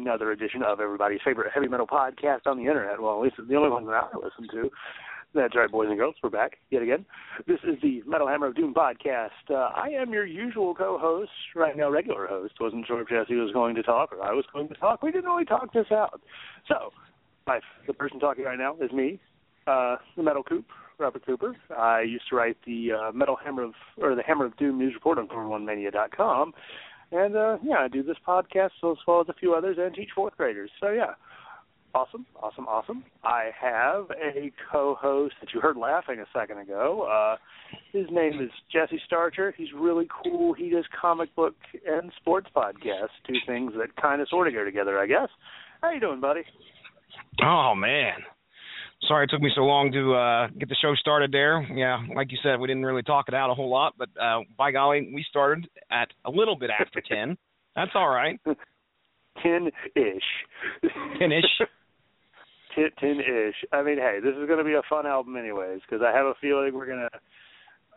[0.00, 3.00] another edition of everybody's favorite heavy metal podcast on the internet.
[3.00, 4.70] Well, at least it's the only one that I listen to.
[5.32, 6.16] That's right, boys and girls.
[6.22, 7.06] We're back yet again.
[7.46, 9.28] This is the Metal Hammer of Doom podcast.
[9.48, 12.54] Uh, I am your usual co-host, right now regular host.
[12.60, 15.02] Wasn't sure if Jesse was going to talk or I was going to talk.
[15.02, 16.20] We didn't really talk this out.
[16.66, 16.90] So,
[17.46, 19.20] my, the person talking right now is me,
[19.68, 20.64] uh, the Metal Coop,
[20.98, 21.54] Robert Cooper.
[21.76, 24.94] I used to write the uh, Metal Hammer of or the Hammer of Doom news
[24.94, 26.54] report on 411Mania.com.
[27.12, 30.10] And uh, yeah, I do this podcast as well as a few others and teach
[30.14, 30.70] fourth graders.
[30.80, 31.14] So yeah,
[31.94, 33.04] awesome, awesome, awesome.
[33.24, 37.08] I have a co-host that you heard laughing a second ago.
[37.10, 37.36] Uh,
[37.92, 39.52] his name is Jesse Starcher.
[39.56, 40.52] He's really cool.
[40.54, 41.54] He does comic book
[41.86, 45.28] and sports podcasts, two things that kind of sort of go together, I guess.
[45.82, 46.42] How you doing, buddy?
[47.42, 48.18] Oh man,
[49.08, 51.62] sorry it took me so long to uh, get the show started there.
[51.62, 54.40] Yeah, like you said, we didn't really talk it out a whole lot, but uh,
[54.56, 57.36] by golly, we started at a little bit after 10.
[57.76, 58.40] That's all right.
[59.44, 59.72] 10-ish.
[60.84, 61.68] 10-ish.
[62.78, 63.54] 10-ish.
[63.72, 66.26] I mean, hey, this is going to be a fun album anyways because I have
[66.26, 67.18] a feeling we're going to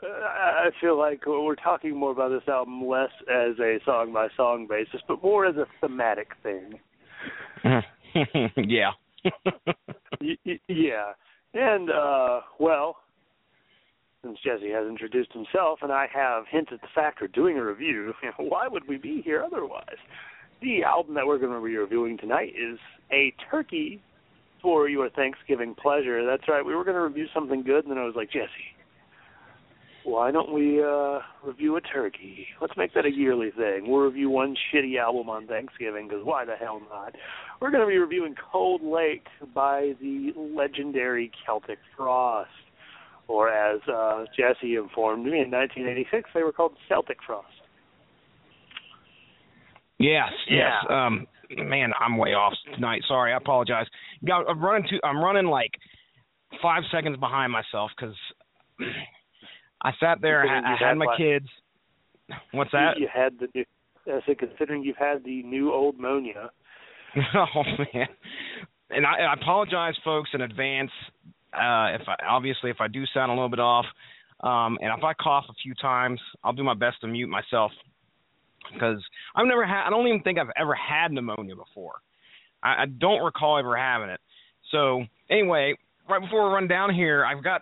[0.05, 4.67] I feel like we're talking more about this album less as a song by song
[4.69, 6.79] basis, but more as a thematic thing.
[8.57, 8.91] yeah.
[10.67, 11.13] yeah,
[11.53, 12.97] and uh, well,
[14.23, 18.13] since Jesse has introduced himself and I have hinted the fact we're doing a review,
[18.37, 19.97] why would we be here otherwise?
[20.61, 22.79] The album that we're going to be reviewing tonight is
[23.11, 24.01] A Turkey
[24.61, 26.25] for Your Thanksgiving Pleasure.
[26.25, 28.47] That's right, we were going to review something good, and then I was like, Jesse,
[30.05, 32.47] why don't we uh review a turkey?
[32.61, 33.85] Let's make that a yearly thing.
[33.87, 37.15] We'll review one shitty album on Thanksgiving because why the hell not?
[37.61, 42.49] We're going to be reviewing Cold Lake by the legendary Celtic Frost,
[43.27, 47.47] or as uh Jesse informed me in 1986, they were called Celtic Frost.
[49.99, 50.71] Yes, yes.
[50.89, 51.27] Um,
[51.57, 53.03] man, I'm way off tonight.
[53.07, 53.85] Sorry, I apologize.
[54.29, 54.99] I'm running to.
[55.05, 55.71] I'm running like
[56.61, 58.15] five seconds behind myself because
[59.83, 60.43] I sat there.
[60.43, 61.47] I, I had my like, kids.
[62.51, 62.97] What's that?
[62.97, 63.47] You had the.
[63.53, 63.65] New,
[64.07, 66.51] I said, considering you've had the new old monia.
[67.35, 68.07] oh man,
[68.89, 70.91] and I, I apologize, folks, in advance.
[71.53, 73.85] Uh, if I, obviously if I do sound a little bit off,
[74.41, 77.71] um, and if I cough a few times, I'll do my best to mute myself
[78.73, 78.97] because
[79.35, 79.85] I've never had.
[79.85, 81.95] I don't even think I've ever had pneumonia before.
[82.63, 84.19] I, I don't recall ever having it.
[84.71, 85.75] So anyway,
[86.09, 87.61] right before we run down here, I've got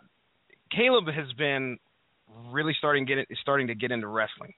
[0.71, 1.77] Caleb has been
[2.51, 4.53] really starting get it, starting to get into wrestling.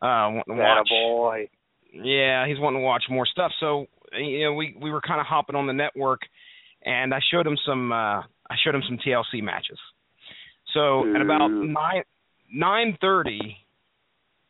[0.00, 0.88] Uh, wanting to watch.
[0.88, 1.48] boy.
[1.92, 3.52] Yeah, he's wanting to watch more stuff.
[3.60, 3.86] So
[4.18, 6.20] you know, we we were kind of hopping on the network,
[6.84, 9.78] and I showed him some uh, I showed him some TLC matches.
[10.74, 11.14] So Ooh.
[11.14, 12.02] at about nine
[12.52, 13.56] nine thirty,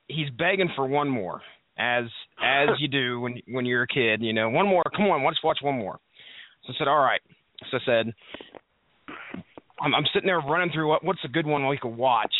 [0.08, 1.42] he's begging for one more,
[1.78, 2.04] as
[2.42, 4.22] as you do when when you're a kid.
[4.22, 4.82] You know, one more.
[4.96, 5.98] Come on, let's watch one more.
[6.66, 7.20] So I said, all right.
[7.70, 8.14] So I said,
[9.82, 12.34] I'm, I'm sitting there running through what what's a good one we could watch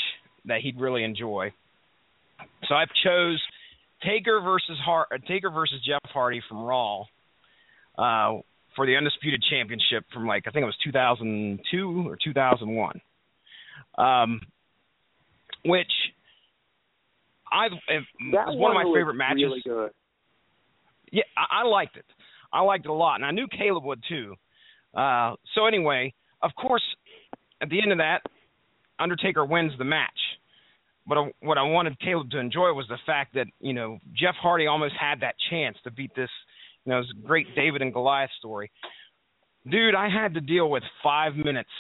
[0.45, 1.53] that he'd really enjoy.
[2.69, 3.41] So I chose
[4.05, 7.03] Taker versus Hart, uh, Taker versus Jeff Hardy from Raw
[7.99, 8.41] uh,
[8.75, 13.01] for the undisputed championship from like I think it was 2002 or 2001,
[13.99, 14.41] um,
[15.65, 15.87] which
[17.51, 18.03] I it
[18.33, 19.63] was one, of my favorite matches.
[19.67, 19.91] Really.
[21.11, 22.07] Yeah, I, I liked it.
[22.53, 24.35] I liked it a lot, and I knew Caleb would too.
[24.95, 26.13] Uh, so anyway,
[26.43, 26.83] of course,
[27.63, 28.21] at the end of that,
[28.99, 30.11] Undertaker wins the match.
[31.07, 34.67] But what I wanted Caleb to enjoy was the fact that you know Jeff Hardy
[34.67, 36.31] almost had that chance to beat this,
[36.85, 38.71] you know, this great David and Goliath story.
[39.69, 41.71] Dude, I had to deal with five minutes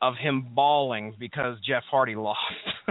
[0.00, 2.38] of him bawling because Jeff Hardy lost.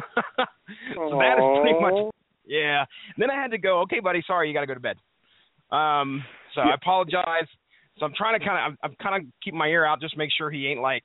[0.95, 2.13] so that is pretty much
[2.45, 2.85] yeah.
[3.17, 3.81] Then I had to go.
[3.81, 4.97] Okay, buddy, sorry, you got to go to bed.
[5.71, 6.23] Um,
[6.53, 7.47] so I apologize.
[7.97, 10.17] So I'm trying to kind of I'm, I'm kind of keep my ear out, just
[10.17, 11.03] make sure he ain't like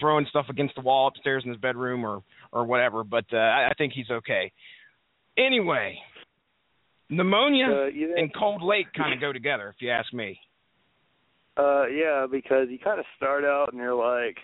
[0.00, 3.04] throwing stuff against the wall upstairs in his bedroom or or whatever.
[3.04, 4.52] But uh, I think he's okay.
[5.38, 5.98] Anyway,
[7.08, 10.38] pneumonia uh, and cold lake kind of go together, if you ask me.
[11.56, 14.38] Uh, yeah, because you kind of start out and you're like,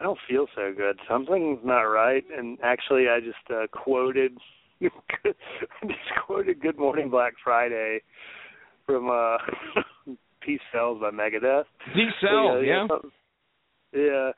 [0.00, 0.98] I don't feel so good.
[1.08, 2.24] Something's not right.
[2.36, 4.32] And actually, I just uh, quoted,
[4.82, 4.86] I
[5.86, 8.00] just quoted "Good Morning Black Friday"
[8.86, 9.38] from uh,
[10.40, 11.64] "Peace Sells" by Megadeth.
[11.94, 12.86] Peace Sells, yeah.
[13.92, 14.00] Yeah.
[14.00, 14.30] yeah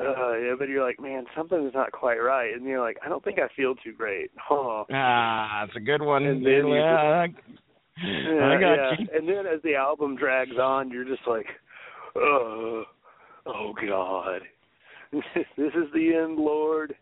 [0.00, 3.22] uh, yeah, but you're like, man, something's not quite right, and you're like, I don't
[3.22, 4.30] think I feel too great.
[4.36, 4.84] Huh.
[4.92, 6.24] Ah, it's a good one.
[6.24, 7.26] And then yeah,
[8.02, 8.92] yeah, I got yeah.
[8.98, 9.06] you.
[9.14, 11.46] And then as the album drags on, you're just like,
[12.16, 12.84] oh,
[13.46, 14.42] oh God,
[15.12, 15.22] this
[15.74, 16.94] is the end, Lord.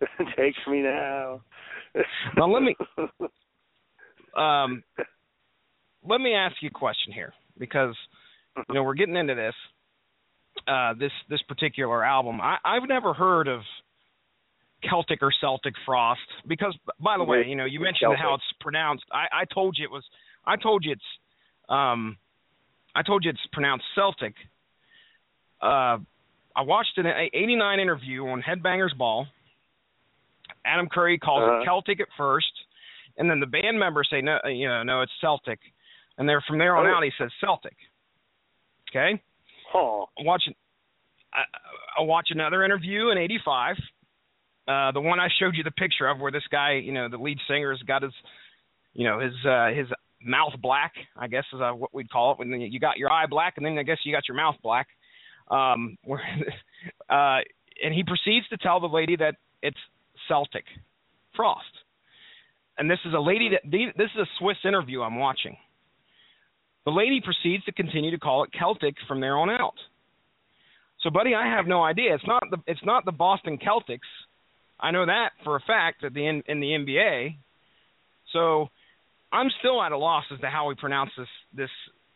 [0.36, 1.40] Take me now.
[2.36, 2.76] now let me
[4.36, 4.82] um
[6.06, 7.94] let me ask you a question here because
[8.68, 9.54] you know we're getting into this
[10.68, 12.40] uh this this particular album.
[12.40, 13.60] I I've never heard of
[14.88, 18.20] Celtic or Celtic Frost because by the way, you know, you mentioned Celtic.
[18.20, 19.04] how it's pronounced.
[19.12, 20.04] I I told you it was
[20.46, 21.10] I told you it's
[21.68, 22.16] um
[22.94, 24.34] I told you it's pronounced Celtic.
[25.60, 25.98] Uh
[26.56, 29.26] I watched an 89 interview on Headbangers Ball.
[30.64, 31.60] Adam Curry calls Uh-huh.
[31.62, 32.52] it Celtic at first,
[33.18, 35.58] and then the band members say no, you know, no, it's Celtic,
[36.16, 36.94] and there from there on Oh.
[36.94, 37.76] out he says Celtic.
[38.90, 39.20] Okay,
[39.74, 40.06] Huh.
[40.18, 40.42] I watch
[41.32, 43.76] I, watch another interview in '85,
[44.68, 47.18] uh, the one I showed you the picture of, where this guy, you know, the
[47.18, 48.12] lead singer's got his,
[48.92, 49.88] you know, his uh, his
[50.22, 52.38] mouth black, I guess is uh, what we'd call it.
[52.38, 54.86] When you got your eye black, and then I guess you got your mouth black.
[55.50, 56.22] Um, where,
[57.10, 57.40] uh,
[57.82, 59.76] and he proceeds to tell the lady that it's
[60.28, 60.64] Celtic
[61.34, 61.64] Frost.
[62.78, 65.56] And this is a lady that this is a Swiss interview I'm watching.
[66.84, 69.74] The lady proceeds to continue to call it Celtic from there on out.
[71.00, 72.14] So, buddy, I have no idea.
[72.14, 74.00] It's not the it's not the Boston Celtics.
[74.80, 77.36] I know that for a fact that the in, in the NBA.
[78.32, 78.68] So,
[79.32, 81.70] I'm still at a loss as to how we pronounce this this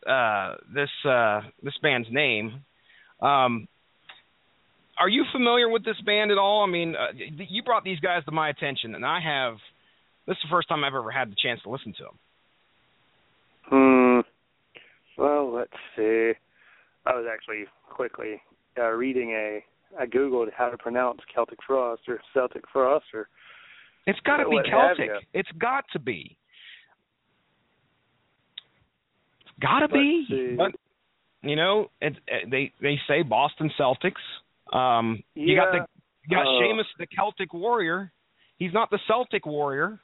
[0.07, 2.61] uh, this uh, this band's name.
[3.21, 3.67] Um,
[4.99, 6.63] are you familiar with this band at all?
[6.63, 9.55] I mean, uh, you brought these guys to my attention, and I have.
[10.27, 12.19] This is the first time I've ever had the chance to listen to them.
[13.69, 14.08] Hmm.
[15.19, 16.31] Well, let's see.
[17.05, 18.41] I was actually quickly
[18.77, 19.63] uh, reading a.
[19.99, 23.27] I googled how to pronounce Celtic Frost or Celtic Frost or.
[24.07, 25.09] It's got to be Celtic.
[25.33, 26.37] It's got to be.
[29.41, 30.25] It's got to be.
[30.29, 30.55] see.
[30.57, 30.71] But
[31.41, 34.13] you know, it, it, they they say Boston Celtics.
[34.71, 35.85] Um, you got the
[36.29, 38.11] you got uh, Sheamus the Celtic Warrior.
[38.57, 39.99] He's not the Celtic Warrior.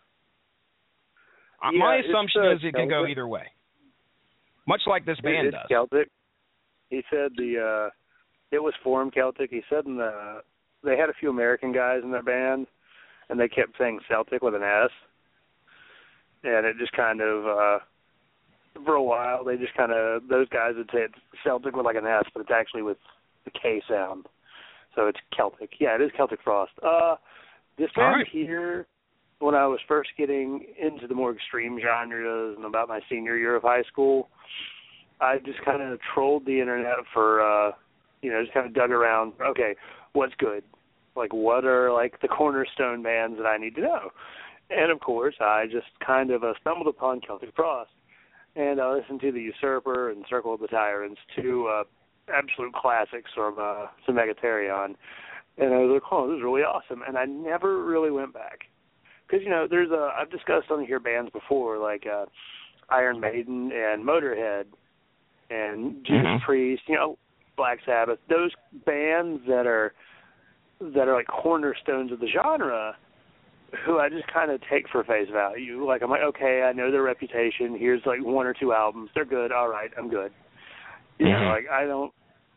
[1.64, 3.46] Uh, Yeah, My assumption uh, is it could go either way.
[4.68, 5.66] Much like this band it's does.
[5.70, 6.10] Celtic.
[6.90, 7.90] He said the uh
[8.52, 9.50] it was formed Celtic.
[9.50, 10.42] He said in the
[10.84, 12.68] they had a few American guys in their band
[13.30, 14.92] and they kept saying Celtic with an S.
[16.44, 17.80] And it just kind of uh
[18.84, 21.96] for a while they just kind of those guys would say it's Celtic with like
[21.96, 22.98] an S, but it's actually with
[23.46, 24.26] the K sound.
[24.96, 25.72] So it's Celtic.
[25.80, 26.72] Yeah, it is Celtic Frost.
[26.84, 27.16] Uh
[27.78, 28.28] this band right.
[28.32, 28.88] here
[29.40, 33.56] when I was first getting into the more extreme genres and about my senior year
[33.56, 34.30] of high school,
[35.20, 37.72] I just kind of trolled the internet for, uh,
[38.22, 39.34] you know, just kind of dug around.
[39.42, 39.76] Okay,
[40.14, 40.64] what's good?
[41.16, 44.10] Like, what are like the cornerstone bands that I need to know?
[44.70, 47.92] And of course, I just kind of uh, stumbled upon Celtic Frost,
[48.56, 51.84] and I listened to the Usurper and Circle of the Tyrants, two uh,
[52.34, 54.96] absolute classics from uh, some Megatherion.
[55.58, 57.02] And I was like, oh, this is really awesome.
[57.08, 58.66] And I never really went back
[59.28, 62.26] because you know there's a I've discussed on here bands before like uh
[62.90, 64.66] Iron Maiden and Motorhead
[65.50, 66.42] and Judas Mhm.
[66.42, 67.18] Priest, you know,
[67.58, 68.52] Black Sabbath, those
[68.86, 69.94] bands that are
[70.82, 72.96] that are like cornerstones of the genre
[73.86, 75.86] who I just kind of take for face value.
[75.86, 77.76] Like I'm like, okay, I know their reputation.
[77.78, 79.10] Here's like one or two albums.
[79.16, 79.52] They're good.
[79.52, 80.32] All right, I'm good.
[81.18, 81.50] You know, Mhm.
[81.50, 82.14] like I don't.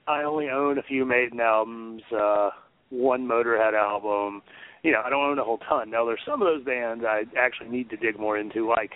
[0.06, 2.50] I only own a few Maiden albums, uh,
[2.90, 4.42] one Motorhead album.
[4.82, 5.90] You know, I don't own a whole ton.
[5.90, 8.92] Now there's some of those bands I actually need to dig more into, like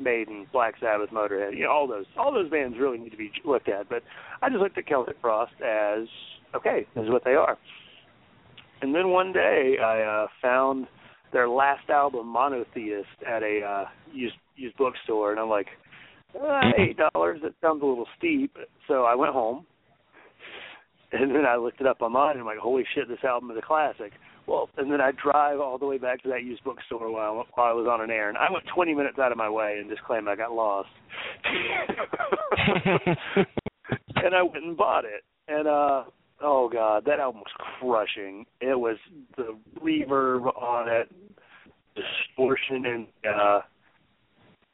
[0.00, 1.56] Maiden, Black Sabbath, Motorhead.
[1.56, 3.88] You know, all those all those bands really need to be looked at.
[3.88, 4.02] But
[4.42, 6.06] I just looked at Celtic Frost as
[6.54, 7.58] okay, this is what they are.
[8.80, 10.86] And then one day I uh found
[11.32, 15.68] their last album, Monotheist, at a uh used used bookstore and I'm like,
[16.40, 18.56] uh, eight dollars, that sounds a little steep.
[18.86, 19.66] So I went home
[21.12, 23.56] and then I looked it up online and I'm like, holy shit, this album is
[23.58, 24.12] a classic.
[24.48, 27.66] Well, and then I drive all the way back to that used bookstore while, while
[27.66, 28.38] I was on an errand.
[28.38, 30.88] I went 20 minutes out of my way and just claimed I got lost.
[34.16, 35.22] and I went and bought it.
[35.48, 36.04] And uh
[36.40, 38.46] oh god, that album was crushing.
[38.60, 38.96] It was
[39.36, 41.10] the reverb on it,
[41.94, 43.60] distortion and uh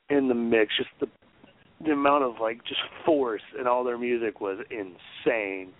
[0.08, 1.06] in the mix, just the
[1.84, 5.72] the amount of like just force in all their music was insane.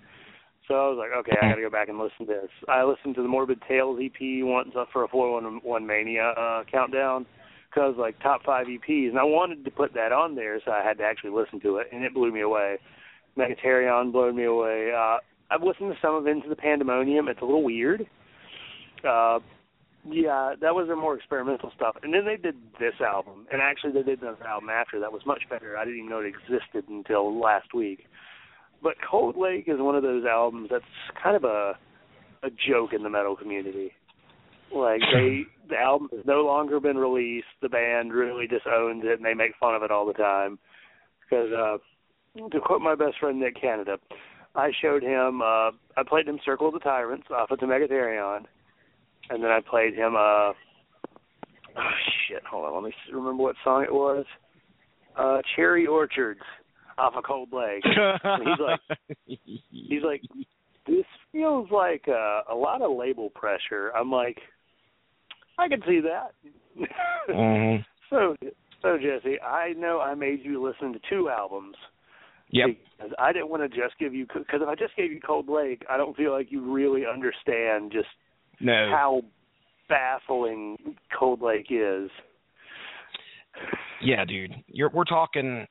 [0.66, 2.50] So I was like, okay, I got to go back and listen to this.
[2.68, 7.26] I listened to the Morbid Tales EP once uh, for a 411 Mania uh, countdown
[7.68, 10.83] because like top five EPs, and I wanted to put that on there, so I
[10.83, 12.78] had to actually listen to it, and it blew me away.
[13.37, 14.92] Megatherion blew me away.
[14.97, 15.18] Uh,
[15.50, 17.28] I've listened to some of Into the Pandemonium.
[17.28, 18.06] It's a little weird.
[19.06, 19.40] Uh,
[20.09, 21.97] yeah, that was their more experimental stuff.
[22.02, 25.23] And then they did this album, and actually they did another album after that was
[25.26, 25.76] much better.
[25.76, 28.06] I didn't even know it existed until last week.
[28.84, 30.84] But Cold Lake is one of those albums that's
[31.20, 31.72] kind of a
[32.42, 33.92] a joke in the metal community.
[34.72, 37.46] Like they, the album has no longer been released.
[37.62, 40.58] The band really disowns it, and they make fun of it all the time.
[41.24, 43.96] Because uh, to quote my best friend Nick Canada,
[44.54, 45.40] I showed him.
[45.40, 48.44] uh I played him "Circle of the Tyrants" off of the Megatherion,
[49.30, 50.14] and then I played him.
[50.14, 50.52] uh
[51.76, 51.90] Oh
[52.28, 52.44] shit!
[52.44, 54.26] Hold on, let me remember what song it was.
[55.16, 56.42] Uh Cherry Orchards
[56.98, 57.82] off a Cold Lake.
[57.84, 58.80] And he's like,
[59.70, 60.22] he's like,
[60.86, 63.90] this feels like a, a lot of label pressure.
[63.96, 64.38] I'm like,
[65.58, 66.32] I can see that.
[67.28, 67.82] mm-hmm.
[68.10, 68.36] So,
[68.82, 71.74] so Jesse, I know I made you listen to two albums.
[72.50, 72.68] Yep.
[72.96, 75.48] Because I didn't want to just give you because if I just gave you Cold
[75.48, 78.06] Lake, I don't feel like you really understand just
[78.60, 78.90] No.
[78.92, 79.22] how
[79.88, 80.76] baffling
[81.18, 82.10] Cold Lake is.
[84.02, 84.52] Yeah, dude.
[84.68, 85.66] You're we're talking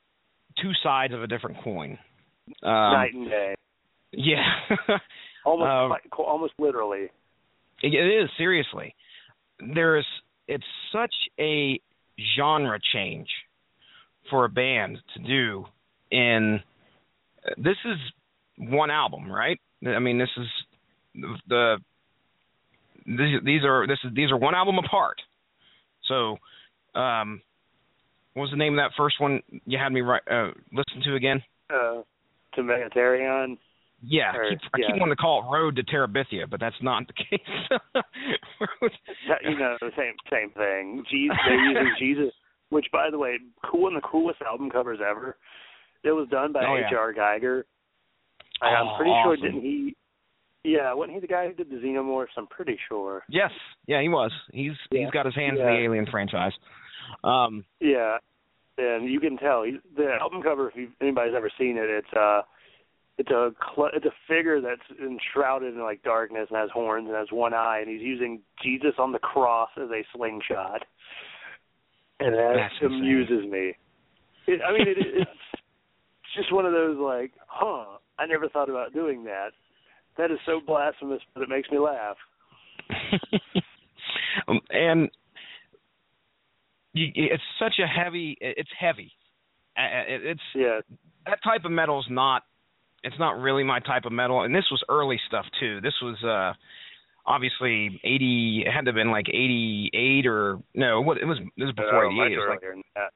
[0.62, 1.98] two sides of a different coin.
[2.62, 3.56] Um, Night and day,
[4.12, 4.44] Yeah.
[5.46, 5.94] almost Um,
[6.26, 7.10] almost literally.
[7.82, 8.96] It is seriously.
[9.60, 10.06] There's
[10.48, 11.80] it's such a
[12.38, 13.28] genre change
[14.30, 15.66] for a band to do
[16.12, 16.62] in
[17.58, 17.98] this is
[18.58, 19.60] one album, right?
[19.86, 20.48] I mean, this is
[21.16, 21.78] the, the
[23.06, 25.18] these, these are this is these are one album apart.
[26.08, 26.38] So,
[27.00, 27.42] um
[28.34, 31.16] what was the name of that first one you had me right, uh, listen to
[31.16, 31.42] again?
[31.70, 32.02] Uh,
[32.56, 33.58] to Megatherion.
[34.06, 34.88] Yeah, I Or- keep, I yeah.
[34.88, 37.40] keep wanting to call it Road to Terabithia, but that's not the case.
[39.44, 41.04] You know, the same same thing.
[41.10, 42.34] Jesus, they're using Jesus,
[42.70, 43.38] which by the way,
[43.70, 45.38] cool one of the coolest album covers ever.
[46.04, 46.88] It was done by Oh, yeah.
[46.88, 47.14] H.R.
[47.14, 47.64] Giger.
[48.62, 49.40] I- Oh, I'm pretty awesome.
[49.42, 49.96] sure didn't he?
[50.66, 52.28] Yeah, wasn't he the guy who did the Xenomorphs?
[52.38, 53.24] I'm pretty sure.
[53.28, 53.52] Yes,
[53.88, 54.32] yeah, he was.
[54.54, 55.02] He's Yeah.
[55.02, 56.54] he's got his hands in the Alien franchise.
[57.24, 58.18] Um, Yeah,
[58.78, 60.72] and you can tell he's, the album cover.
[60.76, 62.42] If anybody's ever seen it, it's uh
[63.18, 67.16] it's a cl- it's a figure that's enshrouded in like darkness and has horns and
[67.16, 70.84] has one eye, and he's using Jesus on the cross as a slingshot,
[72.20, 73.00] and that That's insane.
[73.00, 73.74] amuses me.
[74.48, 77.98] It, I mean, it, it's it's just one of those like, huh?
[78.18, 79.50] I never thought about doing that.
[80.18, 82.18] That is so blasphemous, but it makes me laugh.
[84.48, 85.10] um, and
[86.96, 88.38] it's such a heavy.
[88.40, 89.12] It's heavy.
[89.78, 90.82] Uh, It's Yeah,
[91.26, 92.44] that type of metal is not.
[93.04, 95.82] It's not really my type of metal, and this was early stuff too.
[95.82, 96.54] This was uh
[97.26, 98.64] obviously eighty.
[98.66, 101.02] It had to have been like eighty eight or no.
[101.02, 101.38] What it was.
[101.58, 102.40] This was before uh, eighty eight.
[102.48, 103.12] Like earlier than that.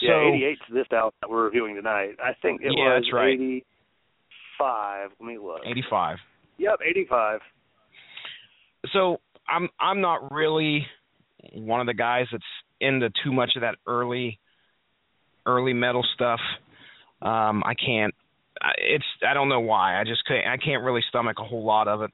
[0.00, 0.06] so.
[0.06, 2.16] yeah, 88 is this album that we're reviewing tonight.
[2.22, 3.34] I think it Yeah, was that's right.
[3.34, 5.10] 85.
[5.20, 5.60] Let me look.
[5.66, 6.16] Eighty five.
[6.58, 7.40] Yep, 85.
[8.92, 10.86] so I'm I'm not really
[11.54, 12.44] one of the guys that's
[12.80, 14.38] into too much of that early
[15.46, 16.40] early metal stuff.
[17.20, 18.14] Um I can't
[18.60, 20.00] I- it's I don't know why.
[20.00, 22.10] I just can't I can't really stomach a whole lot of it.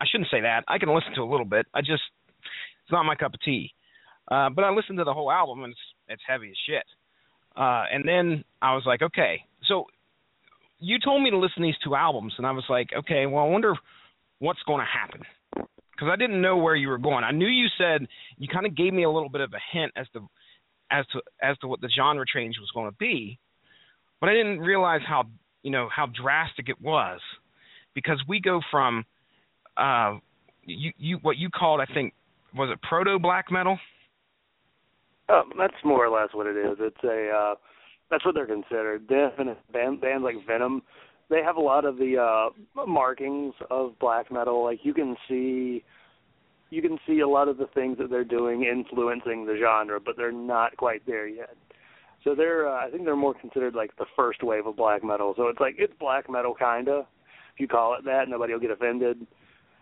[0.00, 0.64] I shouldn't say that.
[0.68, 1.66] I can listen to a little bit.
[1.74, 2.02] I just
[2.82, 3.72] it's not my cup of tea.
[4.30, 6.84] Uh but I listened to the whole album and it's it's heavy as shit.
[7.56, 9.44] Uh and then I was like, okay.
[9.66, 9.86] So
[10.80, 13.44] you told me to listen to these two albums and I was like, okay, well
[13.44, 13.74] I wonder
[14.38, 15.22] what's going to happen
[15.98, 17.24] because I didn't know where you were going.
[17.24, 19.92] I knew you said you kind of gave me a little bit of a hint
[19.96, 20.28] as to
[20.90, 23.38] as to as to what the genre change was going to be,
[24.20, 25.24] but I didn't realize how
[25.62, 27.20] you know how drastic it was
[27.94, 29.04] because we go from
[29.76, 30.18] uh
[30.64, 32.14] you you what you called I think
[32.54, 33.78] was it proto black metal
[35.30, 36.78] Oh, that's more or less what it is.
[36.80, 37.54] It's a uh
[38.10, 39.06] that's what they're considered.
[39.06, 40.82] Definite band, bands like Venom,
[41.30, 44.64] they have a lot of the uh markings of black metal.
[44.64, 45.84] Like you can see
[46.70, 50.16] you can see a lot of the things that they're doing influencing the genre, but
[50.16, 51.56] they're not quite there yet.
[52.24, 55.34] So they're uh, I think they're more considered like the first wave of black metal.
[55.36, 57.06] So it's like it's black metal kinda.
[57.54, 59.26] If you call it that, nobody will get offended.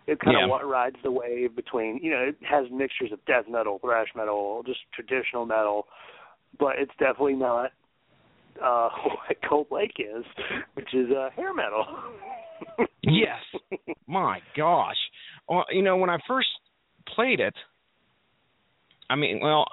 [0.07, 0.45] It's kind Yeah.
[0.45, 4.07] of what rides the wave between, you know, it has mixtures of death metal, thrash
[4.15, 5.87] metal, just traditional metal,
[6.57, 7.71] but it's definitely not
[8.63, 10.25] uh what Cold Lake is,
[10.73, 11.85] which is uh hair metal.
[13.03, 13.39] Yes.
[14.07, 14.97] My gosh.
[15.47, 16.47] Well, you know, when I first
[17.15, 17.53] played it,
[19.09, 19.65] I mean, well,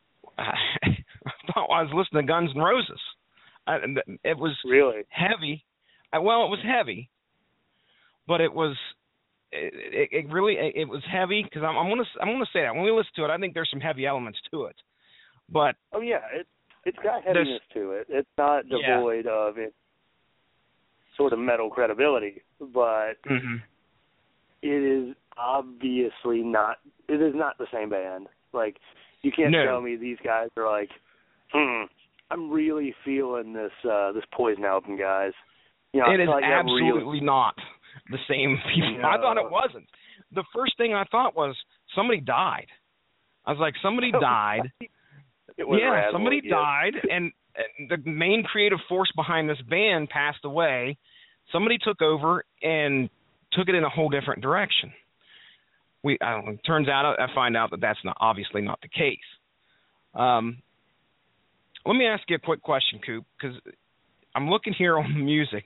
[0.38, 0.52] I
[1.46, 3.00] thought I was listening to Guns N' Roses.
[3.66, 3.78] I,
[4.24, 5.02] it was really?
[5.08, 5.64] heavy.
[6.12, 7.08] I, well, it was heavy,
[8.26, 8.76] but it was
[9.52, 12.74] it, it, it really it was heavy because I'm, I'm gonna I'm gonna say that
[12.74, 14.76] when we listen to it, I think there's some heavy elements to it.
[15.50, 16.46] But Oh yeah, it
[16.84, 18.06] it's got heaviness to it.
[18.08, 18.96] It's not Yeah.
[18.96, 19.74] devoid of it
[21.16, 23.62] sort of metal credibility, but mhm.
[24.62, 28.28] it is obviously not it is not the same band.
[28.52, 28.78] Like
[29.22, 29.64] you can't No.
[29.64, 30.90] tell me these guys are like,
[31.52, 31.84] hmm,
[32.30, 35.32] I'm really feeling this uh this poison album guys.
[35.92, 37.56] You know, it is like absolutely really not
[38.10, 39.04] the same people.
[39.04, 39.88] I thought it wasn't.
[40.32, 41.56] the first thing I thought was
[41.94, 42.68] somebody died.
[43.46, 44.70] I was like, somebody died.
[45.58, 47.32] Yeah, somebody died, and,
[47.88, 50.96] the main creative force behind this band passed away.
[51.52, 53.10] Somebody took over and
[53.52, 54.92] took it in a whole different direction.
[56.02, 59.18] We uh, turns out I find out that that's not obviously not the case.
[60.14, 60.62] Um,
[61.84, 63.56] let me ask you a quick question, Coop, because
[64.34, 65.64] I'm looking here on the music.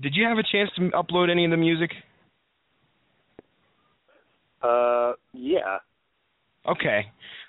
[0.00, 1.90] Did you have a chance to upload any of the music?
[4.62, 5.78] Uh, yeah.
[6.68, 7.06] Okay.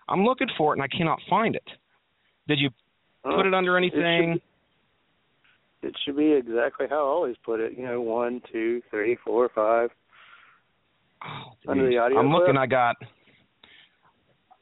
[0.09, 1.67] I'm looking for it and I cannot find it.
[2.47, 2.69] Did you
[3.23, 4.01] put it under anything?
[4.01, 4.41] It should,
[5.81, 7.77] be, it should be exactly how I always put it.
[7.77, 9.89] You know, one, two, three, four, five.
[11.23, 12.19] Oh, under the audio.
[12.19, 12.39] I'm clip.
[12.41, 12.57] looking.
[12.57, 12.95] I got.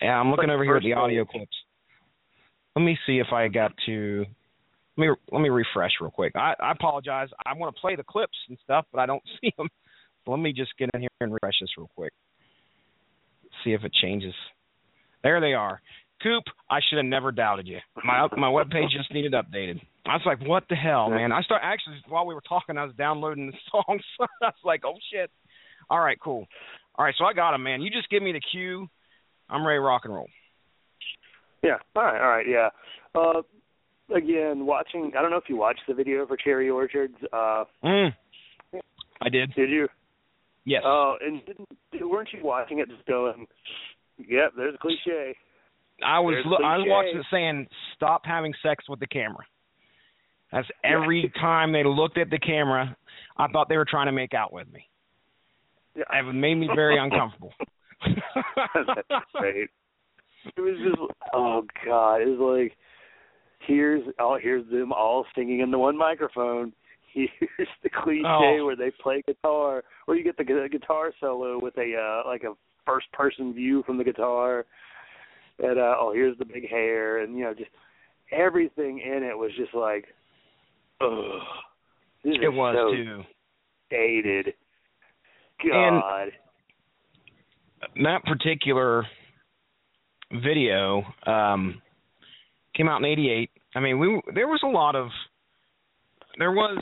[0.02, 1.56] Yeah, I'm looking over here at the audio clips.
[2.76, 4.26] Let me see if I got to.
[4.98, 6.34] Let me let me refresh real quick.
[6.36, 7.30] I, I apologize.
[7.46, 9.70] I want to play the clips and stuff, but I don't see them.
[10.28, 12.14] Let me just get in here and refresh this real quick.
[13.64, 14.34] See if it changes.
[15.24, 15.82] There they are.
[16.24, 17.80] Coop, I should have never doubted you.
[18.04, 19.82] My my web page just needed updated.
[20.06, 21.32] I was like, what the hell, man?
[21.32, 24.04] I start actually while we were talking, I was downloading the songs.
[24.42, 25.30] I was like, oh shit.
[25.90, 26.46] All right, cool.
[26.96, 27.82] All right, so I got them, man.
[27.82, 28.88] You just give me the cue.
[29.50, 30.28] I'm ready to rock and roll.
[31.64, 31.78] Yeah.
[31.96, 32.22] All right.
[32.22, 32.46] All right.
[32.48, 32.70] Yeah.
[33.14, 33.42] Uh,
[34.16, 35.12] again, watching.
[35.18, 37.16] I don't know if you watched the video for Cherry Orchards.
[37.34, 38.14] Uh, Mm.
[39.24, 39.54] I did.
[39.54, 39.88] did you?
[40.66, 40.82] Yes.
[40.86, 41.68] Oh, and didn't,
[42.10, 43.46] weren't you watching it just going,
[44.28, 45.36] "Yep, there's a cliche."
[46.04, 49.46] I was lo- I was watching it saying, "Stop having sex with the camera."
[50.52, 52.96] That's every time they looked at the camera,
[53.38, 54.88] I thought they were trying to make out with me.
[55.96, 56.04] Yeah.
[56.12, 57.54] It made me very uncomfortable.
[58.06, 59.70] That's great.
[60.58, 60.98] It was just,
[61.34, 62.76] oh god, it was like,
[63.68, 66.74] here's oh here's them all singing into one microphone.
[67.14, 68.64] Here's the cliche Oh.
[68.66, 72.44] where they play guitar, or you get the gu- guitar solo with a uh, like
[72.44, 72.54] a
[72.86, 74.66] first person view from the guitar,
[75.60, 77.70] and uh, oh here's the big hair, and you know just
[78.32, 80.06] everything in it was just like,
[81.02, 81.42] ugh,
[82.24, 83.24] this it was so too.
[83.90, 84.54] dated.
[85.64, 86.28] And- God,
[88.04, 89.06] That particular
[90.44, 91.82] video um
[92.76, 93.50] came out in 88.
[93.76, 95.10] I mean, we there was a lot of
[96.38, 96.82] there was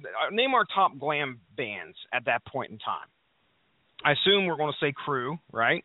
[0.00, 3.08] uh, name our top glam bands at that point in time.
[4.06, 5.84] I assume we're going to say Crüe, right?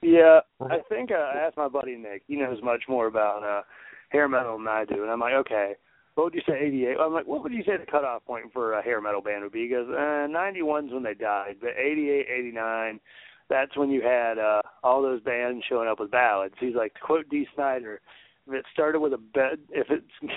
[0.00, 2.22] Yeah, I think uh, I asked my buddy Nick.
[2.28, 3.62] He knows much more about uh
[4.10, 5.72] hair metal than I do, and I'm like, okay,
[6.14, 6.54] what would you say?
[6.62, 6.96] 88.
[7.00, 9.52] I'm like, what would you say the cutoff point for a hair metal band would
[9.52, 9.62] be?
[9.62, 13.00] He goes, uh, 91's when they died, but 88, 89,
[13.48, 16.54] that's when you had uh all those bands showing up with ballads.
[16.60, 18.00] He's like, to quote Dee Snider,
[18.46, 20.30] if it started with a bed, if it's if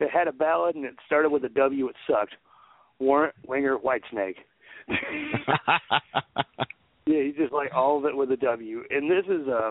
[0.00, 2.36] it had a ballad and it started with a W, it sucked.
[2.98, 4.36] Warrant, Winger, Whitesnake.
[7.06, 8.82] Yeah, he's just like all of it with a W.
[8.90, 9.70] And this is a,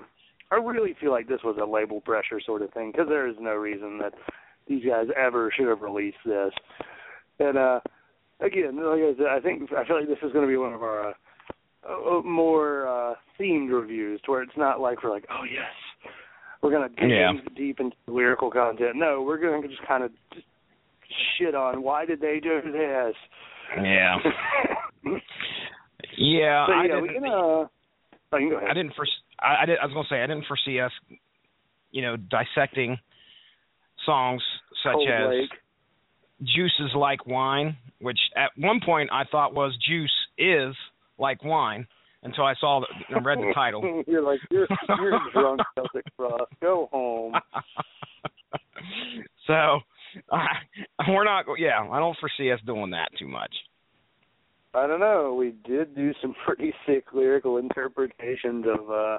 [0.52, 3.36] I really feel like this was a label pressure sort of thing because there is
[3.40, 4.14] no reason that
[4.68, 6.52] these guys ever should have released this.
[7.40, 7.80] And uh
[8.40, 10.74] again, like I said, I think I feel like this is going to be one
[10.74, 11.14] of our uh,
[11.88, 16.12] uh, more uh themed reviews, to where it's not like we're like, oh yes,
[16.64, 17.34] we're going to dig Yeah.
[17.56, 18.96] deep into lyrical content.
[18.96, 20.48] No, we're going to just kind of just
[21.38, 23.14] shit on why did they do this.
[23.76, 24.18] Yeah.
[26.18, 27.24] Yeah, so I yeah, didn't we can.
[27.26, 27.70] Uh, oh,
[28.32, 28.70] go ahead.
[28.70, 29.12] I didn't foresee.
[29.40, 30.92] I, I, did, I was to say I didn't foresee us,
[31.92, 32.98] you know, dissecting
[34.06, 34.42] songs
[34.84, 35.50] such Cold as Lake.
[36.42, 40.76] "Juice is like wine," which at one point I thought was "Juice is
[41.20, 41.86] like wine"
[42.24, 44.04] until I saw the, and read the title.
[44.08, 44.68] you're like you're
[45.00, 46.52] you're drunk Celtic Frost.
[46.62, 47.36] Go home.
[49.48, 49.80] so
[50.32, 50.46] I,
[51.10, 51.46] we're not.
[51.58, 53.54] Yeah, I don't foresee us doing that too much.
[54.74, 55.34] I don't know.
[55.34, 59.18] We did do some pretty sick lyrical interpretations of uh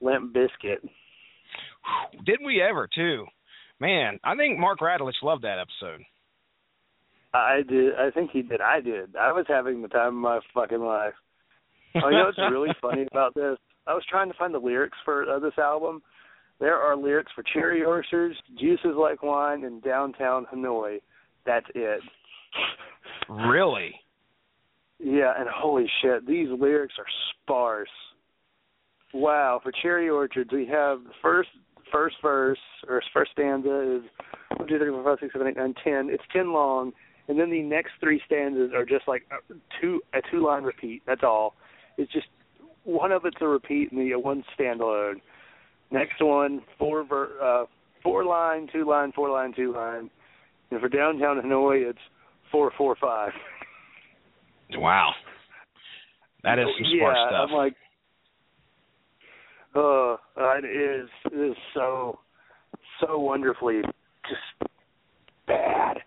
[0.00, 0.88] Limp Bizkit.
[2.24, 3.26] Did we ever too?
[3.80, 6.04] Man, I think Mark Radulich loved that episode.
[7.34, 7.94] I did.
[7.94, 8.60] I think he did.
[8.60, 9.16] I did.
[9.16, 11.14] I was having the time of my fucking life.
[11.96, 13.56] Oh, you know what's really funny about this?
[13.86, 16.02] I was trying to find the lyrics for uh, this album.
[16.62, 21.00] There are lyrics for Cherry Orchards, Juices Like Wine, and Downtown Hanoi.
[21.44, 21.98] That's it.
[23.28, 23.90] Really?
[25.00, 27.04] Yeah, and holy shit, these lyrics are
[27.42, 27.88] sparse.
[29.12, 31.48] Wow, for Cherry Orchards, we have the first
[31.90, 34.02] first verse or first stanza is
[34.56, 36.10] one, two, three, four, five, six, seven, eight, nine, ten.
[36.12, 36.92] It's ten long,
[37.26, 41.02] and then the next three stanzas are just like a two a two line repeat.
[41.08, 41.56] That's all.
[41.98, 42.28] It's just
[42.84, 45.14] one of it's a repeat and the one standalone.
[45.92, 47.66] Next one, four ver, uh,
[48.02, 50.10] four line, two line, four line, two line.
[50.70, 51.98] And for downtown Hanoi, it's
[52.50, 53.32] four, four, five.
[54.70, 55.10] Wow.
[56.44, 57.48] That is some smart yeah, stuff.
[57.50, 57.74] I'm like,
[59.74, 62.18] uh, it is it is so
[63.00, 63.82] so wonderfully
[64.28, 64.70] just
[65.46, 65.98] bad.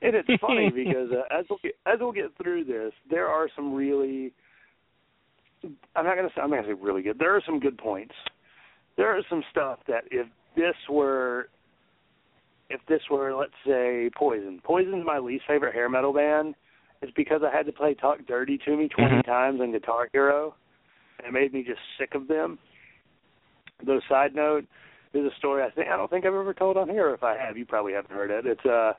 [0.00, 3.48] And it's funny because uh, as we'll get as we'll get through this, there are
[3.54, 4.32] some really
[5.94, 7.18] I'm not gonna say I'm not gonna say really good.
[7.18, 8.14] There are some good points.
[8.96, 10.26] There are some stuff that if
[10.56, 11.48] this were
[12.70, 14.60] if this were let's say Poison.
[14.64, 16.54] Poison's my least favorite hair metal band.
[17.00, 19.24] It's because I had to play Talk Dirty to Me 20 Mhm.
[19.24, 20.54] times on Guitar Hero,
[21.18, 22.58] and it made me just sick of them.
[23.84, 24.64] Though side note,
[25.12, 27.10] there's a story I think I don't think I've ever told on here.
[27.10, 28.46] If I have, you probably haven't heard it.
[28.46, 28.92] It's uh,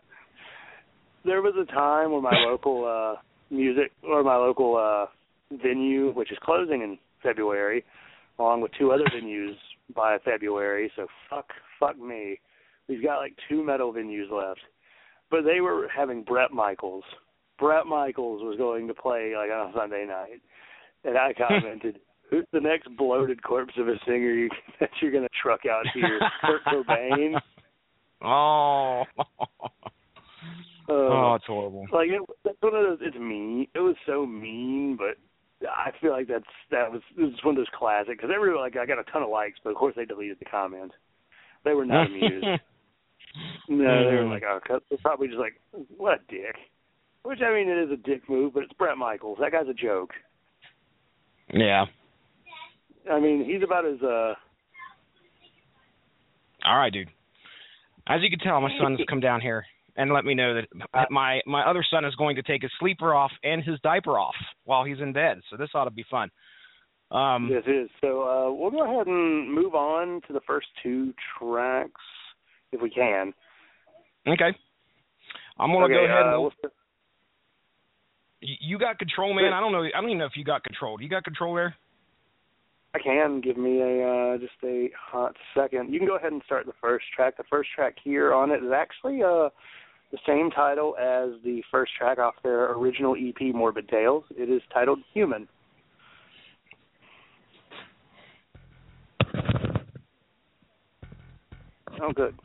[1.24, 5.06] there was a time when my local uh music or my local uh
[5.64, 7.86] venue, which is closing in February,
[8.38, 9.56] along with two other venues
[9.96, 10.92] by February.
[10.96, 11.48] So fuck,
[11.80, 12.40] fuck me.
[12.88, 14.60] We've got like two metal venues left,
[15.32, 17.04] but they were having Bret Michaels.
[17.60, 20.42] Bret Michaels was going to play like on a Sunday night,
[21.04, 25.24] and I commented, "Who's the next bloated corpse of a singer you, that you're going
[25.24, 26.20] to truck out here?
[26.42, 27.40] Kurt Cobain?"
[28.22, 29.04] Oh.
[30.90, 31.86] Uh, oh, it's horrible.
[31.94, 33.00] like it, that's one of those.
[33.02, 33.68] It's mean.
[33.74, 35.18] It was so mean, but
[35.70, 38.76] I feel like that's that was it was one of those classic because everyone like
[38.78, 40.96] I got a ton of likes, but of course they deleted the comments.
[41.64, 42.46] They were not amused.
[43.70, 44.30] no, they were Mm.
[44.32, 45.54] like, oh, they're probably just like,
[45.98, 46.56] what a dick.
[47.24, 49.38] Which I mean, it is a dick move, but it's Bret Michaels.
[49.40, 50.12] That guy's a joke.
[51.54, 51.86] yeah.
[53.12, 54.34] I mean, he's about as uh.
[56.66, 57.10] All right, dude.
[58.08, 60.56] As you can tell, my son's come down here and let me know
[60.94, 64.18] that my my other son is going to take his sleeper off and his diaper
[64.18, 65.42] off while he's in bed.
[65.50, 66.30] So this ought to be fun.
[67.12, 67.90] Um, Yes, it is.
[68.02, 72.02] So uh, we'll go ahead and move on to the first two tracks
[72.72, 73.34] if we can.
[74.28, 74.58] Okay.
[75.60, 76.26] I'm gonna okay, go ahead.
[76.26, 76.52] uh, and, we'll
[78.42, 79.54] you you got control, man.
[79.54, 79.84] I don't know.
[79.84, 80.98] I don't even know if you got control.
[80.98, 81.76] Do you got control there?
[82.96, 85.92] I can give me a uh, just a hot second.
[85.94, 87.38] You can go ahead and start the first track.
[87.38, 89.50] The first track here on it is actually uh,
[90.14, 94.24] the same title as the first track off their original EP, Morbid Tales.
[94.38, 95.48] It is titled Human.
[102.00, 102.36] Oh, good.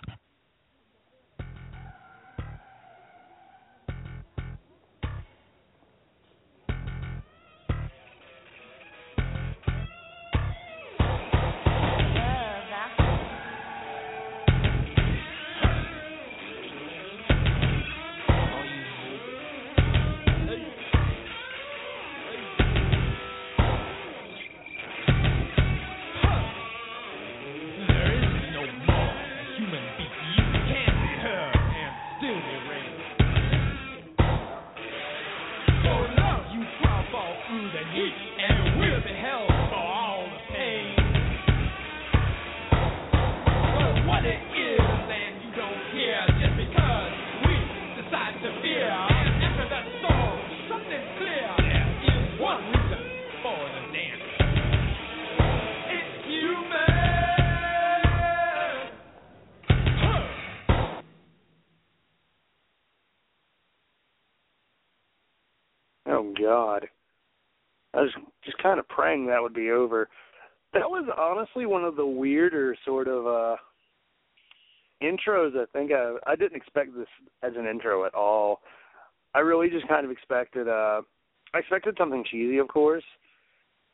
[66.49, 66.89] God.
[67.95, 68.11] I was
[68.45, 70.09] just kind of praying that would be over.
[70.73, 73.57] That was honestly one of the weirder sort of uh
[75.03, 77.09] intros I think I I didn't expect this
[77.43, 78.61] as an intro at all.
[79.35, 81.03] I really just kind of expected uh
[81.55, 83.05] I expected something cheesy of course.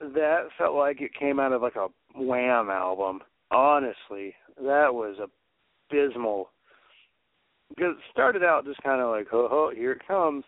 [0.01, 3.21] That felt like it came out of like a Wham album.
[3.51, 5.17] Honestly, that was
[5.91, 6.51] abysmal.
[7.69, 10.45] Because it started out just kind of like, ho ho, here it comes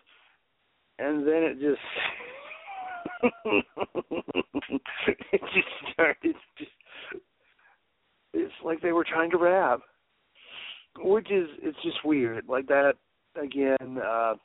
[0.99, 1.81] and then it just
[5.31, 6.71] it just started just
[8.33, 9.79] it's like they were trying to rap
[10.99, 12.45] which is it's just weird.
[12.47, 12.93] Like that
[13.41, 14.35] again uh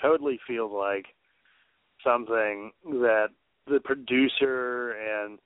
[0.00, 1.06] totally feels like
[2.04, 3.28] something that
[3.68, 5.38] the producer and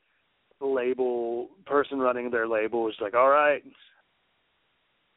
[0.60, 3.62] label person running their label was like all right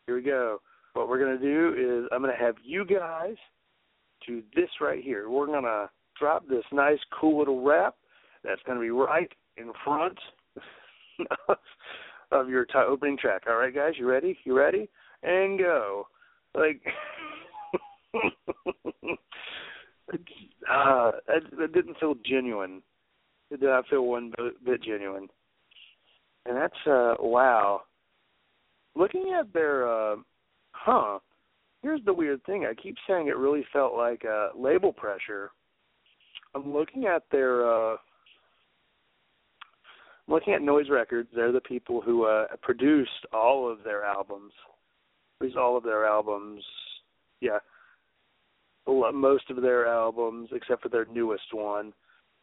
[0.06, 0.60] here we go.
[0.94, 3.36] What we're going to do is i'm going to have you guys
[4.28, 5.30] to this right here.
[5.30, 7.96] We're gonna drop this nice, cool little wrap
[8.44, 10.18] that's gonna be right in front
[12.32, 13.44] of your t- opening track.
[13.48, 14.38] All right, guys, you ready?
[14.44, 14.90] You ready?
[15.24, 16.08] And go.
[16.56, 16.82] Like,
[20.70, 22.82] uh, it, it didn't feel genuine.
[23.52, 25.28] It did not feel one bit, bit genuine.
[26.46, 27.82] And that's uh, wow.
[28.96, 30.16] Looking at their, uh,
[30.72, 31.20] huh?
[31.82, 32.66] Here's the weird thing.
[32.66, 35.52] I keep saying it really felt like uh, label pressure.
[36.56, 37.96] I'm looking at their uh
[40.28, 41.30] I'm looking at Noise Records.
[41.34, 44.52] They're the people who uh produced all of their albums.
[45.40, 46.64] Produced all of their albums.
[47.42, 47.60] Yeah.
[48.88, 51.94] Most of their albums except for their newest one.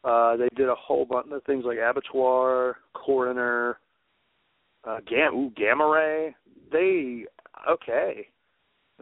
[0.03, 3.79] Uh they did a whole bunch of things like Abattoir, Coroner,
[4.85, 6.35] uh Gam ooh, Gamma Ray.
[6.71, 7.25] They
[7.69, 8.27] okay.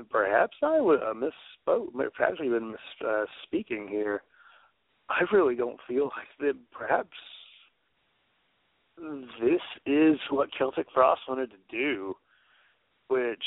[0.09, 1.87] Perhaps I would uh, misspoke.
[2.15, 4.21] Perhaps even mis uh, speaking here.
[5.09, 6.55] I really don't feel like that.
[6.71, 7.15] Perhaps
[9.41, 12.15] this is what Celtic Frost wanted to do,
[13.07, 13.43] which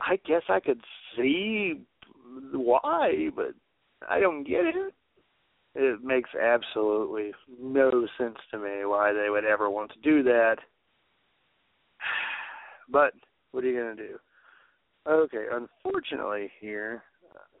[0.00, 0.80] I guess I could
[1.16, 1.80] see
[2.52, 3.54] why, but
[4.08, 4.94] I don't get it.
[5.76, 10.56] It makes absolutely no sense to me why they would ever want to do that.
[12.86, 13.14] But
[13.52, 14.18] what are you going to do?
[15.06, 17.02] Okay, unfortunately here,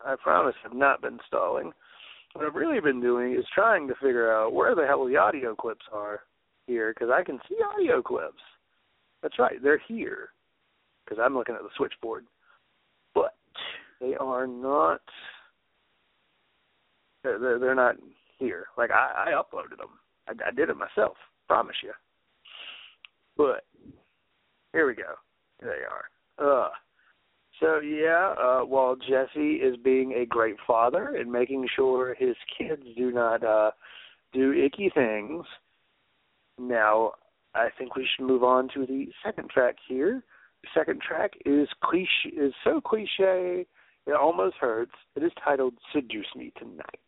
[0.04, 1.72] I promise I've not been stalling.
[2.32, 5.54] What I've really been doing is trying to figure out where the hell the audio
[5.54, 6.20] clips are
[6.66, 8.40] here, because I can see audio clips.
[9.22, 10.30] That's right, they're here,
[11.04, 12.24] because I'm looking at the switchboard.
[13.14, 13.34] But
[14.00, 15.00] they are not.
[17.22, 17.96] They're they're, not
[18.38, 18.66] here.
[18.76, 19.90] Like I, I uploaded them.
[20.28, 21.16] I, I did it myself.
[21.46, 21.92] Promise you.
[23.36, 23.64] But
[24.72, 25.14] here we go.
[25.60, 26.04] They are.
[26.38, 26.68] Uh,
[27.60, 32.82] so yeah, uh, while Jesse is being a great father and making sure his kids
[32.96, 33.70] do not uh,
[34.32, 35.44] do icky things,
[36.58, 37.12] now
[37.54, 40.22] I think we should move on to the second track here.
[40.62, 43.66] The second track is cliche, is so cliche
[44.06, 44.92] it almost hurts.
[45.16, 47.00] It is titled "Seduce Me Tonight."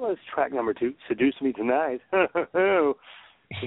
[0.00, 2.00] There was track number two, "Seduce Me Tonight."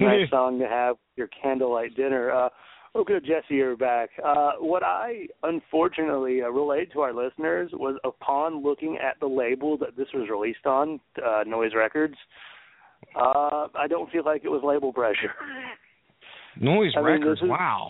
[0.00, 2.30] Nice song to have your candlelight dinner.
[2.32, 2.48] Uh,
[2.94, 4.10] oh, good, Jesse, you're back.
[4.22, 9.78] Uh, what I unfortunately uh, relayed to our listeners was upon looking at the label
[9.78, 12.16] that this was released on, uh, Noise Records.
[13.14, 15.32] Uh, I don't feel like it was label pressure.
[16.60, 17.38] Noise I Records.
[17.40, 17.88] this is- wow.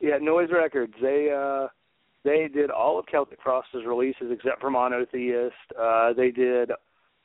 [0.00, 0.94] Yeah, Noise Records.
[1.02, 1.68] They uh
[2.24, 5.54] they did all of Celtic Frost's releases except for Monotheist.
[5.80, 6.70] Uh they did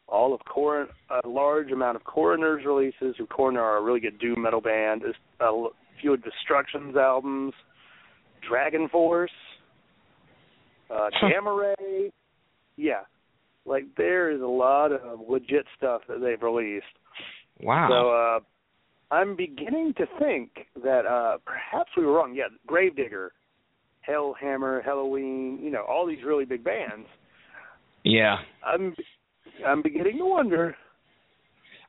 [0.07, 0.87] all of Cor
[1.23, 3.15] a large amount of Coroner's releases.
[3.17, 5.01] Who Coroner are a really good doom metal band.
[5.01, 5.67] There's A
[6.01, 7.53] few of Destruction's albums,
[8.47, 9.31] Dragon Force,
[10.89, 12.11] uh Gamma Ray.
[12.75, 13.01] Yeah.
[13.65, 16.85] Like there is a lot of legit stuff that they've released.
[17.61, 17.87] Wow.
[17.89, 20.49] So uh, I'm beginning to think
[20.83, 22.33] that uh, perhaps we were wrong.
[22.35, 23.31] Yeah, Gravedigger,
[24.07, 27.07] Hellhammer, Helloween, you know, all these really big bands.
[28.03, 28.37] yeah.
[28.65, 28.95] I'm
[29.65, 30.75] I'm beginning to wonder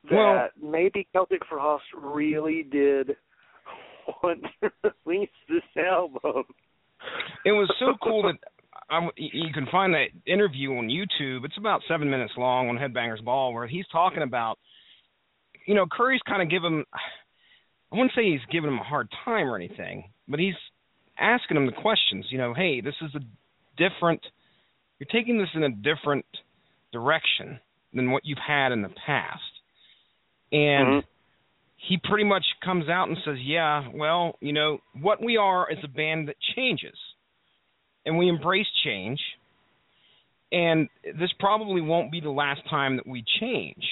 [0.09, 3.15] that Well- maybe Celtic Frost really did
[4.23, 4.71] want to
[5.05, 6.43] release this album.
[7.45, 8.37] It was so cool that
[8.89, 11.43] I, you can find that interview on YouTube.
[11.43, 14.57] It's about seven minutes long on Headbangers Ball, where he's talking about,
[15.65, 16.85] you know, Curry's kind of giving him.
[17.91, 20.55] I wouldn't say he's giving him a hard time or anything, but he's
[21.19, 22.25] asking him the questions.
[22.29, 23.19] You know, hey, this is a
[23.77, 24.21] different.
[24.99, 26.25] You're taking this in a different
[26.95, 27.59] direction
[27.93, 29.41] than what you've had in the past.
[30.51, 31.05] and Mhm.
[31.75, 35.83] he pretty much comes out and says, "Yeah, well, you know, what we are is
[35.83, 36.97] a band that changes,
[38.05, 39.19] and we embrace change,
[40.51, 43.83] and this probably won't be the last time that we change."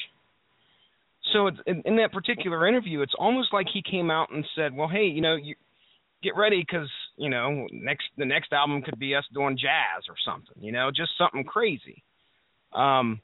[1.33, 4.87] So in, in that particular interview, it's almost like he came out and said, "Well,
[4.87, 5.55] hey, you know, you
[6.21, 10.15] get ready because you know next the next album could be us doing jazz or
[10.23, 12.03] something, you know, just something crazy."
[12.73, 13.21] Um,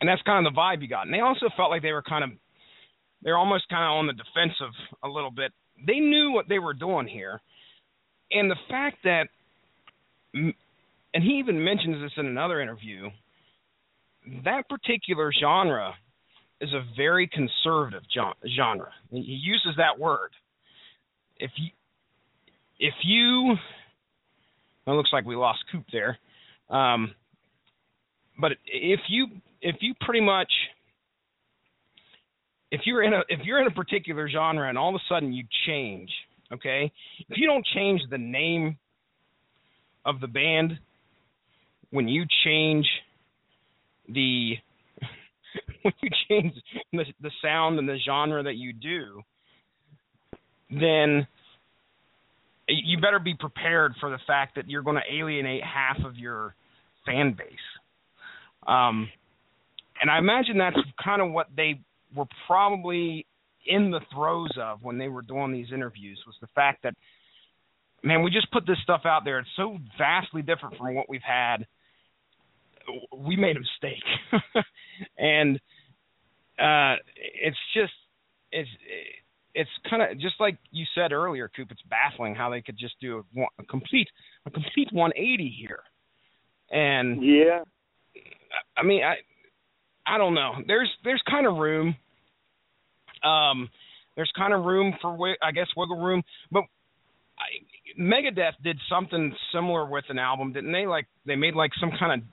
[0.00, 1.06] and that's kind of the vibe you got.
[1.06, 2.30] And they also felt like they were kind of
[3.22, 5.52] they're almost kind of on the defensive a little bit.
[5.86, 7.40] They knew what they were doing here,
[8.32, 9.28] and the fact that,
[10.34, 10.54] and
[11.22, 13.10] he even mentions this in another interview,
[14.44, 15.94] that particular genre
[16.60, 18.02] is a very conservative
[18.56, 18.90] genre.
[19.10, 20.30] He uses that word.
[21.38, 21.70] If you,
[22.78, 23.56] if you,
[24.86, 26.18] it looks like we lost Coop there,
[26.70, 27.14] um,
[28.42, 29.28] but if you
[29.62, 30.50] if you pretty much
[32.72, 35.32] if you're in a if you're in a particular genre and all of a sudden
[35.32, 36.10] you change,
[36.52, 36.92] okay?
[37.30, 38.76] If you don't change the name
[40.04, 40.72] of the band
[41.90, 42.84] when you change
[44.08, 44.54] the
[45.82, 46.52] when you change
[46.92, 49.22] the the sound and the genre that you do,
[50.68, 51.28] then
[52.66, 56.56] you better be prepared for the fact that you're going to alienate half of your
[57.06, 57.48] fan base.
[58.66, 59.08] Um,
[60.00, 61.80] and I imagine that's kind of what they
[62.14, 63.26] were probably
[63.66, 66.94] in the throes of when they were doing these interviews was the fact that
[68.02, 69.38] man, we just put this stuff out there.
[69.38, 71.66] It's so vastly different from what we've had.
[73.16, 74.02] We made a mistake,
[75.18, 75.56] and
[76.58, 77.92] uh, it's just
[78.50, 78.68] it's
[79.54, 81.68] it's kind of just like you said earlier, Coop.
[81.70, 84.08] It's baffling how they could just do a, a complete
[84.46, 85.78] a complete 180 here,
[86.72, 87.60] and yeah,
[88.76, 89.16] I mean, I
[90.06, 90.52] I don't know.
[90.66, 91.96] There's there's kind of room.
[93.24, 93.68] Um,
[94.16, 96.64] there's kind of room for I guess wiggle room, but
[97.38, 100.86] I, Megadeth did something similar with an album, didn't they?
[100.86, 102.28] Like they made like some kind of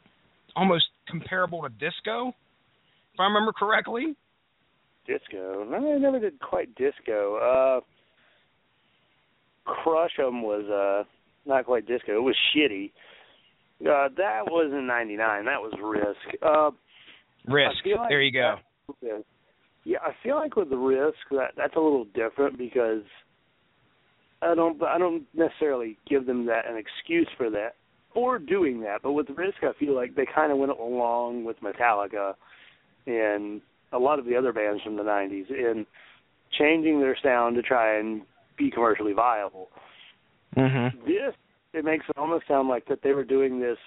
[0.55, 2.29] almost comparable to disco,
[3.13, 4.15] if I remember correctly.
[5.05, 5.65] Disco?
[5.67, 7.37] No, I never did quite disco.
[7.37, 7.81] Uh,
[9.65, 11.03] Crush 'em was uh
[11.45, 12.15] not quite disco.
[12.17, 12.91] It was shitty.
[13.81, 15.45] Uh, that was in '99.
[15.45, 16.43] That was Risk.
[16.43, 16.71] Uh,
[17.47, 17.85] Risk.
[17.85, 18.55] Like there you go.
[19.01, 19.23] That,
[19.85, 23.03] yeah, I feel like with the Risk that that's a little different because
[24.41, 27.75] I don't I don't necessarily give them that an excuse for that
[28.13, 29.01] for doing that.
[29.01, 32.33] But with Risk, I feel like they kind of went along with Metallica
[33.07, 33.61] and
[33.93, 35.85] a lot of the other bands from the '90s in
[36.57, 38.23] changing their sound to try and
[38.57, 39.69] be commercially viable.
[40.57, 41.05] Mm-hmm.
[41.05, 41.33] This
[41.73, 43.77] it makes it almost sound like that they were doing this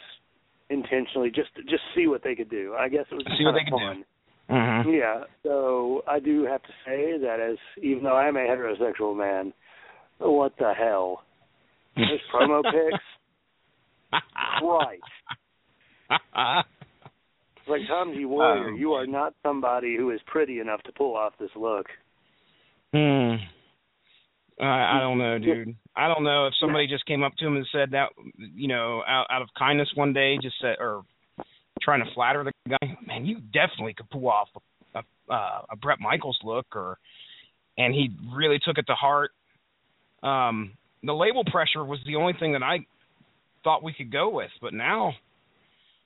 [0.70, 2.74] intentionally just to just see what they could do.
[2.78, 4.04] I guess it was see what they could fun.
[4.48, 4.54] do.
[4.54, 4.90] Mm-hmm.
[4.90, 9.16] Yeah, so I do have to say that as even though I am a heterosexual
[9.16, 9.52] man,
[10.18, 11.22] what the hell?
[11.96, 14.20] Those promo pics,
[14.58, 15.02] Christ!
[16.10, 18.24] It's like Tom G.
[18.24, 21.86] Warrior, Um, you are not somebody who is pretty enough to pull off this look.
[22.92, 23.36] Hmm.
[24.60, 25.76] I, I don't know, dude.
[25.94, 29.02] I don't know if somebody just came up to him and said that, you know,
[29.06, 31.02] out, out of kindness one day, just said, or
[31.82, 32.96] trying to flatter the guy.
[33.06, 34.48] Man, you definitely could pull off
[34.94, 35.00] a,
[35.32, 36.98] a, a Bret Michaels look, or,
[37.76, 39.32] and he really took it to heart.
[40.22, 40.72] Um,
[41.02, 42.86] the label pressure was the only thing that I
[43.64, 45.12] thought we could go with, but now,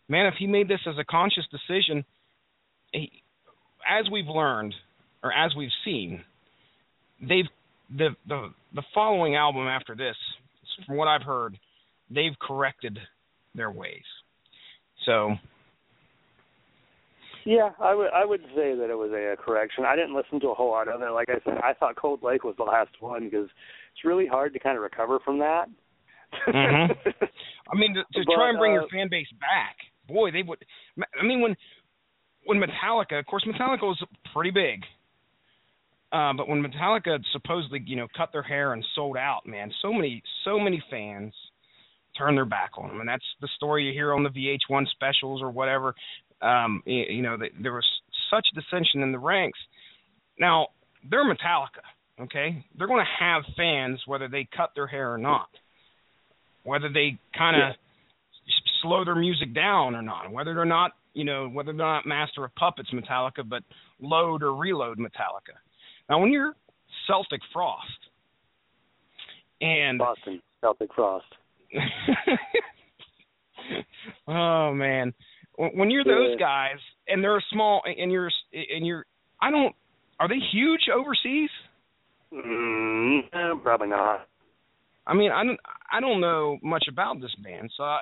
[0.09, 2.05] man, if he made this as a conscious decision,
[2.93, 3.11] he,
[3.89, 4.74] as we've learned
[5.22, 6.24] or as we've seen,
[7.20, 7.47] they've
[7.95, 10.14] the the the following album after this,
[10.87, 11.59] from what I've heard,
[12.11, 12.99] they've corrected
[13.55, 14.05] their ways.
[15.05, 15.35] So
[17.45, 19.85] Yeah, I would I would say that it was a, a correction.
[19.85, 21.11] I didn't listen to a whole lot of it.
[21.11, 23.49] Like I said, I thought Cold Lake was the last one because
[23.93, 25.66] it's really hard to kind of recover from that.
[26.47, 26.91] Mhm.
[27.72, 30.43] I mean, to, to But, try and bring uh, your fan base back, boy, they
[30.43, 30.59] would.
[31.18, 31.57] I mean, when
[32.45, 34.03] when Metallica, of course, Metallica was
[34.35, 34.83] pretty big.
[36.17, 39.93] Uh, but when Metallica supposedly, you know, cut their hair and sold out, man, so
[39.93, 41.35] many, so many fans
[42.17, 45.43] turned their back on them, and that's the story you hear on the VH1 specials
[45.43, 45.95] or whatever.
[46.41, 47.85] Um, you, you know, they, there was
[48.31, 49.59] such dissension in the ranks.
[50.41, 50.69] Now
[51.11, 51.85] they're Metallica,
[52.23, 52.64] okay?
[52.79, 55.49] They're going to have fans whether they cut their hair or not,
[56.62, 57.75] whether they kind of
[58.81, 62.43] slow their music down or not, whether they're not, you know, whether they're not Master
[62.43, 63.62] of Puppets Metallica, but
[64.01, 65.57] load or reload Metallica.
[66.09, 66.55] Now, when you're
[67.07, 67.87] Celtic Frost
[69.61, 71.27] and Boston Celtic Frost.
[74.29, 75.13] oh man,
[75.57, 76.37] when you're those Yeah.
[76.39, 76.79] guys
[77.09, 79.05] and they're small and you're and you're,
[79.41, 79.75] I don't
[80.19, 81.51] are they huge overseas?
[82.33, 84.27] Mm, eh, probably not.
[85.07, 85.61] I mean, I don't
[85.93, 88.01] I don't know much about this band, so I,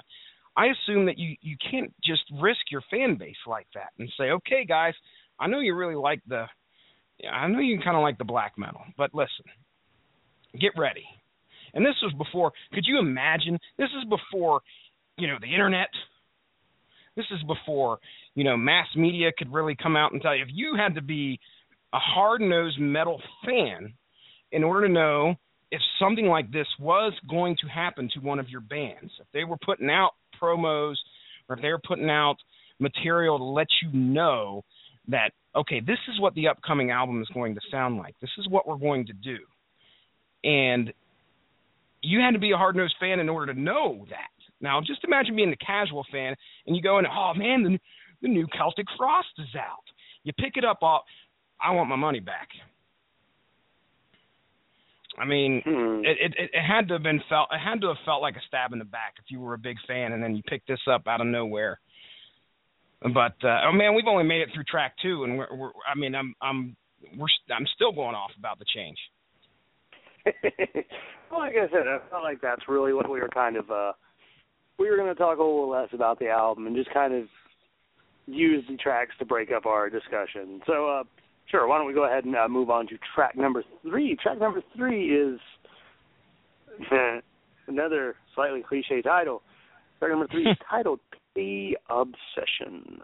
[0.56, 4.30] I assume that you you can't just risk your fan base like that and say,
[4.30, 4.94] okay, guys,
[5.38, 6.46] I know you really like the,
[7.30, 9.44] I know you kind of like the black metal, but listen,
[10.60, 11.04] get ready.
[11.72, 12.52] And this was before.
[12.72, 13.58] Could you imagine?
[13.78, 14.60] This is before,
[15.16, 15.88] you know, the internet.
[17.16, 17.98] This is before,
[18.34, 20.42] you know, mass media could really come out and tell you.
[20.42, 21.38] If you had to be
[21.92, 23.94] a hard-nosed metal fan
[24.50, 25.34] in order to know
[25.70, 29.44] if something like this was going to happen to one of your bands, if they
[29.44, 30.10] were putting out
[30.40, 30.94] promos
[31.48, 32.36] or if they were putting out
[32.80, 34.64] material to let you know
[35.08, 38.14] that okay, this is what the upcoming album is going to sound like.
[38.20, 39.38] This is what we're going to do.
[40.42, 40.92] And
[42.02, 44.28] you had to be a hard nosed fan in order to know that.
[44.60, 46.34] Now, just imagine being a casual fan
[46.66, 47.78] and you go in, oh man, the,
[48.22, 49.84] the new Celtic Frost is out.
[50.24, 51.02] You pick it up, off.
[51.62, 52.48] I want my money back.
[55.18, 56.04] I mean, Hmm.
[56.04, 57.48] it, it it had to have been felt.
[57.52, 59.58] It had to have felt like a stab in the back if you were a
[59.58, 61.78] big fan and then you picked this up out of nowhere.
[63.12, 65.94] But uh, oh man, we've only made it through track two, and we're, we're I
[65.94, 66.74] mean, I'm I'm
[67.18, 68.96] we're I'm still going off about the change.
[71.30, 73.70] well, like I said, I felt like that's really what we were kind of.
[73.70, 73.92] uh
[74.78, 77.24] We were going to talk a little less about the album and just kind of
[78.26, 80.62] use the tracks to break up our discussion.
[80.66, 81.02] So, uh
[81.50, 84.16] sure, why don't we go ahead and uh, move on to track number three?
[84.16, 85.38] Track number three is
[87.68, 89.42] another slightly cliche title.
[89.98, 91.00] Track number three is titled
[91.34, 93.00] "The Obsession."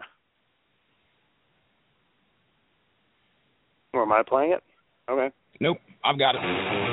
[3.93, 4.63] Or am I playing it?
[5.09, 5.31] Okay.
[5.59, 6.90] Nope, I've got it.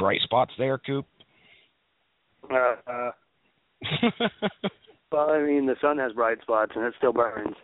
[0.00, 1.06] Bright spots there, Coop?
[2.50, 3.10] Uh, uh,
[5.12, 7.54] well, I mean, the sun has bright spots and it still burns.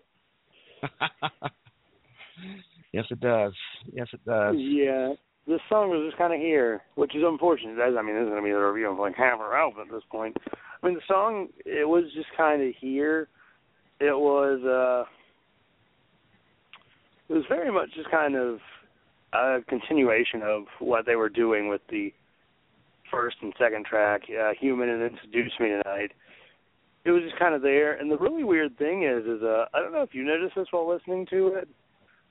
[2.92, 3.54] yes, it does.
[3.92, 4.54] Yes, it does.
[4.58, 5.14] Yeah,
[5.48, 7.80] this song was just kind of here, which is unfortunate.
[7.80, 9.86] As I mean, this is going to be the review of like half our album
[9.88, 10.36] at this point.
[10.82, 13.28] I mean, the song it was just kind of here.
[13.98, 15.08] It was uh,
[17.30, 18.58] it was very much just kind of
[19.32, 22.12] a continuation of what they were doing with the
[23.10, 26.12] first and second track, uh, "Human" and "Introduce Me Tonight."
[27.04, 29.80] It was just kind of there, and the really weird thing is, is uh, I
[29.80, 31.68] don't know if you noticed this while listening to it,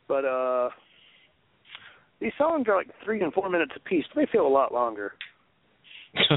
[0.08, 0.70] but uh,
[2.20, 4.06] these songs are like three and four minutes apiece.
[4.14, 5.14] But they feel a lot longer.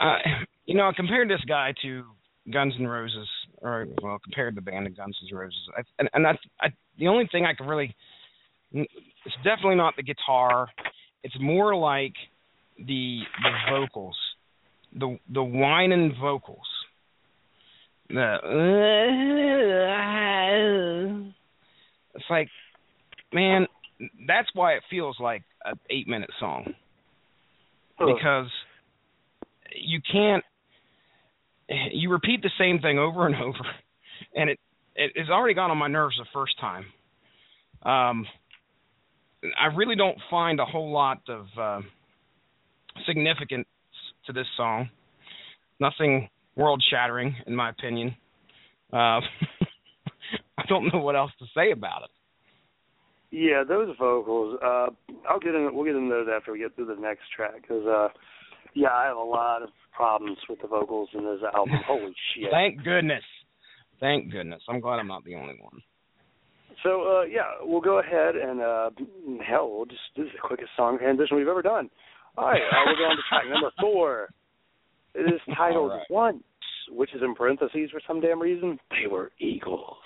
[0.00, 0.16] uh,
[0.66, 2.04] you know, I compared this guy to
[2.52, 3.28] Guns N' Roses,
[3.62, 7.08] or well, compared the band to Guns N' Roses, I, and, and I, I, the
[7.08, 7.94] only thing I can really,
[8.72, 10.68] it's definitely not the guitar.
[11.22, 12.14] It's more like
[12.78, 14.16] the the vocals,
[14.94, 16.66] the the whining vocals.
[18.08, 18.38] The
[22.14, 22.48] it's like,
[23.32, 23.66] man,
[24.26, 26.74] that's why it feels like an eight minute song
[27.98, 28.46] because
[29.74, 30.44] you can't
[31.92, 33.58] you repeat the same thing over and over
[34.34, 34.58] and it
[34.94, 36.84] it has already gone on my nerves the first time.
[37.82, 38.26] Um
[39.56, 41.80] i really don't find a whole lot of uh
[43.06, 43.66] significance
[44.26, 44.88] to this song
[45.80, 48.14] nothing world shattering in my opinion
[48.92, 49.20] uh
[50.58, 52.10] i don't know what else to say about it
[53.30, 54.58] Yeah, those vocals.
[54.64, 54.88] Uh,
[55.28, 55.68] I'll get in.
[55.74, 58.08] We'll get into those after we get through the next track because uh,
[58.74, 61.76] Yeah, I have a lot of problems with the vocals in this album.
[61.86, 62.48] Holy shit!
[62.50, 63.24] Thank goodness.
[64.00, 64.62] Thank goodness.
[64.68, 65.82] I'm glad I'm not the only one.
[66.82, 68.90] So uh, yeah, we'll go ahead and uh,
[69.46, 71.90] hell, we'll just this is the quickest song transition we've ever done.
[72.36, 74.28] All right, uh, we're go on to track number four.
[75.14, 76.06] It is titled right.
[76.10, 76.42] Once,
[76.90, 78.78] which is in parentheses for some damn reason.
[78.90, 79.96] They were eagles.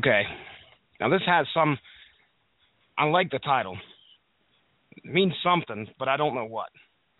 [0.00, 0.22] Okay.
[0.98, 1.78] Now this has some.
[2.96, 3.76] I like the title.
[4.96, 6.68] It means something, but I don't know what.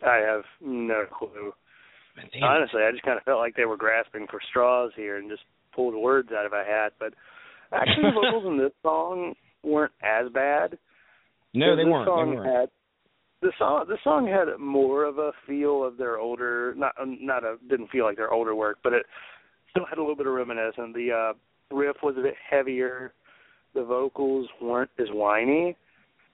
[0.05, 1.53] I have no clue.
[2.15, 2.43] Damn.
[2.43, 5.43] Honestly, I just kind of felt like they were grasping for straws here and just
[5.73, 6.93] pulled words out of a hat.
[6.99, 7.13] But
[7.71, 10.77] actually, the vocals in this song weren't as bad.
[11.53, 12.07] no, they weren't.
[12.07, 12.59] Song They weren't.
[12.59, 12.69] Had,
[13.41, 17.57] the song the song had more of a feel of their older not not a
[17.69, 19.03] didn't feel like their older work, but it
[19.71, 20.93] still had a little bit of reminiscent.
[20.93, 21.33] The uh
[21.71, 23.13] riff was a bit heavier.
[23.73, 25.75] The vocals weren't as whiny.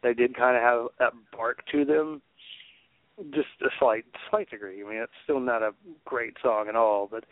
[0.03, 2.21] They did kind of have that bark to them,
[3.31, 4.83] just a slight slight degree.
[4.83, 5.71] I mean, it's still not a
[6.05, 7.25] great song at all, but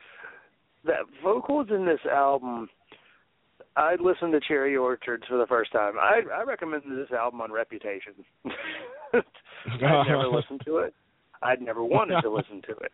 [0.85, 2.69] that vocals in this album.
[3.77, 5.93] I listened to Cherry Orchards for the first time.
[5.99, 8.13] I I recommended this album on Reputation.
[9.13, 10.93] I'd never listened to it.
[11.41, 12.91] I'd never wanted to listen to it.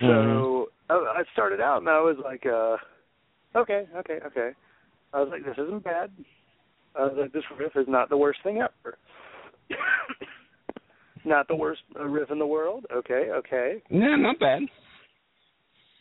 [0.00, 2.76] So I I started out and I was like, uh,
[3.58, 4.50] okay, okay, okay.
[5.12, 6.10] I was like, this isn't bad.
[6.98, 8.96] I was like, this riff is not the worst thing ever.
[11.24, 12.86] not the worst riff in the world.
[12.92, 13.82] Okay, okay.
[13.90, 14.62] Yeah, not bad.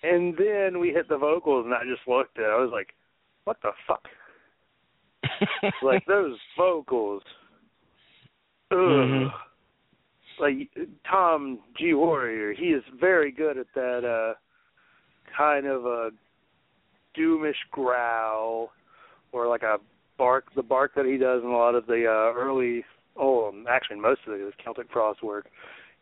[0.01, 2.45] And then we hit the vocals, and I just looked at.
[2.45, 2.47] it.
[2.47, 2.93] I was like,
[3.43, 4.03] what the fuck?
[5.83, 7.21] like those vocals.
[8.71, 8.77] Ugh.
[8.77, 9.31] Mhm.
[10.39, 10.69] Like
[11.09, 14.33] Tom G Warrior, he is very good at that uh
[15.37, 16.09] kind of a
[17.17, 18.71] doomish growl
[19.31, 19.77] or like a
[20.17, 22.83] bark the bark that he does in a lot of the uh early
[23.17, 25.47] oh actually most of his Celtic Frost work.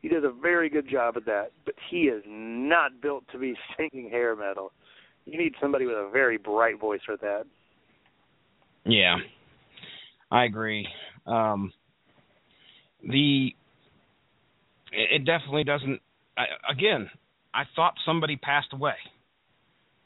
[0.01, 3.55] He does a very good job at that, but he is not built to be
[3.77, 4.71] singing hair metal.
[5.25, 7.43] You need somebody with a very bright voice for that.
[8.85, 9.17] Yeah,
[10.31, 10.87] I agree.
[11.25, 11.73] Um,
[13.03, 13.53] the
[14.91, 16.01] it it definitely doesn't.
[16.37, 17.09] I, again,
[17.53, 18.95] I thought somebody passed away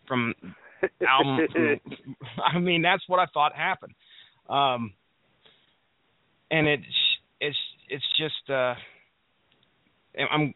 [0.08, 0.34] from
[1.08, 1.48] album.
[2.46, 3.94] I mean, that's what I thought happened.
[4.50, 4.94] Um,
[6.50, 6.84] and it's
[7.40, 7.58] it's
[7.90, 8.76] it's just uh,
[10.32, 10.54] I'm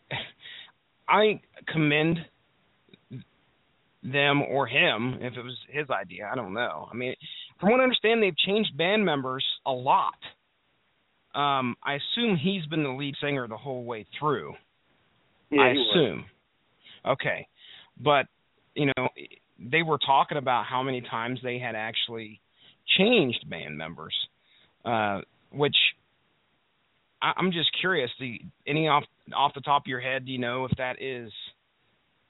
[1.08, 2.20] I commend
[4.04, 6.30] them or him if it was his idea.
[6.32, 6.88] I don't know.
[6.92, 7.16] I mean,
[7.60, 10.14] from what I understand, they've changed band members a lot.
[11.36, 14.54] Um, I assume he's been the lead singer the whole way through.
[15.52, 15.88] yeah, I he was.
[15.96, 16.26] assume.
[17.06, 17.48] Okay,
[18.02, 18.26] but
[18.74, 19.10] you know,
[19.60, 22.40] they were talking about how many times they had actually
[22.98, 24.14] changed band members,
[24.86, 25.22] uh,
[25.52, 25.76] which
[27.22, 28.10] I, I'm just curious.
[28.20, 29.04] Do you, any off
[29.36, 31.32] off the top of your head, do you know if that is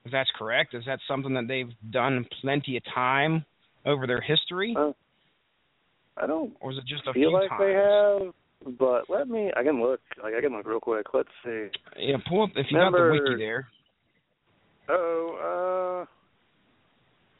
[0.03, 0.74] if that's correct?
[0.74, 3.45] Is that something that they've done plenty of time
[3.86, 4.91] over their history, Uh,
[6.18, 7.62] I don't or is it just a feel few like times?
[7.62, 8.34] they have,
[8.66, 9.51] but let me.
[9.55, 10.01] I can look.
[10.22, 11.07] Like I can look real quick.
[11.13, 11.68] Let's see.
[11.97, 13.68] Yeah, pull up if you got the wiki there.
[14.89, 16.05] Oh, uh,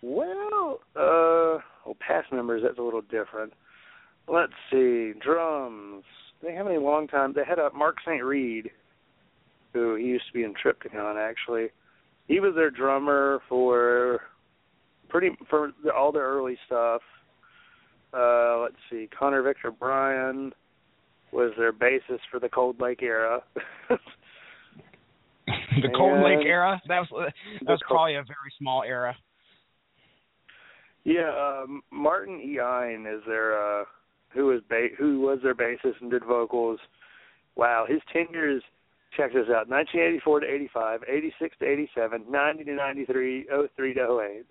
[0.02, 3.54] well, uh, well, past members that's a little different.
[4.28, 5.14] Let's see.
[5.24, 6.04] Drums.
[6.44, 7.34] they have any long time.
[7.36, 8.24] They had a Mark St.
[8.24, 8.70] Reed,
[9.74, 11.68] who he used to be in Triptykon actually.
[12.28, 14.22] He was their drummer for
[15.10, 17.02] pretty for the, all their early stuff.
[18.14, 20.54] Uh, let's see, Connor Victor Bryan
[21.32, 23.42] was their basis for the Cold Lake era.
[23.90, 23.98] the
[25.96, 26.82] Cold Lake era.
[26.88, 29.16] That was that was probably a very small era.
[31.04, 32.60] Yeah, um, Martin E.
[32.60, 33.86] Ain is their uh,
[34.30, 36.80] who was ba- who was their bassist and did vocals.
[37.56, 38.62] Wow, his tenure is
[39.16, 44.46] Check this out: 1984 to 85, 86 to 87, 90 to 93, 03 to 08.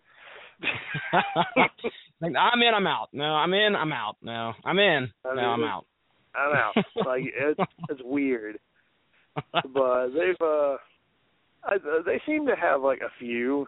[2.23, 3.09] I'm in, I'm out.
[3.13, 4.17] No, I'm in, I'm out.
[4.23, 5.11] No, I'm in.
[5.25, 5.85] No, I'm it's-
[6.37, 6.53] out.
[6.53, 7.07] I'm out.
[7.07, 8.59] like it's it's weird,
[9.53, 10.77] but they've uh,
[11.65, 13.67] I, they seem to have like a few.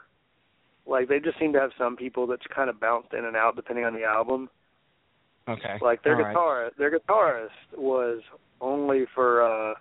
[0.87, 3.57] Like they just seem to have some people that's kind of bounced in and out
[3.57, 4.49] depending on the album.
[5.49, 5.79] okay.
[5.83, 6.33] Like their All right.
[6.33, 8.21] guitar, their guitarist was
[8.61, 9.75] only for uh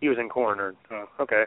[0.00, 0.74] he was in Coroner.
[0.90, 1.44] Oh, okay.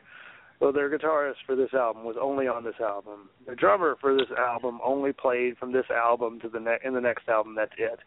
[0.61, 3.27] Well, their guitarist for this album was only on this album.
[3.45, 7.01] The drummer for this album only played from this album to the ne- in the
[7.01, 7.55] next album.
[7.55, 7.99] That's it.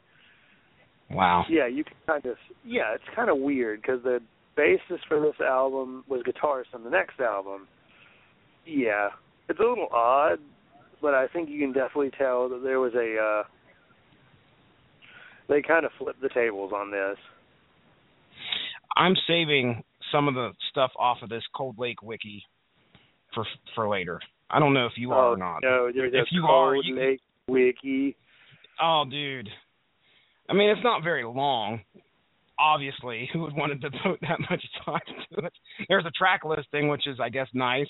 [1.11, 1.45] Wow.
[1.49, 4.21] Yeah, you can kind of yeah, it's kind of weird because the
[4.57, 7.69] basis for this album was guitarist on the next album.
[8.67, 9.11] Yeah,
[9.49, 10.39] it's a little odd,
[11.01, 13.49] but I think you can definitely tell that there was a uh
[15.49, 17.17] they kind of flipped the tables on this.
[18.97, 22.43] I'm saving some of the stuff off of this Cold Lake wiki
[23.35, 23.45] for
[23.75, 24.21] for later.
[24.51, 25.59] I don't know if you are oh or not.
[25.63, 28.17] no, there's If a you Cold are, you- Lake wiki.
[28.83, 29.49] Oh, dude.
[30.49, 31.81] I mean, it's not very long.
[32.59, 35.01] Obviously, who would want to devote that much time
[35.33, 35.53] to it?
[35.89, 37.89] There's a track listing, which is, I guess, nice.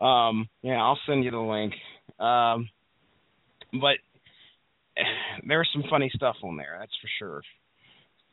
[0.00, 1.74] Um, yeah, I'll send you the link.
[2.18, 2.68] Um,
[3.72, 3.96] but
[5.46, 7.42] there's some funny stuff on there, that's for sure.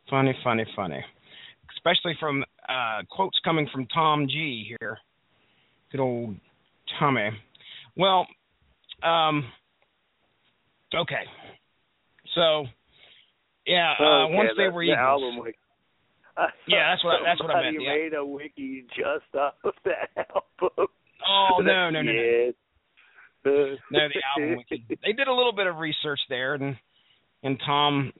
[0.10, 1.03] Funny, funny, funny.
[1.76, 4.97] Especially from uh, quotes coming from Tom G here.
[5.91, 6.36] Good old
[6.99, 7.30] Tommy.
[7.95, 8.26] Well,
[9.03, 9.45] um,
[10.95, 11.24] okay.
[12.36, 12.66] So,
[13.68, 15.57] yeah, uh, Okay, once they were the album wiki.
[16.68, 17.89] Yeah, that's what- that's what I meant, yeah.
[17.89, 20.88] made a wiki just off of that album.
[21.28, 22.51] Oh no, no, no, no.
[23.45, 24.86] No, the album wiki.
[25.03, 26.76] They did a little bit of research there, and
[27.43, 28.13] and Tom,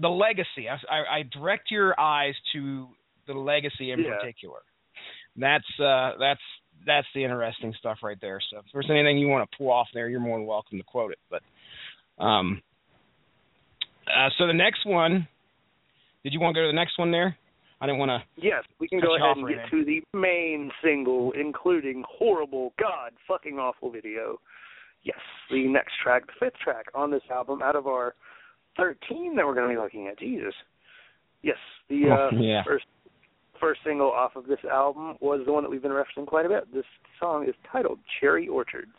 [0.00, 0.68] the legacy.
[0.68, 2.88] I, I, I direct your eyes to
[3.26, 4.16] the legacy in Yeah.
[4.18, 4.60] particular.
[5.36, 6.40] That's uh, that's
[6.86, 8.40] that's the interesting stuff right there.
[8.50, 10.84] So if there's anything you want to pull off there, you're more than welcome to
[10.84, 11.18] quote it.
[11.30, 11.42] But
[12.22, 12.60] um,
[14.06, 15.28] uh, so the next one.
[16.22, 17.36] Did you want to go to the next one there?
[17.80, 18.22] I didn't want to.
[18.42, 23.58] Yes, we can go ahead and get to the main single, including horrible, god fucking
[23.58, 24.40] awful video.
[25.02, 25.18] Yes,
[25.50, 28.14] the next track, the fifth track on this album, out of our
[28.76, 30.18] thirteen that we're going to be looking at.
[30.18, 30.54] Jesus.
[31.42, 32.64] Yes, the uh, Yeah.
[32.64, 32.86] first
[33.60, 36.48] first single off of this album was the one that we've been referencing quite a
[36.48, 36.72] bit.
[36.74, 36.84] This
[37.20, 38.90] song is titled "Cherry Orchards."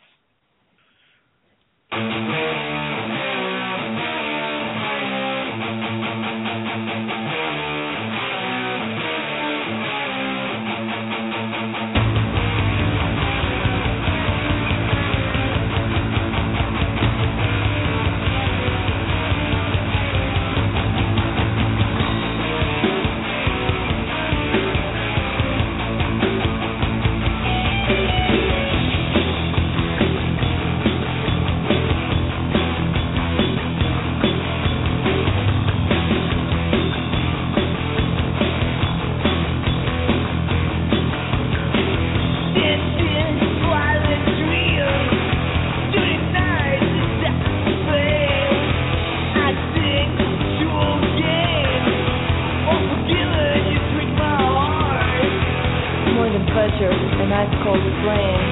[56.78, 58.42] Than pleasure, an ice cold flame.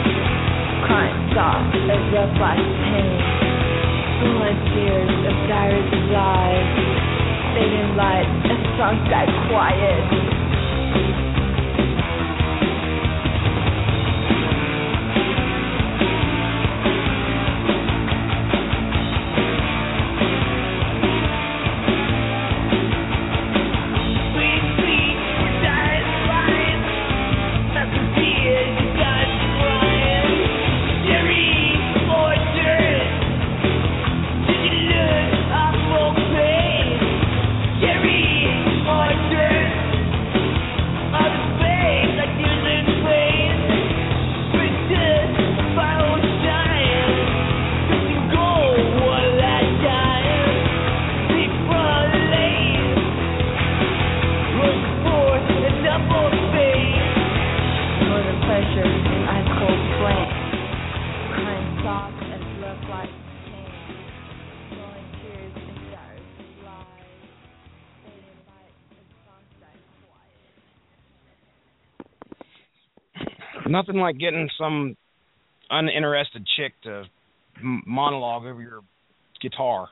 [0.86, 3.18] Crying soft, a rough like pain.
[4.34, 6.68] Blood tears of of lies.
[7.54, 11.35] Fading light, a song died quiet.
[73.76, 74.96] Nothing like getting some
[75.68, 77.04] uninterested chick to
[77.62, 78.80] monologue over your
[79.42, 79.88] guitar.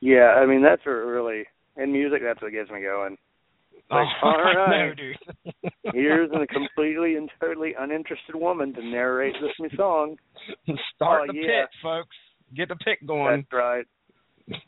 [0.00, 1.44] Yeah, I mean that's what really
[1.76, 2.20] in music.
[2.22, 3.16] That's what gets me going.
[3.90, 4.88] Like, oh, all right.
[4.88, 5.72] know, dude.
[5.94, 10.16] Here's a completely and totally uninterested woman to narrate this new song.
[10.94, 11.62] Start Oh, the yeah.
[11.62, 12.16] pit, folks.
[12.56, 13.44] Get the pit going.
[13.50, 13.84] That's right.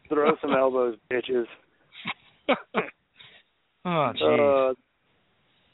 [0.09, 1.47] Throw some elbows, bitches.
[3.85, 4.71] oh, jeez.
[4.71, 4.75] Uh,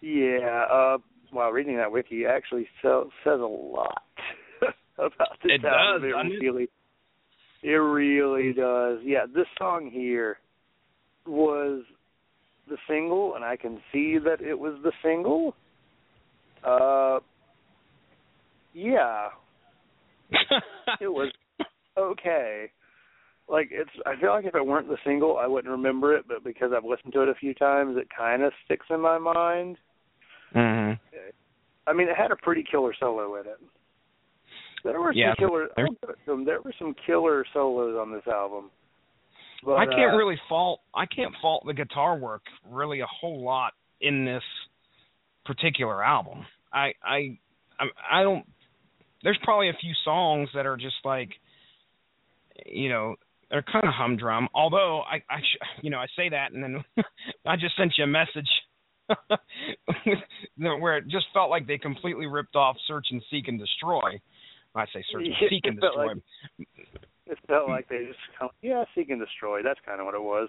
[0.02, 0.64] yeah.
[0.70, 0.98] Uh,
[1.30, 4.02] while reading that wiki, actually so, says a lot
[4.98, 6.02] about this It album.
[6.02, 6.68] does, doesn't really,
[7.62, 8.98] it really does.
[9.04, 10.38] Yeah, this song here
[11.26, 11.82] was
[12.68, 15.54] the single, and I can see that it was the single.
[16.64, 17.20] Uh,
[18.74, 19.28] yeah,
[21.00, 21.32] it was
[21.96, 22.70] okay.
[23.48, 26.26] Like it's, I feel like if it weren't the single, I wouldn't remember it.
[26.28, 29.18] But because I've listened to it a few times, it kind of sticks in my
[29.18, 29.78] mind.
[30.52, 30.92] Hmm
[31.86, 33.58] I mean, it had a pretty killer solo in it.
[34.84, 35.68] There were some killer.
[35.76, 38.70] there- I'll give it to 'em, There were some killer solos on this album.
[39.64, 43.42] But, I can't uh, really fault I can't fault the guitar work really a whole
[43.42, 44.44] lot in this
[45.44, 46.46] particular album.
[46.72, 47.38] I I
[48.08, 48.46] I don't
[49.24, 51.30] there's probably a few songs that are just like
[52.66, 53.16] you know
[53.50, 54.48] they're kind of humdrum.
[54.54, 56.84] Although I I sh- you know I say that and then
[57.46, 58.48] I just sent you a message
[60.56, 64.20] where it just felt like they completely ripped off Search and Seek and Destroy.
[64.74, 66.06] I say Search and Seek and Destroy.
[66.06, 66.68] like-
[67.26, 69.62] It felt like they just, kind of, yeah, seek and destroy.
[69.62, 70.48] That's kind of what it was.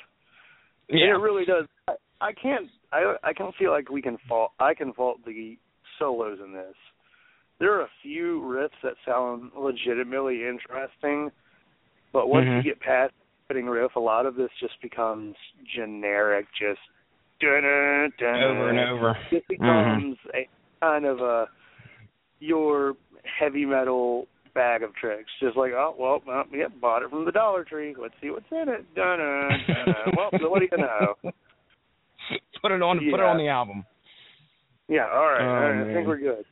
[0.88, 1.08] yeah.
[1.08, 1.66] And it really does.
[1.88, 2.68] I, I can't.
[2.94, 4.52] I I don't feel like we can fault.
[4.60, 5.58] I can fault the
[5.98, 6.76] solos in this.
[7.60, 11.32] There are a few riffs that sound legitimately interesting,
[12.14, 12.58] but once Mhm.
[12.58, 13.14] you get past
[13.50, 15.36] fitting riff, a lot of this just becomes
[15.76, 16.46] generic.
[16.58, 16.80] Just
[17.42, 19.18] dun dun over and over.
[19.32, 20.48] It becomes a
[20.82, 21.46] kind of a
[22.40, 22.94] your
[23.40, 25.32] heavy metal bag of tricks.
[25.42, 27.96] Just like, oh well, well yeah, bought it from the Dollar Tree.
[28.00, 28.86] Let's see what's in it.
[28.96, 29.50] Dun dun.
[30.18, 31.16] Well, so what do you know?
[32.62, 33.86] put it on put it on the album.
[34.88, 35.90] Yeah, all right, Oh, all right.
[35.90, 36.46] I think we're good.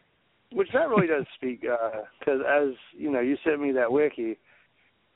[0.53, 4.37] Which that really does speak, because as you know, you sent me that wiki.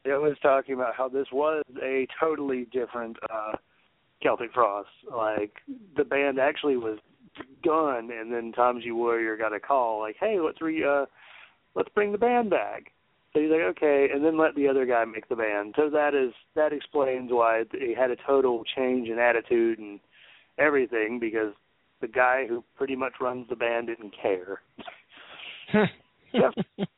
[0.03, 3.51] It was talking about how this was a totally different uh
[4.21, 4.89] Celtic Frost.
[5.15, 5.53] Like
[5.95, 6.99] the band actually was
[7.63, 8.91] done, and then Tom G.
[8.91, 11.05] Warrior got a call like, "Hey, let's re uh
[11.75, 12.91] let's bring the band back."
[13.33, 15.75] So he's like, "Okay," and then let the other guy make the band.
[15.77, 19.99] So that is that explains why they had a total change in attitude and
[20.57, 21.53] everything because
[22.01, 24.61] the guy who pretty much runs the band didn't care.
[25.73, 26.53] that,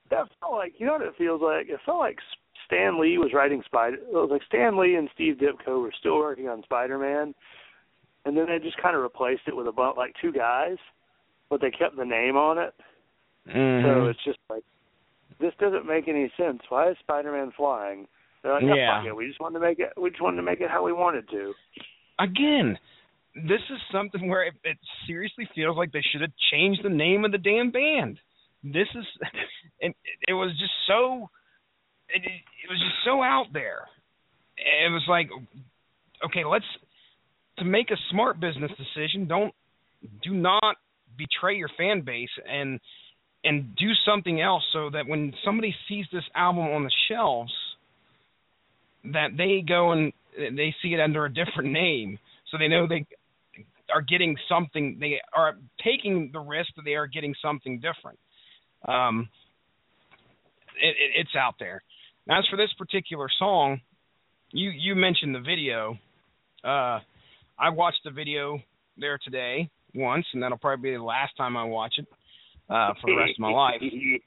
[0.10, 1.70] that felt like you know what it feels like.
[1.70, 2.20] It felt like
[2.66, 3.96] Stan Lee was writing Spider.
[3.98, 7.34] It was like Stan Lee and Steve Ditko were still working on Spider Man,
[8.26, 10.78] and then they just kind of replaced it with a bunch like two guys,
[11.50, 12.74] but they kept the name on it.
[13.46, 14.10] So Mhm.
[14.10, 14.64] it's just like
[15.40, 16.62] this doesn't make any sense.
[16.70, 18.08] Why is Spider Man flying?
[18.42, 18.98] They're like, oh, Yeah.
[19.00, 19.16] fuck it.
[19.16, 19.92] We just wanted to make it.
[19.98, 21.54] We just wanted to make it how we wanted to.
[22.20, 22.78] Again,
[23.36, 27.26] this is something where it, it seriously feels like they should have changed the name
[27.26, 28.20] of the damn band.
[28.64, 29.06] This is,
[29.80, 29.96] it,
[30.28, 31.30] it was just so,
[32.10, 33.88] it, it was just so out there.
[34.58, 35.30] It was like,
[36.26, 36.66] okay, let's
[37.60, 39.28] to make a smart business decision.
[39.28, 39.54] Don't
[40.24, 40.78] do not
[41.18, 42.80] betray your fan base and
[43.44, 47.54] and do something else so that when somebody sees this album on the shelves
[49.06, 52.18] that they go and they see it under a different name
[52.50, 53.06] so they know they
[53.94, 58.18] are getting something they are taking the risk that they are getting something different
[58.88, 59.28] um
[60.82, 61.82] it, it it's out there
[62.30, 63.80] as for this particular song
[64.52, 65.98] you you mentioned the video.
[66.64, 67.00] Uh
[67.60, 68.60] i watched the video
[68.98, 72.08] there today once and that'll probably be the last time i watch it
[72.70, 73.82] uh for the rest of my life.
[73.82, 74.22] Wasn't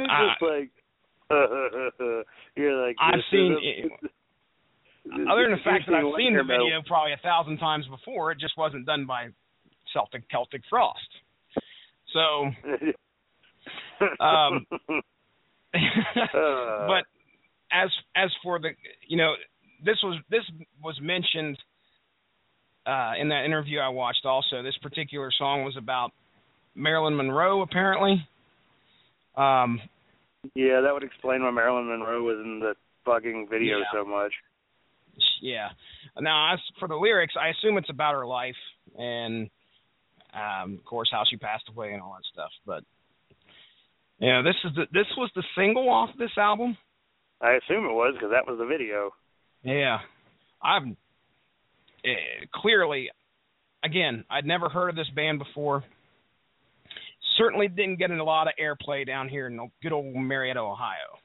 [0.00, 0.70] it just like
[2.56, 3.90] you're like I've seen is
[5.30, 8.38] other than the fact that I've seen the video probably a thousand times before, it
[8.38, 9.28] just wasn't done by
[9.92, 10.98] Celtic Celtic Frost.
[12.12, 12.50] So,
[14.24, 14.66] um,
[15.74, 15.78] Uh.
[16.86, 17.04] but
[17.72, 18.70] as as for the
[19.06, 19.34] you know
[19.84, 20.42] this was this
[20.82, 21.58] was mentioned
[22.86, 24.24] uh, in that interview I watched.
[24.24, 26.12] Also, this particular song was about
[26.74, 28.26] Marilyn Monroe apparently.
[29.36, 29.80] Um,
[30.54, 33.84] yeah, that would explain why Marilyn Monroe was in the fucking video Yeah.
[33.92, 34.32] so much.
[35.40, 35.68] yeah.
[36.18, 38.56] Now, as for the lyrics, I assume it's about her life
[38.98, 39.50] and,
[40.34, 42.50] um, of course, how she passed away and all that stuff.
[42.66, 42.84] But
[44.20, 46.76] yeah, this is the this was the single off this album.
[47.40, 49.10] I assume it was because that was the video.
[49.62, 49.98] Yeah,
[50.62, 50.96] I'm
[52.04, 53.10] eh, clearly
[53.84, 55.84] again, I'd never heard of this band before.
[57.38, 61.18] Certainly didn't get a lot of airplay down here in good old Marietta, Ohio.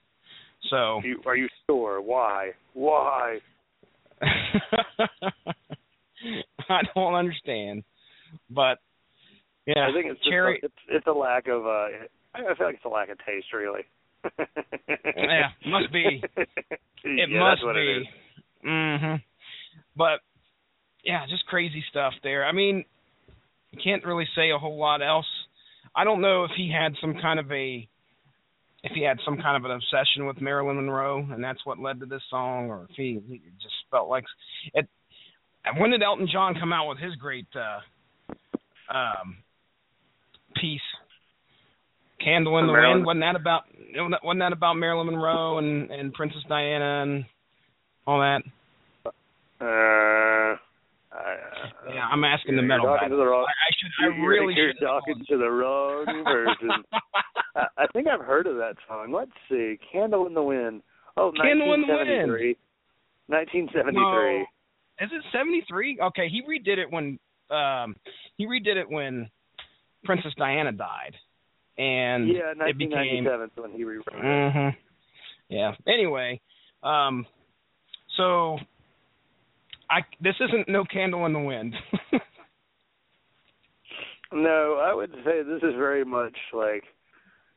[0.70, 2.02] So, Are you, are you sure?
[2.02, 2.52] Why?
[2.74, 3.40] Why?
[6.70, 7.84] I don't understand,
[8.50, 8.80] but
[9.68, 10.60] yeah, I think it's cherry.
[10.64, 11.88] a, it's it's a lack of uh
[12.36, 13.82] I feel like it's a lack of taste really.
[15.16, 16.24] Yeah, must be.
[17.08, 18.02] It yeah, must be.
[18.02, 18.68] It.
[18.68, 19.22] Mhm.
[19.96, 20.22] But
[21.04, 22.44] yeah, just crazy stuff there.
[22.44, 22.84] I mean,
[23.84, 25.28] can't really say a whole lot else.
[25.96, 27.88] I don't know if he had some kind of a
[28.84, 32.00] if he had some kind of an obsession with Marilyn Monroe and that's what led
[32.02, 34.24] to this song or if he, he just felt like
[34.74, 34.88] it
[35.64, 37.80] and when did Elton John come out with his great uh
[38.94, 39.38] um
[40.56, 40.82] piece
[42.24, 43.64] Candle in the Marilyn- Wind wasn't that about
[44.24, 47.26] wasn't that about Marilyn Monroe and and Princess Diana and
[48.08, 48.42] all that
[49.62, 50.58] Uh,
[51.16, 51.36] I,
[51.94, 53.08] Yeah, I'm asking the metal guy.
[53.08, 53.92] the wrong, I, should.
[54.04, 54.86] I really you're should.
[54.86, 56.72] talking to the wrong person.
[57.56, 59.12] I, I think I've heard of that song.
[59.14, 60.82] Let's see, "Candle in the Wind."
[61.18, 62.00] Oh, Candle in the Wind.
[62.28, 62.58] 1973.
[63.28, 63.96] 1973.
[63.96, 64.46] No.
[65.06, 66.00] Is it 73?
[66.02, 67.18] Okay, he redid it when
[67.50, 67.96] um
[68.38, 69.30] he redid it when
[70.04, 71.16] Princess Diana died,
[71.78, 74.54] and Yeah, it became 1997 is when he rewrote it.
[74.54, 74.70] hmm
[75.50, 75.74] Yeah.
[75.88, 76.40] Anyway,
[76.84, 77.26] um,
[78.18, 78.58] so
[79.90, 81.74] I this isn't no candle in the wind.
[84.34, 86.84] No, I would say this is very much like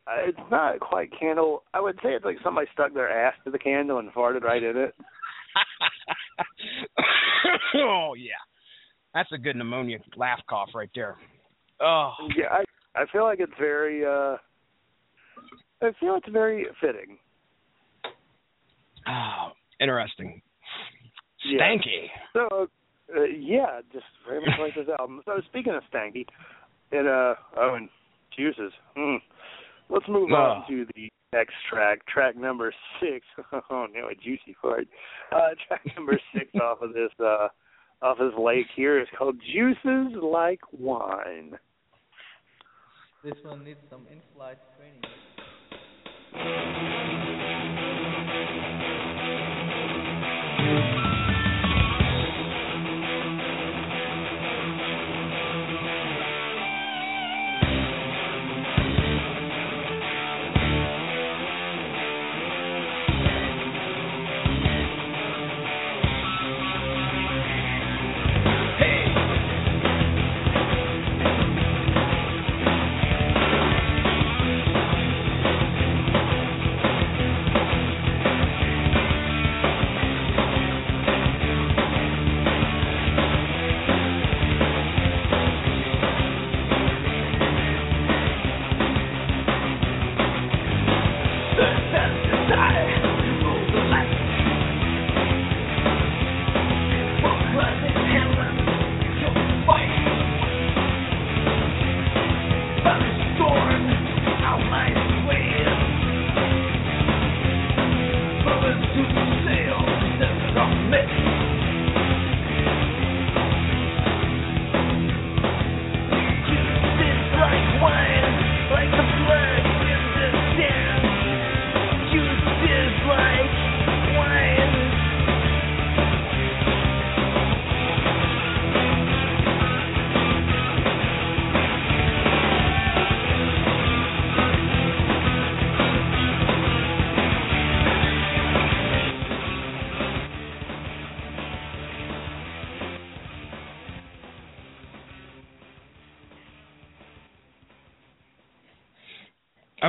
[0.07, 1.65] uh, it's not quite candle.
[1.75, 4.63] I would say it's like somebody stuck their ass to the candle and farted right
[4.63, 4.95] in it.
[7.75, 8.39] oh yeah,
[9.13, 11.17] that's a good pneumonia laugh cough right there.
[11.81, 12.65] Oh Yeah, I
[12.99, 14.37] I feel like it's very uh
[15.81, 17.19] I feel it's very fitting.
[19.07, 20.43] Oh, interesting.
[21.45, 21.61] Yeah.
[21.61, 22.07] Stanky.
[22.33, 22.69] So
[23.17, 25.23] uh, yeah, just very much like this album.
[25.25, 26.27] So speaking of stanky,
[26.93, 27.89] and uh oh and
[28.37, 28.73] juices.
[28.97, 29.19] Mm.
[29.89, 30.71] Let's move on Oh.
[30.71, 33.25] to the next track, track number six.
[33.71, 34.87] Oh no, a juicy part.
[35.33, 37.49] Uh track number six off of this uh
[38.03, 41.59] off this lake here is called Juices Like Wine.
[43.25, 45.03] This one needs some in-flight training.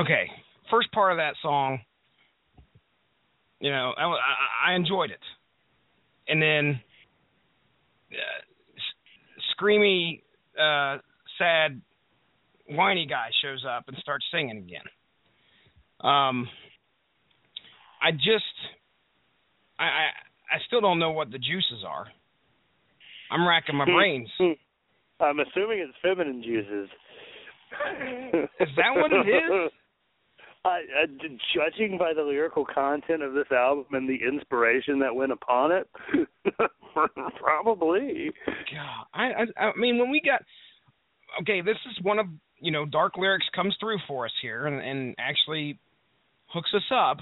[0.00, 0.30] Okay,
[0.70, 1.78] first part of that song,
[3.60, 5.20] you know, I, I, enjoyed it,
[6.26, 6.80] and then
[8.10, 8.40] uh,
[8.76, 10.22] s- screamy,
[10.58, 11.02] uh,
[11.36, 11.82] sad,
[12.70, 14.80] whiny guy shows up and starts singing again.
[16.00, 16.48] Um,
[18.00, 18.44] I just,
[19.78, 20.04] I, I,
[20.50, 22.06] I still don't know what the juices are.
[23.30, 24.30] I'm racking my brains.
[24.40, 26.88] I'm assuming it's feminine juices.
[28.60, 29.72] Is that what it is?
[30.64, 31.06] I, I,
[31.54, 35.88] judging by the lyrical content of this album and the inspiration that went upon it,
[37.40, 38.30] probably.
[38.46, 39.24] God, I,
[39.58, 40.42] I I mean when we got
[41.42, 42.26] okay, this is one of
[42.60, 45.78] you know dark lyrics comes through for us here and, and actually
[46.48, 47.18] hooks us up.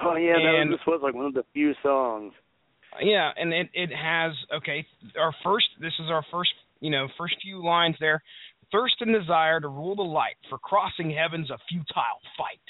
[0.00, 2.32] Oh yeah, And- this was like one of the few songs.
[3.02, 4.86] Yeah, and it it has okay.
[5.20, 8.22] Our first this is our first you know, first few lines there.
[8.70, 12.60] Thirst and desire to rule the light, for crossing heaven's a futile fight.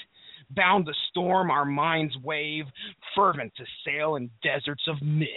[0.55, 2.65] Bound to storm, our minds wave,
[3.15, 5.29] fervent to sail in deserts of mist.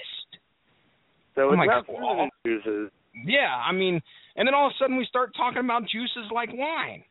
[1.34, 2.28] So oh I'm it's like, not oh.
[2.46, 2.90] juices.
[3.26, 4.00] Yeah, I mean,
[4.36, 7.02] and then all of a sudden we start talking about juices like wine,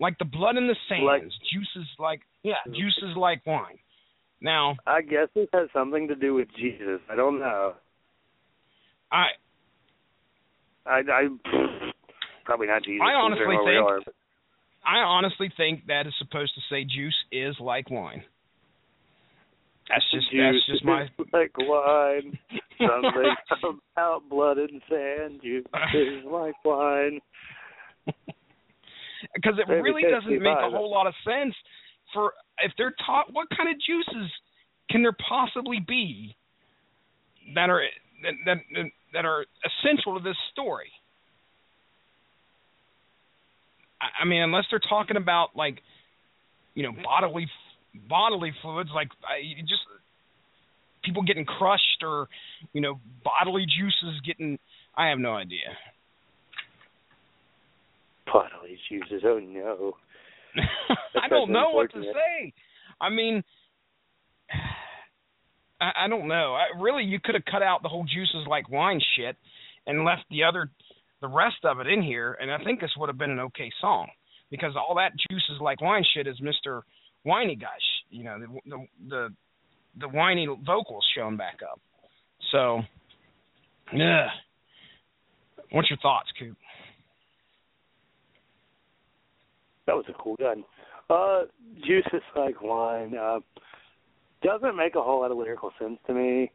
[0.00, 1.04] like the blood in the sands.
[1.04, 3.78] Like- juices like yeah, juices like wine.
[4.40, 7.00] Now, I guess this has something to do with Jesus.
[7.10, 7.74] I don't know.
[9.10, 9.26] I
[10.86, 11.28] I, I
[12.46, 13.02] probably not Jesus.
[13.04, 14.00] I honestly think- are,
[14.86, 18.24] I honestly think that is supposed to say juice is like wine.
[19.88, 22.38] That's just juice that's just my like wine.
[22.78, 23.34] Something
[23.96, 25.40] about blood and sand.
[25.42, 27.20] Juice is like wine.
[29.34, 31.54] because it Maybe really doesn't make a whole lot of sense
[32.12, 32.32] for
[32.62, 34.30] if they're taught what kind of juices
[34.90, 36.36] can there possibly be
[37.54, 37.82] that are
[38.22, 40.90] that that, that are essential to this story.
[44.00, 45.80] I, I mean, unless they're talking about like
[46.74, 47.48] you know bodily
[48.08, 49.82] bodily fluids, like I, just
[51.04, 52.28] people getting crushed or
[52.72, 54.58] you know bodily juices getting.
[54.96, 55.76] I have no idea.
[58.26, 59.22] Bodily juices.
[59.24, 59.96] Oh no.
[61.22, 62.52] I don't know what to say.
[63.00, 63.44] I mean,
[65.80, 66.54] I, I don't know.
[66.54, 69.36] I, really, you could have cut out the whole juices like wine shit
[69.86, 70.70] and left the other,
[71.20, 73.70] the rest of it in here, and I think this would have been an okay
[73.80, 74.08] song
[74.50, 76.84] because all that juices like wine shit is Mister
[77.24, 77.70] Whiny Gush,
[78.10, 79.28] You know, the the the,
[80.00, 81.80] the whiny vocals showing back up.
[82.52, 82.80] So,
[83.92, 84.28] yeah.
[85.72, 86.56] What's your thoughts, Coop?
[89.86, 90.64] That was a cool gun.
[91.10, 91.42] Uh,
[91.86, 93.16] juice is like wine.
[93.16, 93.40] Uh,
[94.42, 96.50] doesn't make a whole lot of lyrical sense to me.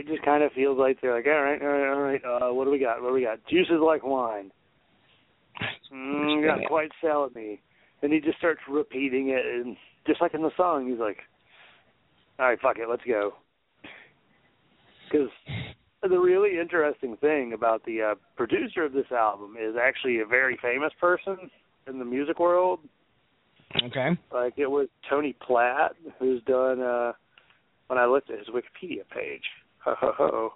[0.00, 2.24] It just kind of feels like they're like, all right, all right, all right.
[2.24, 3.02] Uh, what do we got?
[3.02, 3.46] What do we got?
[3.50, 4.50] Juice is like wine.
[5.92, 7.60] Mm, not quite selling me.
[8.00, 9.76] And he just starts repeating it, and
[10.06, 11.18] just like in the song, he's like,
[12.38, 13.32] all right, fuck it, let's go.
[15.10, 15.28] Because
[16.00, 20.56] the really interesting thing about the uh, producer of this album is actually a very
[20.62, 21.50] famous person
[21.88, 22.78] in the music world.
[23.84, 24.10] Okay.
[24.32, 27.12] Like it was Tony Platt who's done uh
[27.88, 29.42] when I looked at his Wikipedia page.
[29.84, 30.50] Ho ho ho.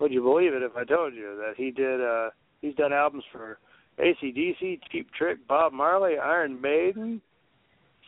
[0.00, 3.24] Would you believe it if I told you that he did uh he's done albums
[3.32, 3.58] for
[3.98, 7.20] ACDC, Cheap Trick, Bob Marley, Iron Maiden,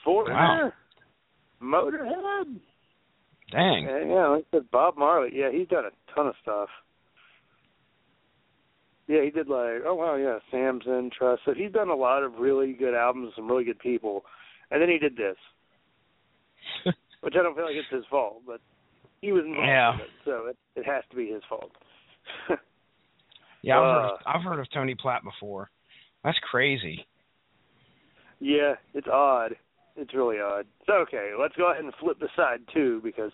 [0.05, 0.75] Foreigner,
[1.63, 2.59] Motorhead.
[3.53, 3.89] Dang.
[3.89, 5.31] And, yeah, like I said, Bob Marley.
[5.33, 6.69] Yeah, he's done a ton of stuff.
[9.07, 11.43] Yeah, he did like oh wow, yeah, Samson, Trust.
[11.45, 14.25] So he's done a lot of really good albums, some really good people.
[14.71, 15.37] And then he did this.
[17.21, 18.61] Which I don't feel like it's his fault, but
[19.21, 19.95] he was involved Yeah.
[19.95, 21.71] in it, so it it has to be his fault.
[23.63, 25.71] Yeah, I've, heard Uh, of, I've heard of Tony Platt before.
[26.23, 27.05] That's crazy.
[28.39, 29.57] yeah, it's odd.
[29.97, 30.67] It's really odd.
[30.87, 33.33] So okay, let's go ahead and flip the side two because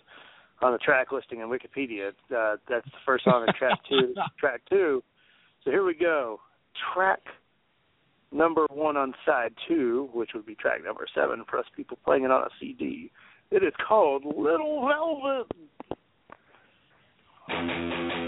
[0.61, 4.15] on the track listing in Wikipedia, uh, that's the first song on track two.
[4.39, 5.03] track two.
[5.63, 6.39] So here we go.
[6.95, 7.19] Track
[8.31, 12.23] number one on side two, which would be track number seven for us people playing
[12.23, 13.11] it on a CD.
[13.51, 15.51] It is called Little Velvet.
[17.49, 18.22] Little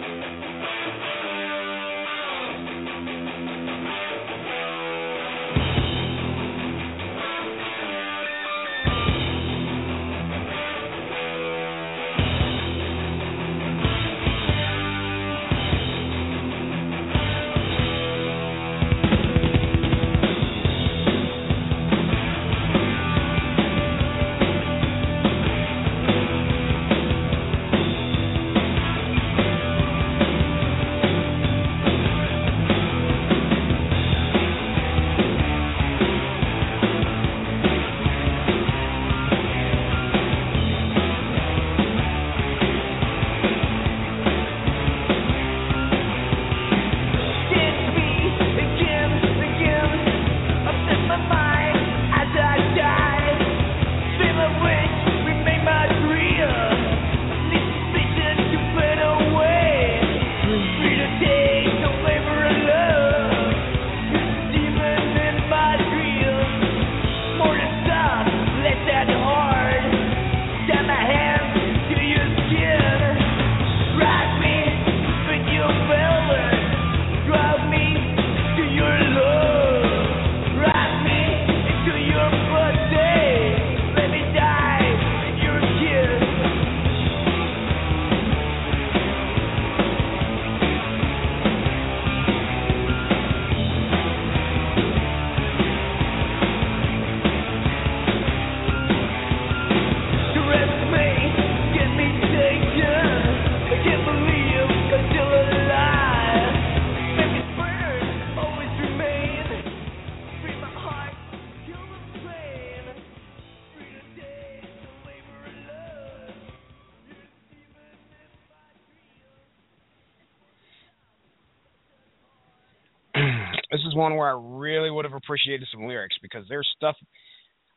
[124.06, 126.96] one where I really would have appreciated some lyrics because there's stuff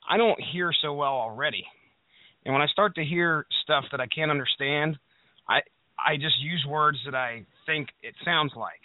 [0.08, 1.64] I don't hear so well already.
[2.44, 4.98] And when I start to hear stuff that I can't understand,
[5.48, 5.60] I
[5.98, 8.80] I just use words that I think it sounds like.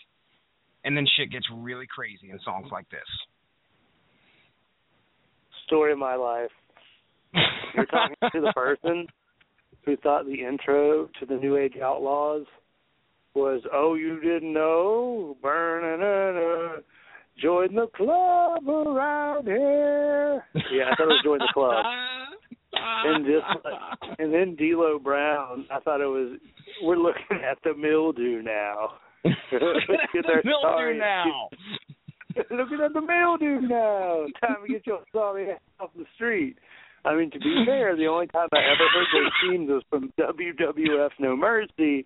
[0.84, 3.00] And then shit gets really crazy in songs like this.
[5.66, 6.52] Story of my life.
[7.76, 9.08] You're talking to the person
[9.86, 12.46] who thought the intro to the New Age Outlaws
[13.34, 16.04] was "Oh, you didn't know, burning
[17.42, 21.86] join the club around here." Yeah, I thought it was join the club.
[23.06, 26.38] and just like, and then D'Lo Brown, I thought it was
[26.82, 28.94] we're looking at the mildew now.
[29.52, 31.50] Their mildew now.
[32.52, 34.26] looking at the mildew now.
[34.42, 36.58] Time to get your sorry ass off the street.
[37.06, 40.12] I mean, to be fair, the only time I ever heard those themes was from
[40.18, 42.06] WWF No Mercy,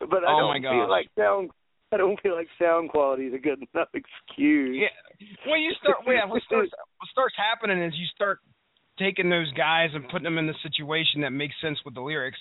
[0.00, 1.50] but I Oh, don't feel like sound.
[1.92, 4.76] I don't feel like sound quality is a good enough excuse.
[4.78, 5.50] Yeah.
[5.50, 8.38] When you start, well, yeah, what starts what starts happening is you start
[8.98, 12.38] taking those guys and putting them in the situation that makes sense with the lyrics.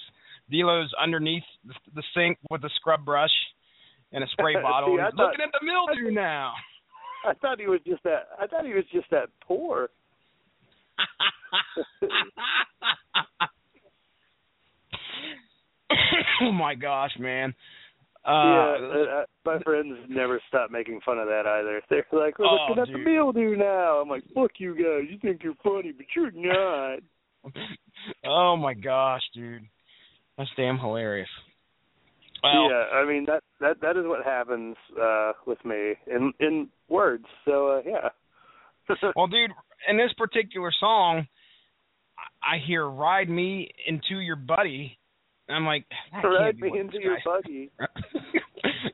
[0.52, 3.32] D'Lo's underneath the, the sink with a scrub brush
[4.12, 4.98] and a spray bottle.
[4.98, 6.54] See, I thought- looking at the mildew now.
[7.26, 8.30] I thought he was just that.
[8.40, 9.90] I thought he was just that poor.
[16.42, 17.54] oh my gosh, man.
[18.26, 18.76] Uh, yeah,
[19.22, 21.82] uh, my friends never stop making fun of that either.
[21.90, 23.06] They're like, "We're Oh, looking at the dude.
[23.06, 25.10] mildew now." I'm like, "Fuck you guys!
[25.10, 27.00] You think you're funny, but you're not."
[28.26, 29.64] oh my gosh, dude.
[30.38, 31.30] That's damn hilarious.
[32.44, 36.70] Well, yeah, I mean that that that is what happens uh with me in in
[36.88, 37.26] words.
[37.46, 38.10] So uh yeah.
[39.16, 39.52] well, dude,
[39.90, 41.28] in this particular song,
[42.44, 44.98] I hear "Ride Me into Your Buddy."
[45.50, 45.86] I'm like,
[46.24, 47.72] Ride me into your buggy.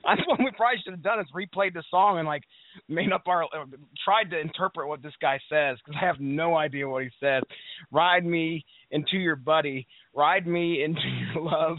[0.05, 2.43] That's what we probably should have done is replayed the song and like
[2.87, 3.65] made up our uh,
[4.03, 7.43] tried to interpret what this guy says because I have no idea what he says.
[7.91, 11.01] Ride me into your buddy, ride me into
[11.33, 11.77] your love.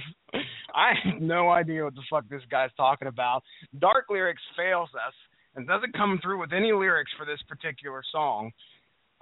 [0.74, 3.43] I have no idea what the fuck this guy's talking about.
[3.78, 5.15] Dark lyrics fails us
[5.55, 8.51] and doesn't come through with any lyrics for this particular song.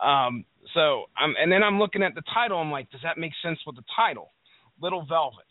[0.02, 0.44] Um,
[0.74, 2.58] so I'm and then I'm looking at the title.
[2.58, 4.32] I'm like, does that make sense with the title?
[4.80, 5.44] Little Velvet.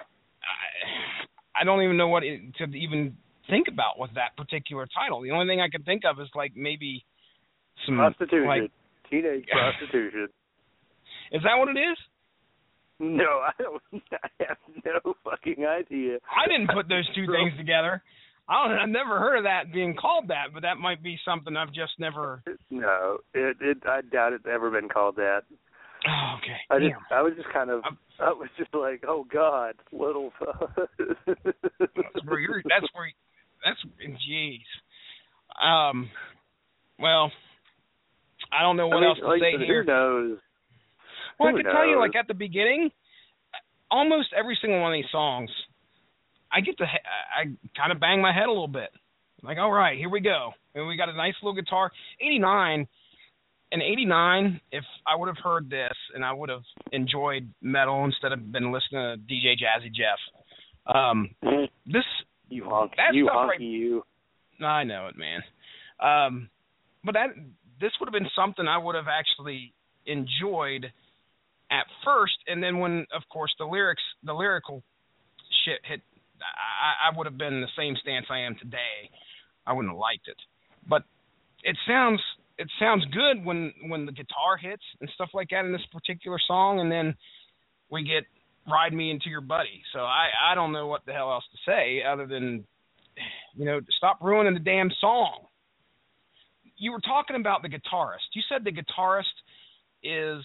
[0.00, 3.16] I, I don't even know what it, to even
[3.48, 5.20] think about with that particular title.
[5.22, 7.04] The only thing I could think of is like maybe
[7.86, 8.46] some Prostitution.
[8.46, 8.70] Like,
[9.10, 10.28] Teenage prostitution.
[11.32, 11.98] is that what it is?
[13.00, 13.82] No, I don't
[14.12, 16.18] I have no fucking idea.
[16.30, 18.02] I didn't put those two things together.
[18.48, 18.78] I don't.
[18.78, 21.92] I've never heard of that being called that, but that might be something I've just
[21.98, 22.42] never.
[22.68, 25.42] No, it it I doubt it's ever been called that.
[26.08, 26.56] Oh, okay.
[26.70, 30.32] I just I was just kind of I'm- I was just like, oh God, little.
[30.98, 32.62] That's where you're.
[32.68, 33.10] That's where.
[33.64, 33.80] That's
[34.28, 34.60] jeez.
[35.62, 36.10] Um.
[36.98, 37.32] Well,
[38.52, 39.84] I don't know what I mean, else to like, say who here.
[39.84, 40.38] knows?
[41.38, 42.90] Well, I Who can tell you, like at the beginning,
[43.90, 45.50] almost every single one of these songs,
[46.52, 47.44] I get to, I
[47.76, 48.90] kind of bang my head a little bit.
[49.42, 51.90] Like, all right, here we go, and we got a nice little guitar.
[52.20, 52.86] '89,
[53.72, 58.32] in '89, if I would have heard this and I would have enjoyed metal instead
[58.32, 61.30] of been listening to DJ Jazzy Jeff, um,
[61.86, 62.04] this
[62.48, 64.04] You honk, That you stuff honky, right- you.
[64.60, 65.42] I know it, man.
[66.00, 66.50] Um,
[67.04, 67.30] but that
[67.80, 69.72] this would have been something I would have actually
[70.06, 70.92] enjoyed
[71.70, 74.82] at first, and then when, of course, the lyrics, the lyrical
[75.64, 76.00] shit hit,
[76.42, 79.08] I, I would have been in the same stance I am today.
[79.66, 80.36] I wouldn't have liked it,
[80.88, 81.04] but
[81.62, 82.20] it sounds
[82.60, 86.38] it sounds good when when the guitar hits and stuff like that in this particular
[86.46, 87.14] song, and then
[87.90, 88.24] we get
[88.70, 91.58] "Ride Me into Your Buddy." So I I don't know what the hell else to
[91.70, 92.64] say other than
[93.56, 95.46] you know, stop ruining the damn song.
[96.76, 98.28] You were talking about the guitarist.
[98.34, 99.24] You said the guitarist
[100.02, 100.44] is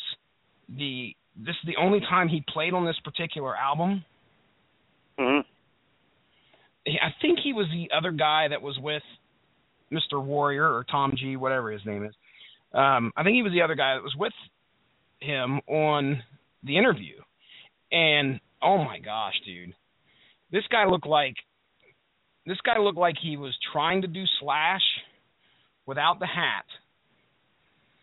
[0.69, 4.03] the this is the only time he played on this particular album.
[5.19, 5.39] hmm
[6.87, 9.01] I think he was the other guy that was with
[9.91, 10.23] Mr.
[10.23, 12.13] Warrior or Tom G, whatever his name is.
[12.73, 14.33] Um, I think he was the other guy that was with
[15.19, 16.21] him on
[16.63, 17.15] the interview.
[17.91, 19.73] And oh my gosh, dude.
[20.51, 21.35] This guy looked like
[22.45, 24.81] this guy looked like he was trying to do Slash
[25.85, 26.65] without the hat.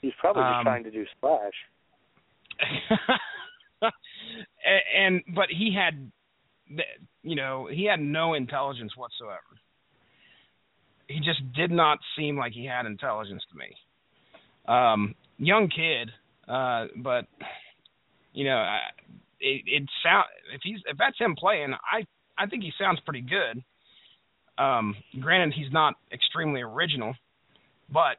[0.00, 1.52] He's probably just Um, trying to do slash.
[4.94, 6.10] And but he had
[7.22, 9.42] you know he had no intelligence whatsoever
[11.12, 16.10] he just did not seem like he had intelligence to me um young kid
[16.48, 17.26] uh but
[18.32, 18.78] you know I,
[19.40, 20.24] it it sound
[20.54, 22.04] if he's if that's him playing i
[22.38, 23.62] i think he sounds pretty good
[24.62, 27.14] um granted he's not extremely original
[27.92, 28.16] but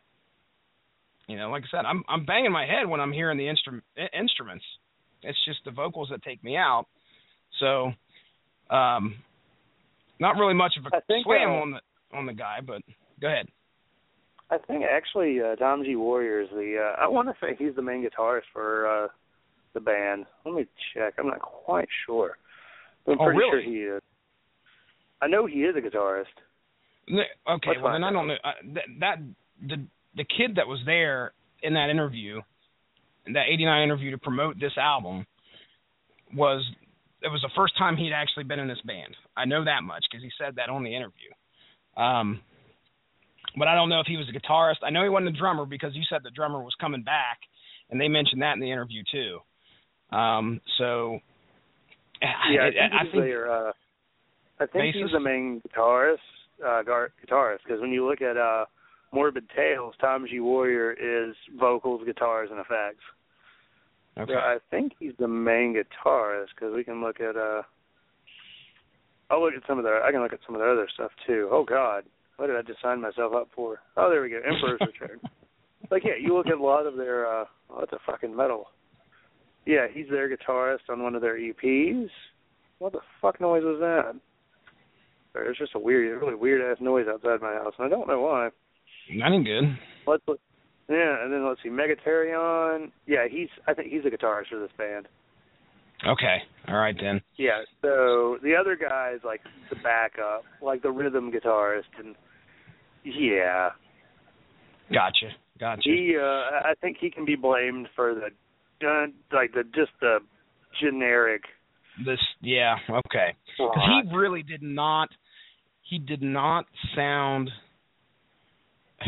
[1.28, 3.82] you know, like I said, I'm I'm banging my head when I'm hearing the instru-
[4.14, 4.66] instruments.
[5.22, 6.86] It's just the vocals that take me out.
[7.60, 7.94] So,
[8.70, 9.16] um,
[10.20, 11.80] not really much of a think, slam uh, on the
[12.14, 12.82] on the guy, but
[13.22, 13.48] go ahead.
[14.50, 16.78] I think actually uh, Tom G Warrior is the.
[16.80, 19.08] Uh, I want to say he's the main guitarist for uh,
[19.74, 20.26] the band.
[20.46, 21.16] Let me check.
[21.18, 22.38] I'm not quite sure.
[23.06, 23.64] But I'm Oh, pretty really?
[23.64, 24.02] sure he is.
[25.22, 26.26] I know he is a guitarist.
[27.10, 29.16] Okay, Let's well then I don't know uh, that that
[29.68, 29.86] the
[30.16, 32.42] the kid that was there in that interview,
[33.26, 35.26] in that '89 interview to promote this album,
[36.34, 36.64] was
[37.22, 39.16] it was the first time he'd actually been in this band.
[39.36, 41.30] I know that much because he said that on the interview.
[41.98, 42.42] Um,
[43.58, 44.84] but I don't know if he was a guitarist.
[44.84, 47.40] I know he wasn't a drummer because you said the drummer was coming back,
[47.90, 49.40] and they mentioned that in the interview too.
[50.16, 51.20] Um, so
[52.22, 53.36] Yeah, I I, think I he's think.
[53.50, 53.72] Uh,
[54.60, 56.18] I think he's the main guitarist.
[56.66, 58.66] Uh, gar- guitarist, because when you look at uh,
[59.12, 63.04] Morbid Tales, Tom G Warrior is vocals, guitars, and effects.
[64.18, 64.32] okay.
[64.34, 67.36] So I think he's the main guitarist because we can look at.
[67.36, 67.64] uh
[69.30, 70.04] I'll look at some of their.
[70.04, 71.50] I can look at some of their other stuff too.
[71.52, 72.04] Oh God,
[72.38, 73.80] what did I just sign myself up for?
[73.98, 74.38] Oh, there we go.
[74.38, 75.20] Emperor's Return.
[75.92, 77.26] Like yeah, you look at a lot of their.
[77.28, 78.68] uh oh, that's a fucking metal.
[79.66, 82.10] Yeah, he's their guitarist on one of their EPs.
[82.80, 84.20] What the fuck noise was that?
[85.34, 88.22] There's just a weird, really weird ass noise outside my house, and I don't know
[88.22, 88.50] why.
[89.10, 89.78] Ain't good.
[90.06, 90.40] Let's look.
[90.90, 92.92] Yeah, and then let's see, Mega Therion.
[93.08, 93.48] Yeah, he's.
[93.68, 95.08] I think he's a guitarist for this band.
[96.06, 96.38] Okay.
[96.68, 97.22] All right then.
[97.38, 102.16] Yeah, so the other guys like the backup, like the rhythm guitarist, and
[103.04, 103.70] yeah,
[104.92, 105.30] Gotcha.
[105.60, 105.82] Gotcha.
[105.84, 106.16] he.
[106.20, 106.24] uh
[106.68, 110.20] I think he can be blamed for the, uh, like the just the
[110.82, 111.44] generic.
[112.06, 113.36] this yeah, okay.
[113.58, 114.06] 'Cause rot.
[114.06, 115.10] he really did not
[115.84, 116.66] he did not
[116.96, 117.50] sound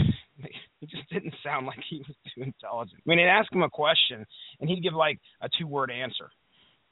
[0.80, 3.02] he just didn't sound like he was too intelligent.
[3.06, 4.26] I mean, they'd ask him a question
[4.60, 6.30] and he'd give like a two word answer.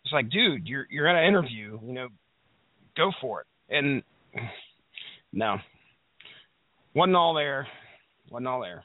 [0.03, 2.07] It's like, dude, you're you're at an interview, you know,
[2.97, 3.47] go for it.
[3.69, 4.03] And
[5.31, 5.57] no.
[6.93, 7.67] Wasn't all there.
[8.29, 8.83] Wasn't all there.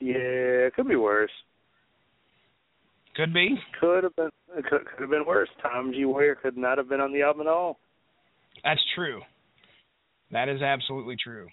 [0.00, 1.30] Yeah, it could be worse.
[3.14, 3.56] Could be.
[3.80, 4.30] Could have been.
[4.54, 5.48] Could could have been worse.
[5.62, 6.04] Tom G.
[6.04, 7.78] Warrior could not have been on the album at all.
[8.64, 9.20] That's true.
[10.30, 11.48] That is absolutely true.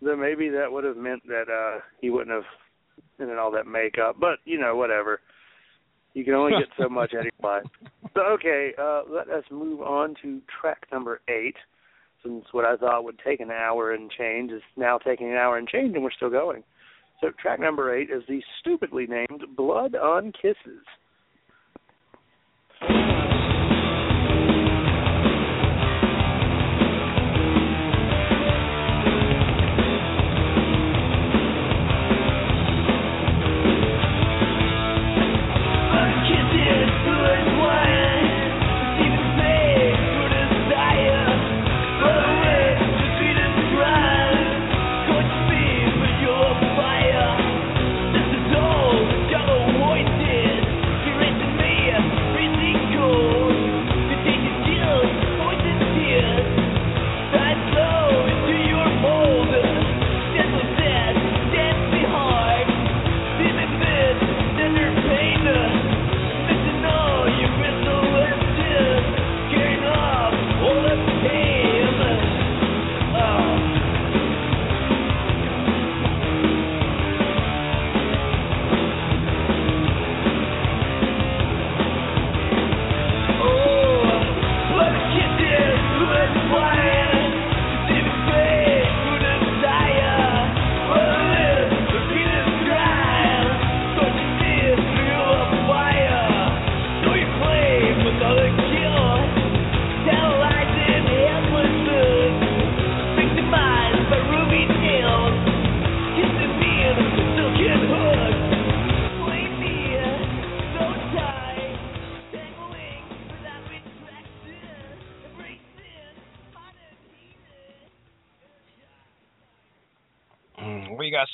[0.00, 2.44] Then maybe that would have meant that uh he wouldn't have
[3.18, 4.16] been in all that makeup.
[4.18, 5.20] But you know, whatever.
[6.14, 7.64] You can only get so much out of your life.
[8.14, 11.56] So okay, uh, let us move on to track number eight.
[12.22, 15.58] Since what I thought would take an hour and change is now taking an hour
[15.58, 16.62] and change, and we're still going.
[17.20, 20.84] So track number eight is the stupidly named "Blood on Kisses."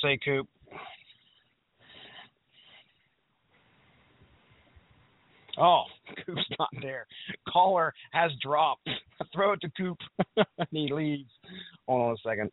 [0.09, 0.47] Say, Coop?
[5.57, 5.83] Oh,
[6.25, 7.05] Coop's not there.
[7.51, 8.89] Caller has dropped.
[9.33, 9.97] Throw it to Coop.
[10.37, 11.29] and he leaves.
[11.87, 12.51] Hold on a second.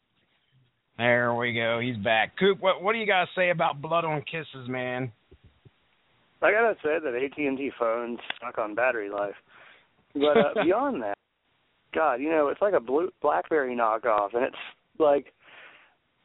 [0.99, 1.79] There we go.
[1.81, 2.39] He's back.
[2.39, 5.13] Coop, what what do you to say about Blood on Kisses, man?
[6.43, 9.35] I gotta say that AT and T phones suck on battery life.
[10.15, 11.19] But uh, beyond that,
[11.95, 14.57] God, you know, it's like a blue BlackBerry knockoff, and it's
[14.99, 15.35] like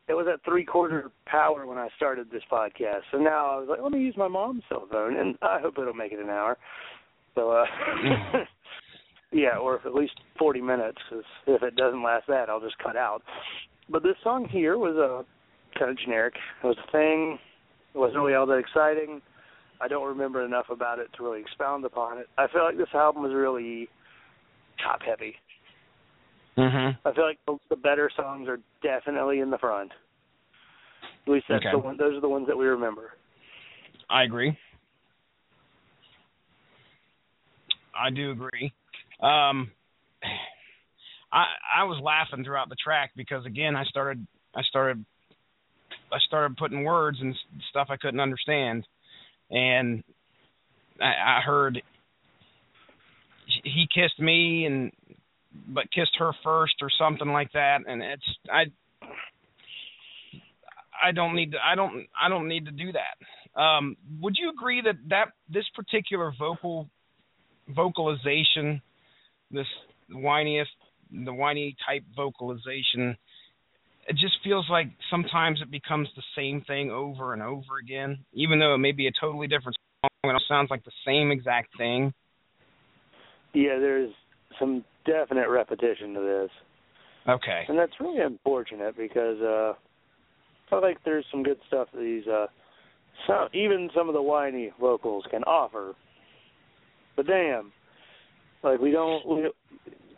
[0.07, 3.01] it was at three quarter power when I started this podcast.
[3.11, 5.75] So now I was like, let me use my mom's cell phone, and I hope
[5.77, 6.57] it'll make it an hour.
[7.35, 7.65] So, uh,
[9.31, 12.77] yeah, or if at least 40 minutes, because if it doesn't last that, I'll just
[12.79, 13.21] cut out.
[13.89, 15.23] But this song here was uh,
[15.79, 16.33] kind of generic.
[16.63, 17.39] It was a thing.
[17.93, 19.21] It wasn't really all that exciting.
[19.79, 22.27] I don't remember enough about it to really expound upon it.
[22.37, 23.89] I feel like this album was really
[24.83, 25.35] top heavy.
[26.57, 26.97] Mhm.
[27.05, 29.91] I feel like the, the better songs are definitely in the front.
[31.25, 31.71] At least that's Okay.
[31.71, 31.97] the one.
[31.97, 33.13] Those are the ones that we remember.
[34.09, 34.57] I agree.
[37.95, 38.73] I do agree.
[39.21, 39.71] Um,
[41.31, 41.45] I
[41.77, 44.25] I was laughing throughout the track because again I started
[44.55, 45.05] I started
[46.11, 47.35] I started putting words and
[47.69, 48.85] stuff I couldn't understand,
[49.49, 50.03] and
[50.99, 51.81] I, I heard
[53.63, 54.91] he kissed me and
[55.67, 58.65] but kissed her first or something like that, and it's I
[61.01, 63.59] I don't need to I don't I don't need to do that.
[63.59, 66.89] Um, would you agree that that this particular vocal
[67.67, 68.81] vocalization,
[69.51, 69.67] this
[70.11, 70.65] whiniest
[71.25, 73.17] the whiny type vocalization,
[74.07, 78.59] it just feels like sometimes it becomes the same thing over and over again, even
[78.59, 82.13] though it may be a totally different song it sounds like the same exact thing.
[83.53, 84.11] Yeah, there's
[84.59, 86.49] some definite repetition to this,
[87.27, 87.63] Okay.
[87.67, 92.27] and that's really unfortunate because uh, I feel like there's some good stuff that these
[92.27, 92.47] uh,
[93.27, 95.93] some even some of the whiny vocals can offer.
[97.15, 97.71] But damn,
[98.63, 99.27] like we don't.
[99.27, 99.51] We,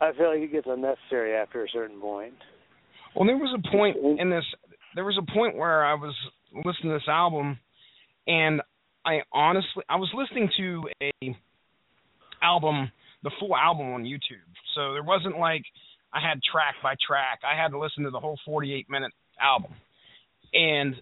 [0.00, 2.34] I feel like it gets unnecessary after a certain point.
[3.14, 4.44] Well, there was a point in this.
[4.94, 6.14] There was a point where I was
[6.54, 7.58] listening to this album,
[8.26, 8.60] and
[9.04, 11.36] I honestly, I was listening to a
[12.42, 12.90] album,
[13.24, 14.46] the full album on YouTube.
[14.76, 15.62] So there wasn't like
[16.12, 17.40] I had track by track.
[17.42, 19.72] I had to listen to the whole 48 minute album,
[20.52, 20.94] and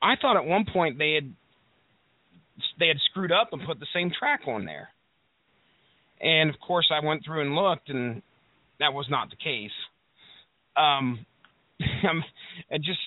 [0.00, 1.32] I thought at one point they had
[2.78, 4.90] they had screwed up and put the same track on there.
[6.20, 8.22] And of course, I went through and looked, and
[8.78, 9.70] that was not the case.
[10.76, 11.26] Um,
[11.80, 13.00] it just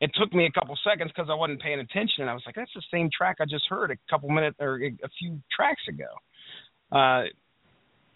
[0.00, 2.56] it took me a couple seconds because I wasn't paying attention, and I was like,
[2.56, 6.10] "That's the same track I just heard a couple minutes or a few tracks ago."
[6.90, 7.24] Uh,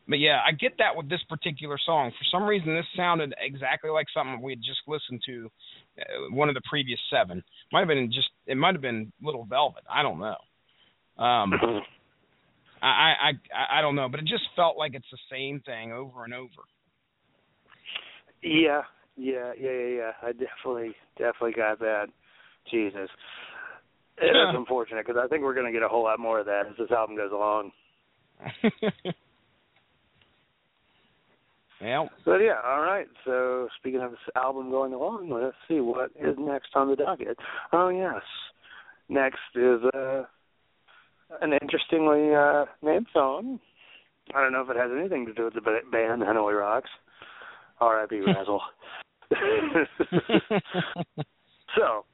[0.08, 2.10] but yeah, I get that with this particular song.
[2.10, 5.50] For some reason, this sounded exactly like something we had just listened to,
[5.98, 7.42] uh, one of the previous seven.
[7.72, 9.84] Might have been just it might have been Little Velvet.
[9.92, 11.22] I don't know.
[11.22, 11.52] Um,
[12.82, 15.92] I, I I I don't know, but it just felt like it's the same thing
[15.92, 16.62] over and over.
[18.42, 18.82] Yeah,
[19.16, 20.10] yeah, yeah, yeah, yeah.
[20.22, 22.06] I definitely, definitely got that.
[22.70, 23.08] Jesus,
[24.18, 26.46] it is unfortunate because I think we're going to get a whole lot more of
[26.46, 27.72] that as this album goes along.
[32.24, 33.06] But yeah, all right.
[33.24, 37.36] So speaking of this album going along, let's see what is next on the docket.
[37.72, 38.22] Oh yes,
[39.08, 40.22] next is uh,
[41.40, 43.60] an interestingly uh, named song.
[44.34, 46.90] I don't know if it has anything to do with the ba- band Hanoi Rocks.
[47.80, 48.20] R.I.P.
[48.26, 48.62] Razzle.
[51.76, 52.04] so,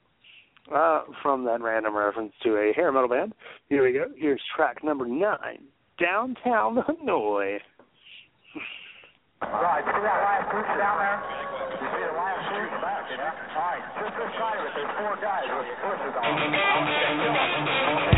[0.74, 3.34] uh, from that random reference to a hair metal band,
[3.68, 4.06] here we go.
[4.16, 5.64] Here's track number nine,
[5.98, 7.58] Downtown Hanoi.
[9.50, 11.18] Right, see that line of down there?
[11.82, 13.26] You see the line of troops back, you know?
[13.26, 16.30] All right, just this side of it, there's four guys with bushes on.
[18.06, 18.11] For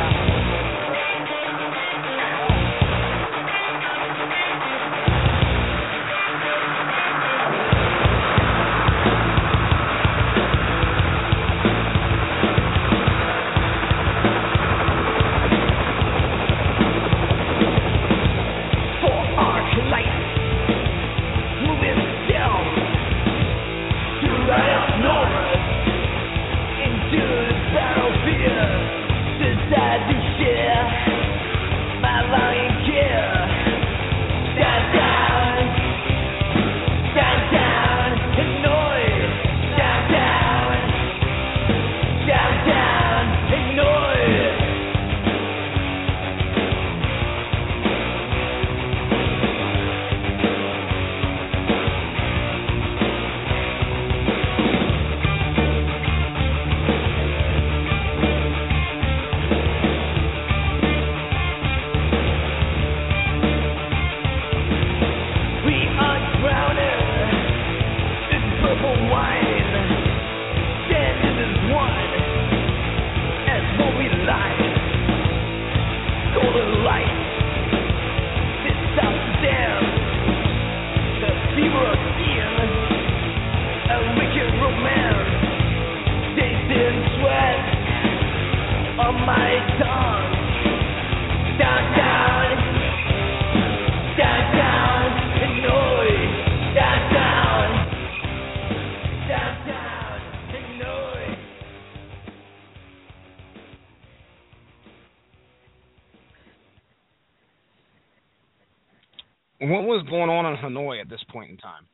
[109.71, 111.87] what was going on in Hanoi at this point in time?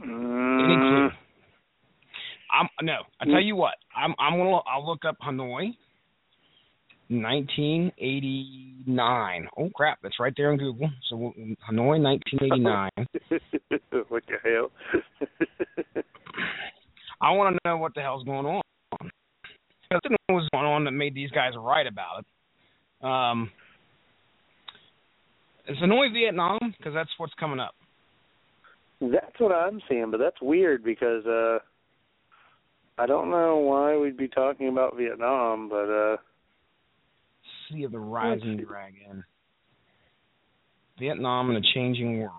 [0.00, 1.08] Any clue?
[1.08, 1.12] Mm,
[2.52, 2.98] I'm no.
[3.20, 3.76] I tell you what.
[3.96, 5.74] I'm I'm gonna I'll look up Hanoi.
[7.08, 9.48] 1989.
[9.56, 10.90] Oh crap, that's right there on Google.
[11.08, 11.32] So
[11.70, 12.90] Hanoi 1989.
[14.08, 14.72] what the hell?
[17.20, 18.62] I want to know what the hell's going on.
[19.00, 22.26] Because I what was going on that made these guys write about it.
[23.06, 23.50] Um,
[25.68, 26.58] is Hanoi Vietnam?
[26.76, 27.74] Because that's what's coming up.
[29.00, 31.58] That's what I'm seeing, but that's weird because uh
[32.98, 36.16] I don't know why we'd be talking about Vietnam, but uh
[37.68, 38.64] Sea of the Rising.
[38.66, 39.24] Dragon.
[40.98, 42.32] Vietnam in a changing world.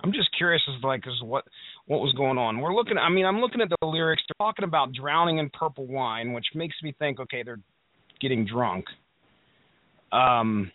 [0.00, 1.44] I'm just curious as to like as what
[1.86, 2.60] what was going on.
[2.60, 4.22] We're looking I mean I'm looking at the lyrics.
[4.28, 7.60] They're talking about drowning in purple wine, which makes me think okay, they're
[8.20, 8.86] getting drunk.
[10.16, 10.72] Um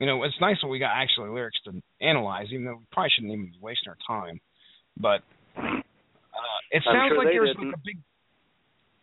[0.00, 3.10] you know, it's nice that we got actually lyrics to analyze, even though we probably
[3.14, 4.40] shouldn't even be wasting our time.
[4.96, 5.22] But
[5.56, 5.80] uh,
[6.70, 7.68] it sounds sure like there's didn't.
[7.68, 7.98] like a big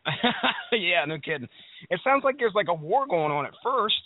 [0.71, 1.47] yeah, no kidding.
[1.89, 4.01] It sounds like there's like a war going on at first,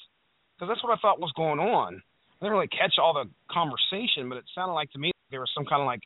[0.56, 1.95] because that's what I thought was going on.
[1.95, 5.52] I didn't really catch all the conversation, but it sounded like to me there was
[5.56, 6.02] some kind of like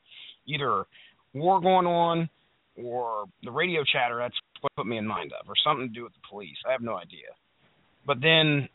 [0.48, 0.86] either
[1.34, 2.30] war going on
[2.76, 4.18] or the radio chatter.
[4.18, 6.58] That's what put me in mind of, or something to do with the police.
[6.68, 7.34] I have no idea.
[8.06, 8.68] But then,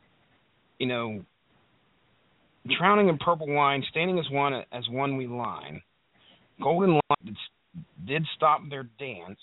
[0.78, 1.24] you know,
[2.78, 5.82] drowning in purple wine, standing as one as one we line.
[6.62, 7.36] Golden light did,
[8.06, 9.40] did stop their dance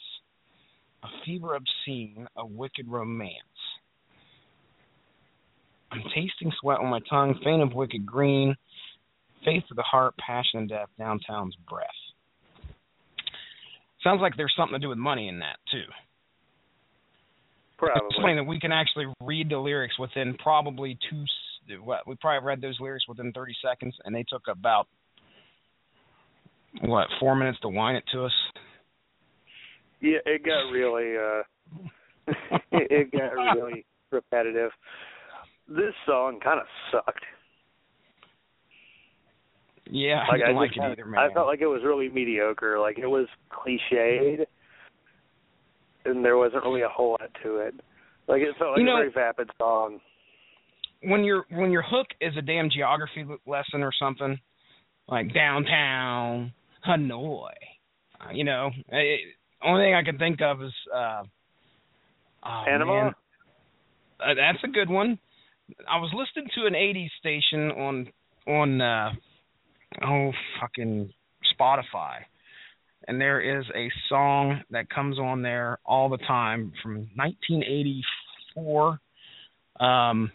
[1.04, 3.36] a fever obscene, a wicked romance.
[5.92, 8.56] I'm tasting sweat on my tongue, faint of wicked green,
[9.44, 11.88] faith of the heart, passion and death, downtown's breath.
[14.04, 15.84] Sounds like there's something to do with money in that too.
[17.88, 18.08] Probably.
[18.10, 21.24] It's funny that we can actually read the lyrics within probably two.
[21.84, 24.88] What we probably read those lyrics within 30 seconds, and they took about
[26.82, 28.32] what four minutes to whine it to us.
[30.02, 31.44] Yeah, it got really uh
[32.72, 34.72] it, it got really repetitive.
[35.68, 37.24] This song kind of sucked.
[39.90, 41.20] Yeah, Like I didn't I like it kinda- either, man.
[41.20, 42.80] I felt like it was really mediocre.
[42.80, 44.46] Like it was cliched,
[46.06, 47.76] and there wasn't really a whole lot to it.
[48.28, 50.00] Like it felt like You know- a very vapid song.
[51.04, 54.40] when your when your hook is a damn geography lesson or something,
[55.08, 56.54] like downtown
[56.88, 57.50] Hanoi,
[58.20, 59.22] uh, you know, it,
[59.64, 61.24] only thing I can think of is uh,
[62.44, 63.12] oh, Panama.
[64.20, 65.18] Uh, that's a good one.
[65.90, 68.08] I was listening to an '80s station on
[68.48, 69.12] on uh,
[70.06, 71.12] oh fucking
[71.60, 72.20] Spotify,
[73.08, 79.00] and there is a song that comes on there all the time from 1984.
[79.80, 80.32] Um,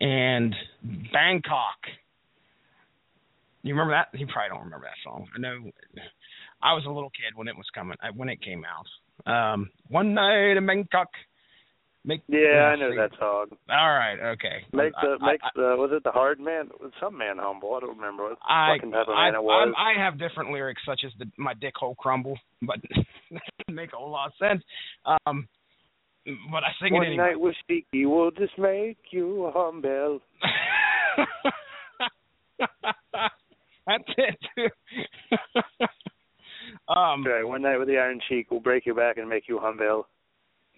[0.00, 0.54] and
[1.12, 1.78] Bangkok.
[3.62, 4.18] You remember that?
[4.18, 5.28] You probably don't remember that song.
[5.36, 5.70] I know.
[6.60, 8.86] I was a little kid when it was coming, when it came out.
[9.30, 11.08] Um, one night in Bangkok.
[12.04, 13.46] Make Yeah, I know that song.
[13.70, 14.64] All right, okay.
[14.72, 16.68] Make the I, make I, the was it the hard man?
[17.00, 17.74] Some man humble.
[17.76, 19.72] I don't remember what I, fucking type of I, man it was.
[19.78, 23.74] I, I have different lyrics such as the my dick hole crumble, but that doesn't
[23.74, 24.64] make a whole lot of sense.
[25.26, 25.46] Um,
[26.50, 27.22] but I sing One it anyway.
[27.22, 30.20] One night with Sticky will just make you humble.
[33.86, 34.38] That's it.
[34.56, 34.68] too.
[36.92, 39.58] um, Right, one night with the Iron Sheik will break your back and make you
[39.60, 40.06] humble.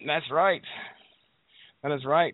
[0.05, 0.61] that's right.
[1.85, 2.33] That is right.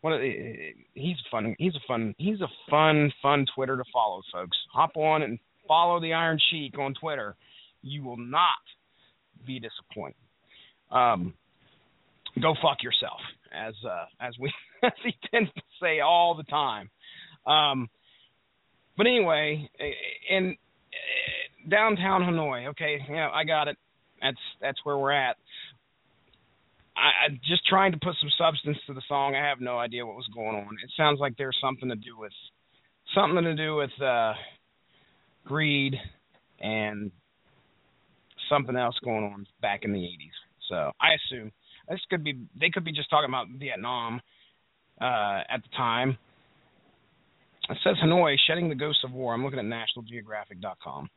[0.00, 1.54] What a, he's fun.
[1.58, 2.12] He's a fun.
[2.18, 4.56] He's a fun, fun Twitter to follow, folks.
[4.72, 7.36] Hop on and follow the Iron Sheik on Twitter.
[7.82, 8.48] You will not
[9.46, 10.16] be disappointed.
[10.90, 11.34] Um,
[12.42, 13.20] go fuck yourself,
[13.54, 14.52] as uh, as we
[14.82, 16.90] as he tends to say all the time.
[17.46, 17.88] Um,
[18.96, 19.70] but anyway,
[20.28, 20.56] in
[20.92, 23.76] uh, downtown Hanoi, okay, yeah, I got it.
[24.20, 25.36] That's that's where we're at.
[26.98, 29.36] I, I just trying to put some substance to the song.
[29.36, 30.76] I have no idea what was going on.
[30.82, 32.32] It sounds like there's something to do with
[33.14, 34.32] something to do with uh,
[35.44, 35.94] greed
[36.60, 37.12] and
[38.50, 40.38] something else going on back in the 80s.
[40.68, 41.52] So I assume
[41.88, 44.20] this could be they could be just talking about Vietnam
[45.00, 46.18] uh, at the time.
[47.70, 49.34] It says Hanoi shedding the ghosts of war.
[49.34, 51.08] I'm looking at NationalGeographic.com.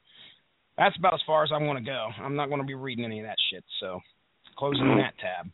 [0.78, 2.10] That's about as far as I want to go.
[2.22, 3.64] I'm not going to be reading any of that shit.
[3.80, 3.99] So
[4.58, 5.52] closing that tab.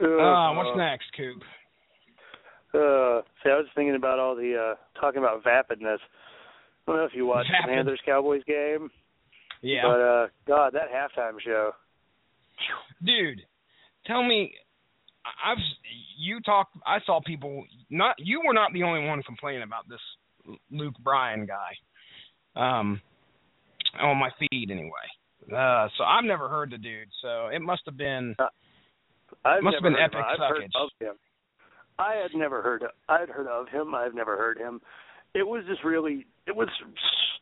[0.00, 1.42] Uh, what's next, Coop?
[2.72, 5.98] Uh, see, I was thinking about all the uh talking about vapidness.
[6.86, 7.68] I don't know if you watched Vapid.
[7.68, 8.90] the Panthers Cowboys game.
[9.62, 9.82] Yeah.
[9.84, 11.72] But uh, God, that halftime show.
[13.04, 13.40] dude
[14.06, 14.52] tell me
[15.24, 15.58] I- i've
[16.18, 20.56] you talked i saw people not you were not the only one complaining about this
[20.70, 21.72] luke bryan guy
[22.56, 23.00] um
[23.98, 25.06] on my feed anyway
[25.56, 28.34] uh so i've never heard the dude so it must have been
[29.44, 30.24] I've Must have been epic him.
[30.28, 30.82] I've heard suckage.
[30.82, 31.14] of him.
[32.00, 32.82] I had never heard.
[33.08, 33.94] I'd heard of him.
[33.94, 34.80] I've never heard him.
[35.34, 36.26] It was just really.
[36.48, 36.68] It was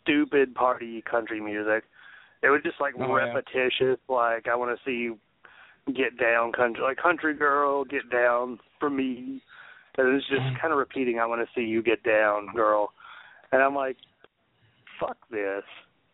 [0.03, 1.85] stupid party country music.
[2.43, 3.33] It was just like Oh, yeah.
[3.33, 3.99] repetitious.
[4.07, 5.19] Like I want to see you
[5.95, 9.41] get down country, like country girl, get down for me.
[9.97, 10.61] And it was just Mm-hmm.
[10.61, 11.19] kind of repeating.
[11.19, 12.93] I want to see you get down, girl.
[13.51, 13.97] And I'm like,
[15.01, 15.65] fuck this.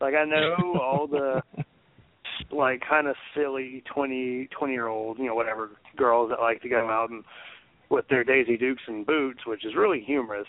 [0.04, 1.40] Like I know all the
[2.52, 6.68] like kind of silly twenty twenty year old you know whatever girls that like to
[6.68, 7.24] go out and
[7.88, 10.46] with their Daisy Dukes and boots, which is really humorous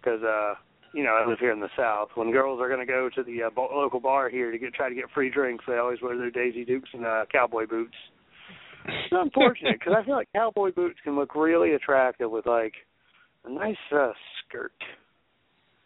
[0.00, 0.54] because uh
[0.94, 2.08] you know I live here in the South.
[2.14, 4.72] When girls are going to go to the uh, bo- local bar here to get
[4.72, 7.96] try to get free drinks, they always wear their Daisy Dukes and uh, cowboy boots.
[8.86, 12.72] It's unfortunate because I feel like cowboy boots can look really attractive with like
[13.44, 14.12] a nice uh,
[14.48, 14.72] skirt.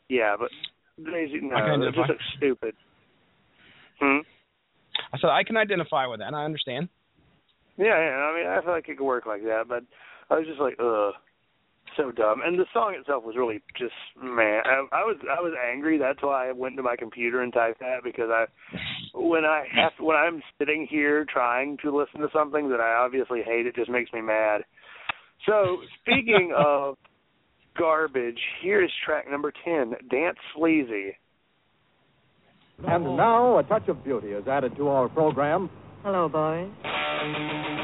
[0.08, 0.50] Yeah, but
[0.98, 2.74] Daisy no, it just looks stupid.
[4.00, 4.18] Hmm.
[5.12, 6.88] i said i can identify with that i understand
[7.78, 8.16] Yeah, yeah.
[8.16, 9.84] I mean, I feel like it could work like that, but
[10.30, 11.12] I was just like, ugh,
[11.96, 12.40] so dumb.
[12.44, 14.62] And the song itself was really just man.
[14.64, 15.98] I, I was I was angry.
[15.98, 18.46] That's why I went to my computer and typed that because I
[19.14, 23.42] when I have when I'm sitting here trying to listen to something that I obviously
[23.42, 24.62] hate, it just makes me mad.
[25.46, 26.96] So speaking of
[27.78, 31.16] garbage, here is track number ten, Dance Sleazy.
[32.86, 35.70] And now a touch of beauty is added to our program.
[36.02, 37.75] Hello, boys.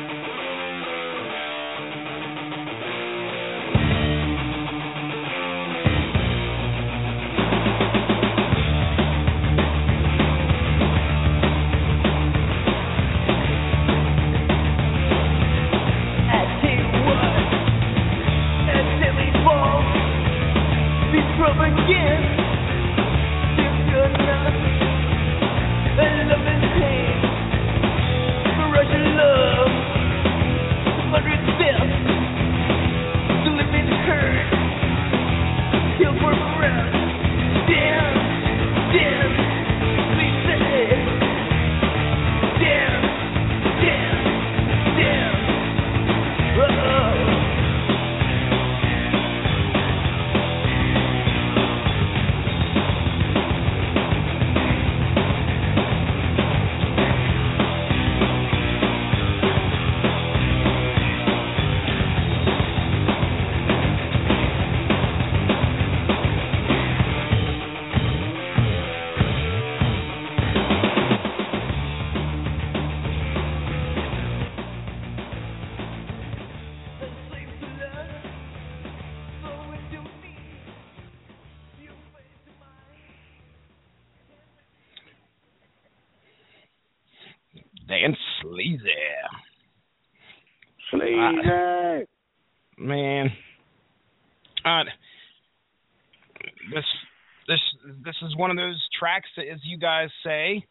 [99.02, 100.64] Tracks as you guys say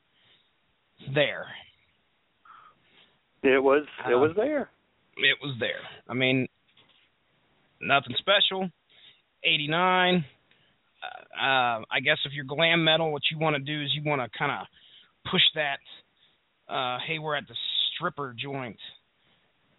[1.13, 1.45] there.
[3.43, 4.69] It was it Uh, was there.
[5.17, 5.81] it was there.
[6.07, 6.47] I mean
[7.81, 8.69] nothing special.
[9.43, 10.23] 89
[11.01, 14.03] uh, uh i guess if you're glam metal what you want to do is you
[14.07, 14.67] want to kind of
[15.31, 15.79] push that
[16.71, 17.55] uh hey we're at the
[17.95, 18.77] stripper joint.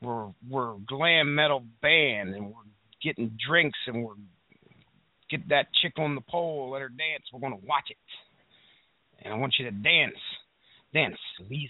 [0.02, 2.68] We're we're glam metal band and we're
[3.04, 4.14] getting drinks and we're
[5.30, 7.96] get that chick on the pole let her dance we're going to watch it
[9.24, 10.16] and i want you to dance.
[10.94, 11.68] Dance sleazy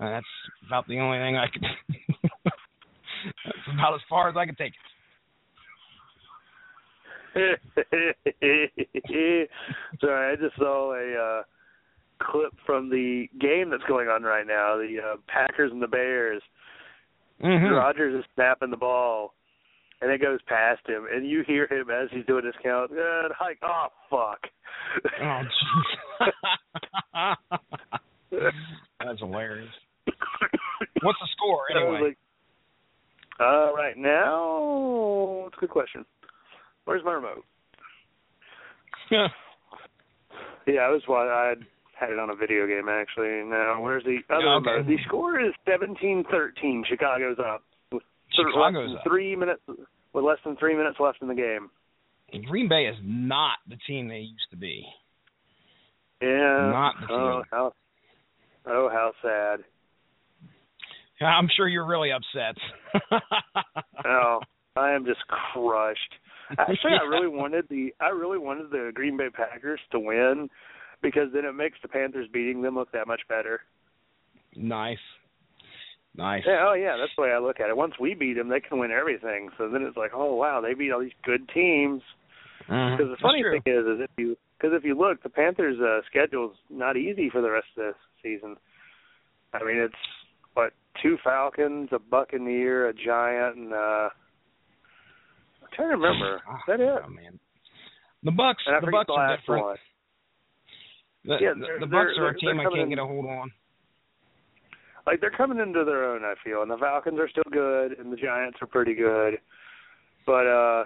[0.00, 0.26] uh, that's
[0.66, 1.62] about the only thing i could
[2.44, 4.78] that's about as far as i could take it.
[10.00, 11.42] Sorry, I just saw a uh
[12.22, 16.40] clip from the game that's going on right now, the uh, Packers and the Bears.
[17.42, 17.76] Mhm.
[17.76, 19.34] Rodgers is snapping the ball
[20.00, 23.28] and it goes past him and you hear him as he's doing his count, uh,
[23.36, 24.50] hike oh fuck.
[25.22, 25.42] Oh.
[29.00, 29.70] That's hilarious.
[31.02, 32.00] What's the score anyway?
[32.08, 32.18] like,
[33.40, 36.04] uh, right now, it's a good question.
[36.84, 37.44] Where's my remote?
[40.66, 41.54] Yeah, I was why I
[41.98, 43.44] had it on a video game actually.
[43.44, 44.70] Now, where's the other okay.
[44.70, 44.86] remote?
[44.86, 46.84] The score is seventeen thirteen.
[46.88, 47.62] Chicago's up.
[48.36, 49.04] Chicago's less than up.
[49.04, 49.62] Three minutes
[50.12, 51.70] with less than three minutes left in the game.
[52.46, 54.84] Green Bay is not the team they used to be.
[56.20, 56.70] Yeah.
[56.72, 57.72] Not the oh, how,
[58.66, 59.64] oh, how sad.
[61.20, 62.56] I'm sure you're really upset.
[64.06, 64.40] Oh,
[64.76, 66.00] I am just crushed.
[66.50, 70.50] Actually, I really wanted the I really wanted the Green Bay Packers to win
[71.00, 73.62] because then it makes the Panthers beating them look that much better.
[74.54, 74.98] nice.
[76.16, 76.42] Nice.
[76.46, 77.76] Yeah, oh yeah, that's the way I look at it.
[77.76, 79.48] Once we beat them, they can win everything.
[79.58, 82.02] So then it's like, oh wow, they beat all these good teams.
[82.60, 86.00] Because the funny thing is, is if you because if you look, the Panthers' uh,
[86.08, 88.56] schedule's not easy for the rest of this season.
[89.52, 89.94] I mean, it's
[90.54, 90.72] what
[91.02, 94.08] two Falcons, a Buccaneer, a Giant, and uh,
[95.62, 96.36] I'm trying to remember.
[96.54, 97.02] Is that it?
[97.04, 97.38] Oh man.
[98.22, 99.64] The Bucks the Bucks the are different.
[99.64, 99.76] one.
[101.26, 103.50] The, Yeah, the, the Bucks they're- a team I can't in- get a hold on.
[105.06, 106.24] Like they're coming into their own.
[106.24, 109.38] I feel, and the Falcons are still good, and the Giants are pretty good.
[110.26, 110.84] But uh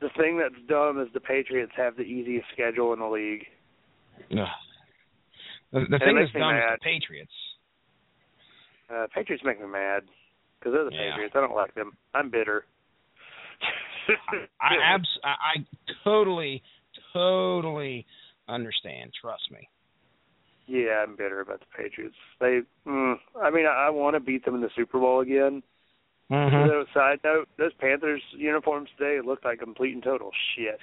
[0.00, 3.44] the thing that's dumb is the Patriots have the easiest schedule in the league.
[4.30, 4.46] Ugh.
[5.72, 6.78] The, the thing that's me done is mad.
[6.80, 7.32] the Patriots.
[8.88, 10.02] Uh Patriots make me mad
[10.58, 11.10] because they're the Yeah.
[11.10, 11.34] Patriots.
[11.36, 11.92] I don't like them.
[12.14, 12.64] I'm bitter.
[14.60, 15.66] I abs- I, I
[16.04, 16.62] totally,
[17.12, 18.06] totally
[18.48, 19.10] understand.
[19.20, 19.68] Trust me.
[20.68, 22.14] Yeah, I'm bitter about the Patriots.
[22.40, 25.62] They, mm, I mean, I, I want to beat them in the Super Bowl again.
[26.30, 26.68] Mm-hmm.
[26.68, 30.78] Though, side note, those Panthers uniforms today looked like complete and total shit.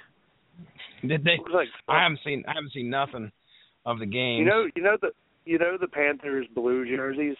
[1.08, 1.38] Did they?
[1.52, 2.42] Like I haven't seen.
[2.48, 3.30] I haven't seen nothing
[3.84, 4.38] of the game.
[4.38, 5.10] you know, you know the,
[5.44, 7.36] you know the Panthers blue jerseys.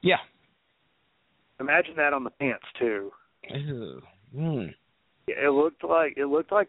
[0.00, 0.16] Yeah.
[1.60, 3.10] Imagine that on the pants too.
[3.50, 4.00] Ew.
[4.34, 4.74] Mm.
[5.26, 6.68] It looked like it looked like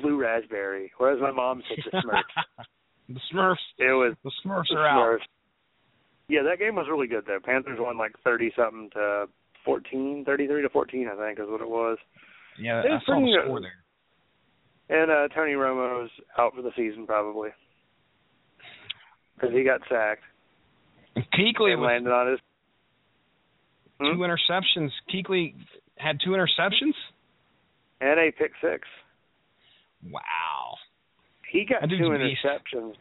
[0.00, 0.92] blue raspberry.
[0.96, 2.64] Whereas my mom said the Smurfs.
[3.08, 3.56] The Smurfs.
[3.78, 5.20] It was The Smurfs the are out.
[6.28, 7.38] Yeah, that game was really good though.
[7.42, 9.26] Panthers won like thirty something to
[9.64, 11.96] fourteen, thirty three to fourteen, I think is what it was.
[12.60, 13.44] Yeah, It I saw the pretty good.
[13.44, 15.00] score there.
[15.02, 17.50] And uh Tony Romo's out for the season probably
[19.34, 20.22] because he got sacked
[21.16, 22.40] Kuechly and landed on his.
[24.00, 24.20] two Hmm?
[24.22, 24.90] interceptions.
[25.12, 25.54] Kuechly
[25.96, 26.94] had two interceptions.
[28.00, 28.86] and a pick six.
[30.10, 30.20] Wow.
[31.50, 32.40] He got two a beast.
[32.44, 32.94] interceptions.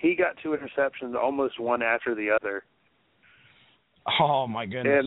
[0.00, 2.64] He got two interceptions, almost one after the other,
[4.20, 5.06] Oh my goodness.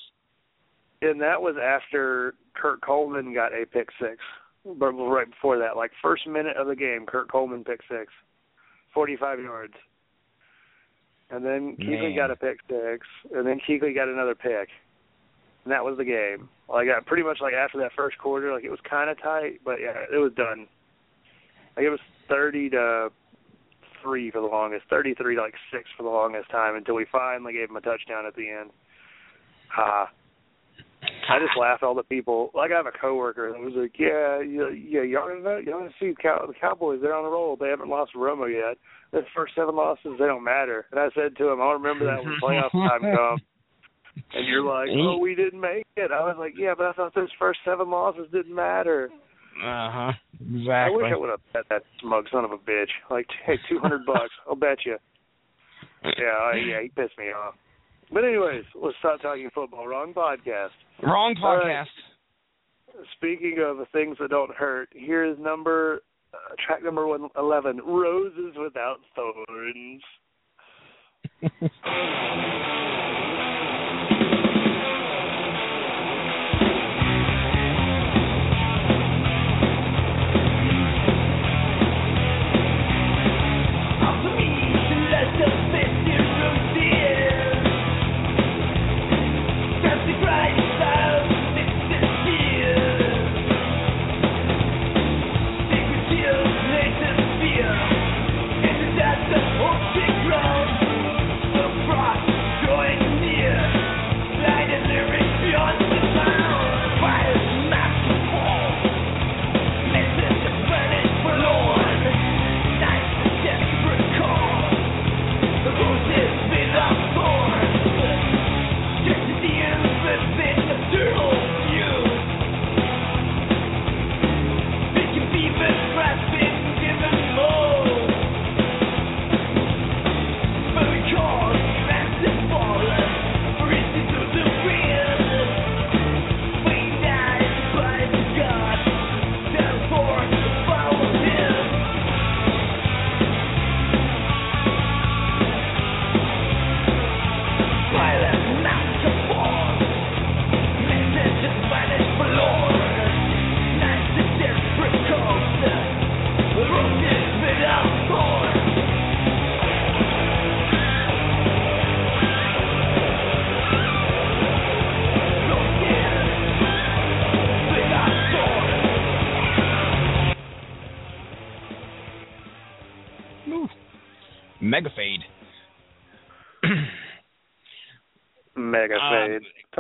[1.02, 4.18] and that was after Kurt Coleman got a pick six.
[4.64, 8.12] But right before that, like first minute of the game, Kurt Coleman pick six,
[8.94, 9.74] forty-five yards,
[11.30, 12.16] and then Kuechly Man.
[12.16, 14.70] got a pick six, and then Kuechly got another pick,
[15.66, 16.50] and that was the game.
[16.70, 19.22] Like I got pretty much like after that first quarter, like it was kind of
[19.22, 20.68] tight, but yeah, it was done.
[21.76, 22.00] Like it was
[22.30, 23.10] thirty to
[24.02, 27.54] three for the longest, thirty-three to like six for the longest time until we finally
[27.54, 28.70] gave him a touchdown at the end.
[29.70, 30.10] Ha.
[31.30, 32.52] I just laughed at all the people.
[32.54, 35.90] Like I have a coworker that was like, "Yeah, yeah, yeah y'all gonna y'all gonna
[36.00, 37.00] see Cow- the Cowboys?
[37.02, 37.56] They're on a roll.
[37.56, 38.78] They haven't lost Romo yet.
[39.12, 42.24] The first seven losses, they don't matter." And I said to him, "I'll remember that
[42.24, 43.42] when playoff time comes."
[44.34, 47.14] And you're like, "Oh, we didn't make it." I was like, "Yeah, but I thought
[47.14, 49.10] those first seven losses didn't matter."
[49.58, 50.12] Uh huh.
[50.42, 50.74] Exactly.
[50.74, 52.90] I wish I would have bet that smug son of a bitch.
[53.10, 54.98] Like, hey, two hundred bucks, I'll bet you.
[56.04, 57.56] Yeah, I, yeah, he pissed me off.
[58.12, 59.88] But anyways, let's stop talking football.
[59.88, 60.70] Wrong podcast.
[61.02, 61.86] Wrong podcast.
[63.16, 66.02] Speaking of things that don't hurt, here is number
[66.34, 70.04] uh, track number one eleven, Roses Without Thorns.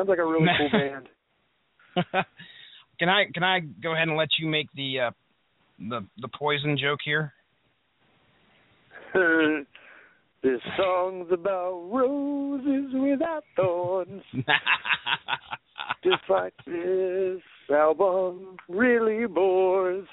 [0.05, 0.69] Sounds like a really cool
[2.03, 2.25] band.
[2.99, 5.11] can I can I go ahead and let you make the uh,
[5.79, 7.33] the the poison joke here?
[10.43, 14.21] this song's about roses without thorns.
[16.03, 17.41] Just like this
[17.73, 20.07] album really bores.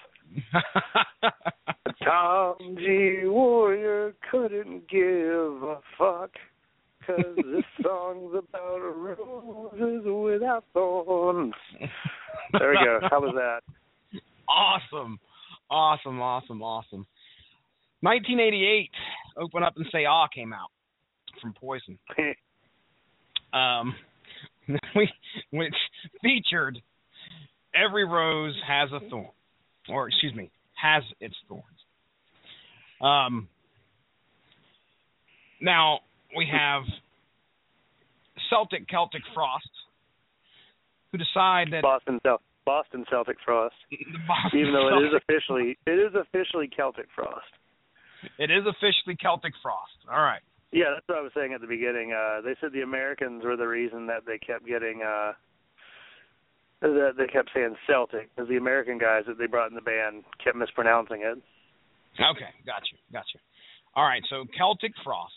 [2.05, 3.23] Tom G.
[3.25, 6.31] Warrior couldn't give a fuck.
[7.07, 11.55] Cause this song's about roses without thorns.
[12.59, 12.99] There we go.
[13.11, 13.63] How was that?
[14.47, 15.19] awesome,
[15.71, 17.07] awesome, awesome, awesome.
[18.01, 18.91] 1988,
[19.39, 20.71] "Open Up and Say Ah" came out
[21.41, 21.99] from Poison.
[23.55, 23.95] um,
[24.95, 25.11] we,
[25.51, 25.75] which
[26.23, 26.83] featured
[27.75, 29.29] "Every Rose Has a Thorn,"
[29.89, 31.65] or excuse me, has its thorns.
[33.01, 33.49] Um,
[35.61, 36.01] now
[36.37, 36.83] we have
[38.51, 39.69] Celtic Celtic Frost,
[41.11, 43.75] who decide that Boston Cel- Boston Celtic Frost.
[44.29, 47.53] Boston Even though it is officially it is officially Celtic Frost.
[48.39, 49.97] it is officially Celtic Frost.
[50.11, 50.43] All right.
[50.73, 52.13] Yeah, that's what I was saying at the beginning.
[52.13, 55.33] Uh they said the Americans were the reason that they kept getting uh
[56.81, 60.25] that they kept saying Celtic because the American guys that they brought in the band
[60.43, 61.39] kept mispronouncing it.
[62.19, 63.41] Okay, got you, got you.
[63.95, 65.33] All right, so Celtic Frost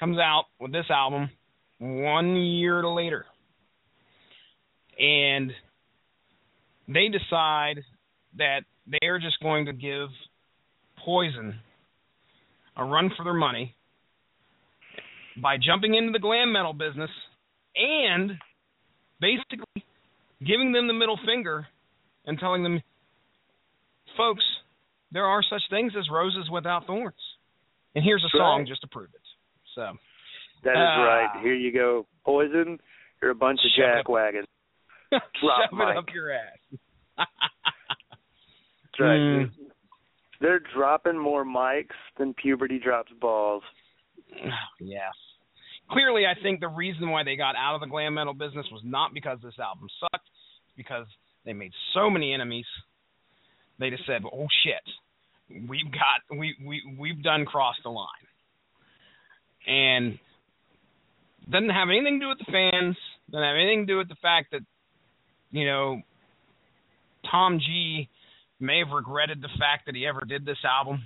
[0.00, 1.30] comes out with this album
[1.78, 3.26] one year later,
[4.98, 5.52] and
[6.88, 7.82] they decide
[8.36, 10.08] that they are just going to give
[11.04, 11.54] Poison
[12.76, 13.74] a run for their money
[15.40, 17.10] by jumping into the glam metal business
[17.76, 18.32] and
[19.20, 19.84] basically
[20.40, 21.66] giving them the middle finger
[22.26, 22.82] and telling them,
[24.16, 24.44] folks,
[25.12, 27.14] there are such things as roses without thorns.
[27.94, 29.27] And here's a song just to prove it.
[29.78, 29.96] So
[30.64, 31.04] That is Ah.
[31.04, 31.40] right.
[31.40, 32.04] Here you go.
[32.24, 32.80] Poison,
[33.22, 33.96] you're a bunch of Shove it up.
[33.98, 34.46] jack wagons.
[35.12, 36.58] shove Drop it up your ass.
[37.16, 39.16] That's right.
[39.18, 39.50] Mm.
[40.40, 43.62] They're dropping more mics than puberty drops balls.
[44.80, 45.14] yes.
[45.90, 48.82] Clearly, I think the reason why they got out of the glam metal business was
[48.84, 50.28] not because this album sucked,
[50.76, 51.06] because
[51.44, 52.66] they made so many enemies.
[53.78, 58.26] They just said, "Oh shit, we've got we we we've done crossed the line,"
[59.68, 60.18] and
[61.50, 62.96] doesn't have anything to do with the fans.
[63.30, 64.62] Doesn't have anything to do with the fact that
[65.52, 66.00] you know
[67.30, 68.08] Tom G
[68.58, 71.04] may have regretted the fact that he ever did this album.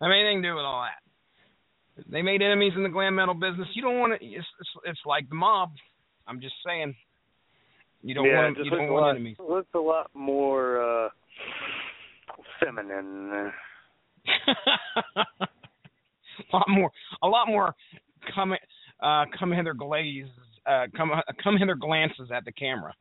[0.00, 2.04] Have anything to do with all that.
[2.10, 3.68] They made enemies in the glam metal business.
[3.74, 4.26] You don't want to.
[4.26, 5.70] It's, it's it's like the mob.
[6.26, 6.94] I'm just saying.
[8.02, 9.36] You don't yeah, want you don't want lot, enemies.
[9.38, 11.08] looks a lot more uh
[12.60, 13.52] feminine.
[16.56, 16.90] a lot more.
[17.22, 17.74] A lot more.
[18.34, 18.52] Come
[19.02, 20.26] uh come hither glaze.
[20.66, 21.10] Uh come
[21.42, 22.94] come hither glances at the camera.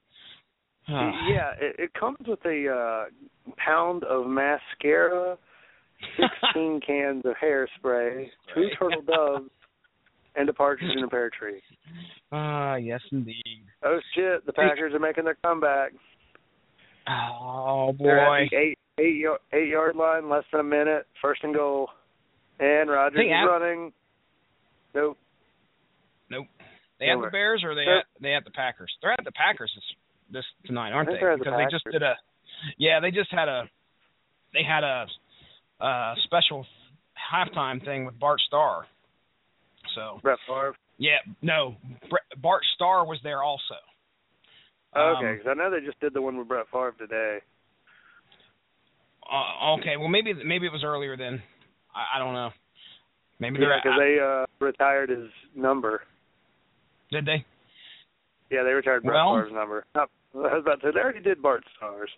[0.88, 5.38] yeah, it, it comes with a uh pound of mascara,
[6.18, 9.50] sixteen cans of hairspray, two turtle doves,
[10.36, 11.62] and a partridge in a pear tree.
[12.32, 13.64] Ah, yes indeed.
[13.84, 15.94] Oh shit, the Packers are making their comeback.
[17.08, 18.44] Oh They're boy.
[18.44, 21.90] at the eight eight yard eight yard line, less than a minute, first and goal.
[22.60, 23.94] And Rodgers is Ab- running.
[24.94, 25.18] Nope.
[26.30, 26.48] Nope.
[27.00, 28.06] They at the Bears or they Nope.
[28.16, 28.92] at they at the Packers?
[29.02, 29.84] They're at the Packers this
[30.32, 31.18] this tonight, aren't they?
[31.20, 32.14] they're the because they just did a
[32.78, 33.64] yeah, they just had a
[34.54, 35.06] they had a
[35.82, 36.66] uh special
[37.34, 38.86] halftime thing with Bart Starr.
[39.96, 40.76] So Brett Favre.
[40.98, 41.76] yeah, no,
[42.42, 43.76] Bart Starr was there also.
[44.96, 47.40] Okay, Um, because I know they just did the one with Brett Favre today.
[49.30, 51.42] Uh, okay, well maybe maybe it was earlier then.
[51.96, 52.50] I, I don't know.
[53.40, 56.02] Maybe Yeah, they're because they uh retired his number.
[57.12, 57.46] did they?
[58.52, 59.86] Yeah, they retired Brett Well- Favre's number.
[59.96, 62.10] I was about to say they already did Bart Starr's.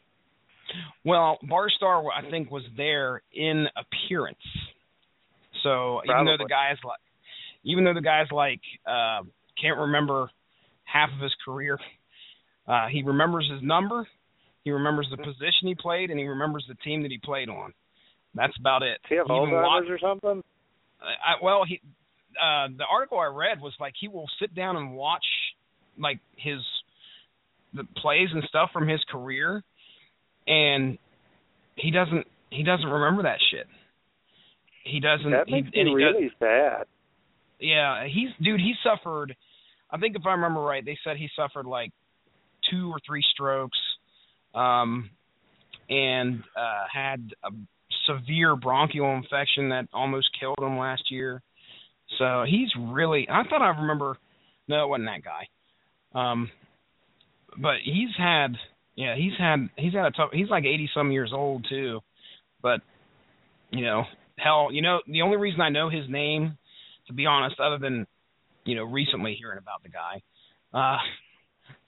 [1.06, 4.38] Well, Bart Starr, I think, was there in appearance.
[5.64, 7.00] So even though the guys like,
[7.64, 9.22] even though the guys like uh,
[9.62, 10.30] can't remember
[10.84, 11.78] half of his career,
[12.68, 14.08] uh, he remembers his number,
[14.64, 17.74] he remembers the position he played, and he remembers the team that he played on.
[18.36, 19.00] That's about it.
[19.04, 20.44] Does he have He Alzheimer's or something?
[21.02, 21.80] I, well, he
[22.42, 25.26] uh the article I read was like he will sit down and watch
[25.98, 26.60] like his
[27.74, 29.64] the plays and stuff from his career
[30.48, 30.98] and
[31.76, 33.68] he doesn't he doesn't remember that shit.
[34.84, 36.86] He doesn't That makes and me he does, really sad.
[37.60, 39.36] yeah, he's dude, he suffered
[39.90, 41.92] I think if I remember right, they said he suffered like
[42.70, 43.78] two or three strokes
[44.56, 45.10] um
[45.90, 47.50] and uh had a
[48.08, 51.42] severe bronchial infection that almost killed him last year.
[52.18, 53.28] So he's really.
[53.30, 54.18] I thought I remember.
[54.68, 55.48] No, it wasn't that guy.
[56.20, 56.50] Um,
[57.58, 58.56] but he's had.
[58.96, 59.70] Yeah, he's had.
[59.78, 60.30] He's had a tough.
[60.34, 62.00] He's like eighty some years old too.
[62.62, 62.82] But
[63.72, 64.04] you know,
[64.38, 66.58] hell, you know, the only reason I know his name,
[67.08, 68.08] to be honest, other than
[68.66, 70.22] you know recently hearing about the guy,
[70.74, 70.98] uh,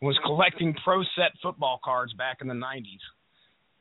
[0.02, 3.00] was collecting pro set football cards back in the '90s.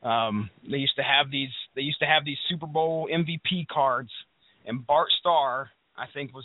[0.03, 1.51] Um, they used to have these.
[1.75, 4.11] They used to have these Super Bowl MVP cards,
[4.66, 6.45] and Bart Starr, I think, was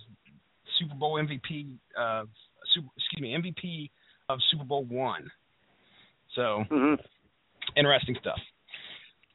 [0.79, 1.77] Super Bowl MVP.
[1.97, 2.25] Uh,
[2.73, 3.89] super, excuse me, MVP
[4.29, 5.29] of Super Bowl one.
[6.35, 6.95] So hmm
[7.77, 8.39] interesting stuff.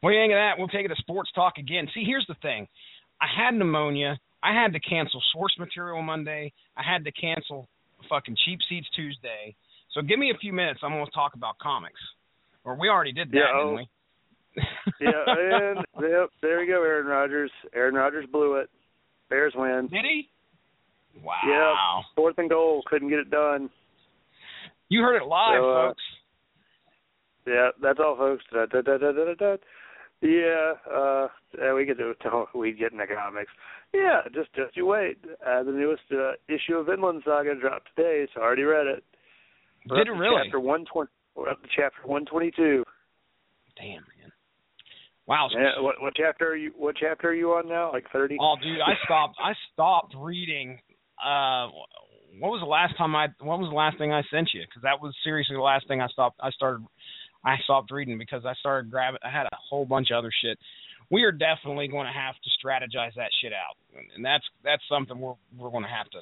[0.01, 0.55] What do you think of that?
[0.59, 1.89] We'll take it to sports talk again.
[1.95, 2.69] See, here's the thing.
[3.21, 4.19] I had pneumonia.
[4.43, 6.53] I had to cancel source material Monday.
[6.77, 7.69] I had to cancel
[8.09, 9.57] fucking cheap seats Tuesday.
[9.93, 10.81] So give me a few minutes.
[10.83, 12.01] I'm going to talk about comics.
[12.65, 13.75] Or we already did that, Yeah, didn't oh.
[13.77, 13.89] we?
[15.01, 17.51] yeah, and yep, there you go, Aaron Rodgers.
[17.75, 18.69] Aaron Rodgers blew it.
[19.31, 19.89] Bears win.
[19.91, 20.29] Did he?
[21.23, 22.03] Wow.
[22.15, 23.71] Fourth and goal, couldn't get it done.
[24.89, 26.03] You heard it live, So, uh, folks.
[27.47, 28.45] Yeah, that's all, folks.
[28.53, 29.57] Da, da, da, da, da, da.
[30.21, 31.29] Yeah, uh,
[31.59, 32.45] yeah, we get to.
[32.55, 33.51] We get in economics.
[33.95, 35.19] Yeah, just just you wait.
[35.47, 39.05] Uh, the newest uh, issue of Vinland Saga dropped today, so I already read it.
[39.89, 40.43] We're Did it really?
[40.45, 41.11] Chapter one twenty.
[41.35, 42.85] We're up to chapter one twenty two.
[43.77, 44.05] Damn.
[45.29, 45.49] Wow.
[45.53, 46.73] Yeah, what what chapter are you?
[46.75, 47.93] What chapter are you on now?
[47.93, 48.39] Like thirty?
[48.41, 49.37] Oh, dude, I stopped.
[49.39, 50.81] I stopped reading.
[51.23, 51.69] Uh,
[52.41, 53.27] what was the last time I?
[53.41, 54.63] What was the last thing I sent you?
[54.63, 56.41] Because that was seriously the last thing I stopped.
[56.43, 56.87] I started.
[57.45, 59.21] I stopped reading because I started grabbing.
[59.23, 60.59] I had a whole bunch of other shit.
[61.11, 63.77] We are definitely going to have to strategize that shit out,
[64.17, 66.21] and that's that's something we're we're going to have to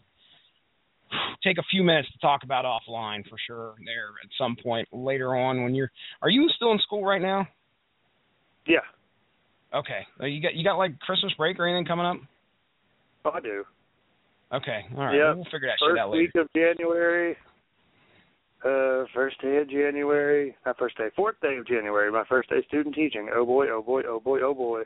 [1.44, 3.74] take a few minutes to talk about offline for sure.
[3.84, 5.92] There at some point later on when you're.
[6.22, 7.46] Are you still in school right now?
[8.66, 8.80] Yeah,
[9.74, 10.06] Okay.
[10.20, 12.16] Uh, You got you got like Christmas break or anything coming up?
[13.24, 13.64] oh, I do.
[14.52, 14.80] Okay.
[14.96, 15.16] All right.
[15.16, 15.36] Yep.
[15.36, 16.30] We'll figure that shit First out later.
[16.32, 17.36] First week of January.
[18.64, 20.56] Uh, first day of January.
[20.64, 21.08] Not first day.
[21.14, 22.10] Fourth day of January.
[22.10, 23.28] My first day student teaching.
[23.34, 23.66] Oh boy.
[23.70, 24.02] Oh boy.
[24.08, 24.38] Oh boy.
[24.42, 24.82] Oh boy.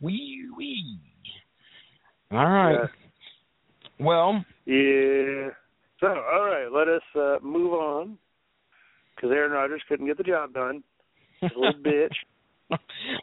[0.00, 0.98] Wee wee.
[2.32, 2.72] All right.
[2.72, 2.86] Yeah.
[4.04, 5.50] Well, Yeah.
[6.00, 8.18] So, all right, let us uh, move on
[9.14, 10.82] because Aaron Rodgers couldn't get the job done.
[11.40, 12.12] He's a little bitch.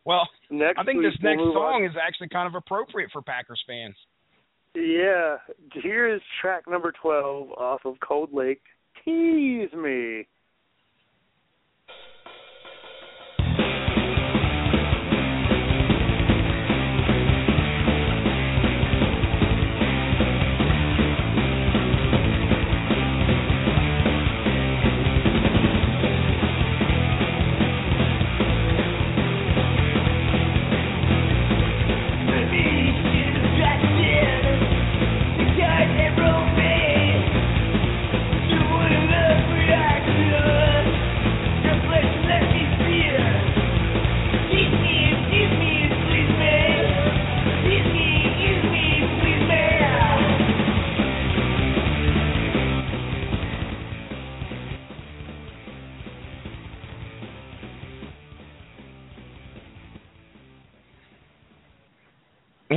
[0.06, 1.54] well, Next, I think this next on.
[1.54, 3.96] song is actually kind of appropriate for Packers fans.
[4.76, 5.38] Yeah.
[5.82, 8.62] Here is track number twelve off of Cold Lake.
[9.04, 10.28] Tease me.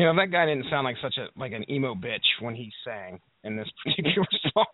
[0.04, 2.70] You know, that guy didn't sound like such a like an emo bitch when he
[2.84, 4.66] sang in this particular song.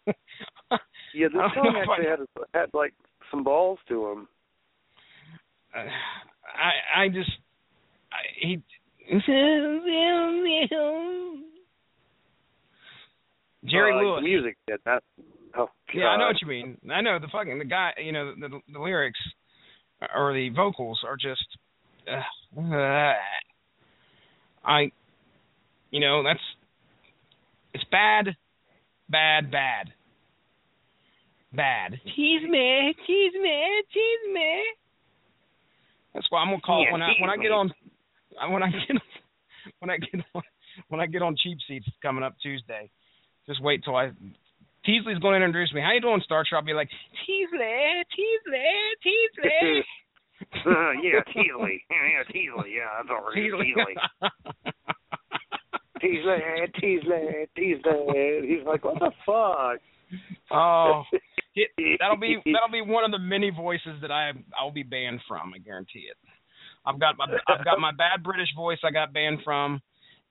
[1.14, 2.18] Yeah, this song if I- actually had
[2.52, 2.92] had like
[3.30, 4.28] some balls to him.
[5.72, 7.30] I I just
[8.12, 8.60] I, he
[13.64, 14.18] Jerry uh, Lewis.
[14.18, 15.04] The music did not.
[15.56, 16.76] Oh, Yeah, I know what you mean.
[16.92, 17.92] I know the fucking the guy.
[18.02, 19.20] You know the the, the lyrics
[20.12, 21.46] or the vocals are just.
[22.08, 23.12] Uh,
[24.64, 24.90] I,
[25.90, 26.40] you know, that's
[27.74, 28.36] it's bad,
[29.08, 29.92] bad, bad,
[31.52, 31.92] bad.
[32.04, 34.62] Tease me, tease me, tease me.
[36.14, 37.72] That's why I'm gonna call it when I when I get on
[38.50, 38.96] when I get
[39.80, 40.42] when I get on
[40.88, 42.90] when I get on cheap seats coming up Tuesday.
[43.46, 44.12] Just wait till I
[44.84, 45.82] Teasley's going to introduce me.
[45.82, 46.60] How you doing, Star Trek?
[46.60, 46.88] I'll be like,
[47.26, 48.64] Teasley, uh, Teasley,
[49.04, 49.84] Teasley.
[51.04, 51.84] yeah, Teasley.
[51.90, 52.72] Yeah, Teasley.
[52.74, 53.34] Yeah, that's all right.
[53.34, 53.74] Teasley.
[53.76, 53.94] Teasley.
[56.00, 56.38] Teasley.
[56.80, 57.48] Teasley.
[57.56, 58.48] Teasley.
[58.48, 59.80] He's like, what the fuck?
[60.50, 61.02] oh,
[62.00, 65.52] that'll be that'll be one of the many voices that I I'll be banned from.
[65.54, 66.16] I guarantee it.
[66.86, 69.80] I've got my I've got my bad British voice I got banned from,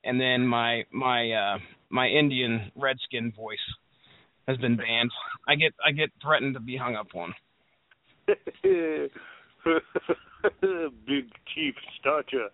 [0.04, 1.58] and then my my uh
[1.90, 3.58] my Indian redskin voice
[4.48, 5.12] has been banned.
[5.48, 7.34] I get I get threatened to be hung up on.
[11.06, 12.50] Big chief stature.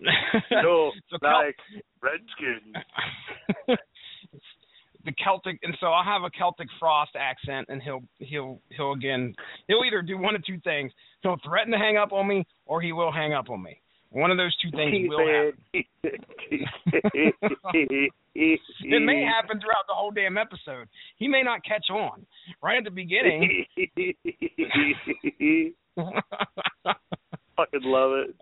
[0.00, 1.56] No, so like
[2.00, 2.74] Redskins.
[5.04, 9.34] the Celtic, and so I'll have a Celtic Frost accent, and he'll he'll he'll again
[9.68, 10.92] he'll either do one of two things:
[11.22, 13.80] he'll threaten to hang up on me, or he will hang up on me.
[14.10, 15.84] One of those two things will happen.
[18.34, 20.88] It may happen throughout the whole damn episode.
[21.16, 22.24] He may not catch on
[22.62, 23.66] right at the beginning.
[27.56, 28.34] Fucking love it.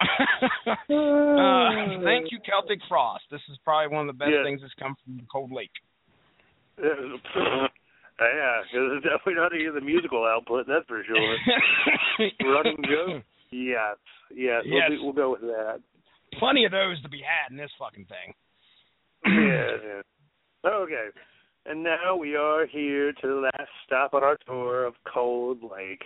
[0.70, 3.24] uh, thank you, Celtic Frost.
[3.30, 4.42] This is probably one of the best Yeah.
[4.44, 5.70] things that's come from the Cold Lake.
[6.78, 7.68] yeah,
[8.72, 11.36] it's definitely not any of the musical output, that's for sure.
[12.54, 13.22] Running joke?
[13.50, 13.96] Yes,
[14.34, 14.90] yes, Yes.
[14.90, 15.80] We'll, do, we'll go with that.
[16.38, 18.34] Plenty of those to be had in this fucking thing.
[19.26, 19.76] yeah,
[20.64, 20.70] yeah.
[20.70, 21.08] Okay.
[21.66, 26.02] And now we are here to the last stop on our tour of Cold Lake.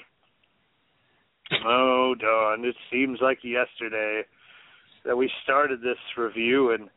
[1.64, 2.64] Oh, darn.
[2.64, 4.22] It seems like yesterday
[5.04, 6.88] that we started this review and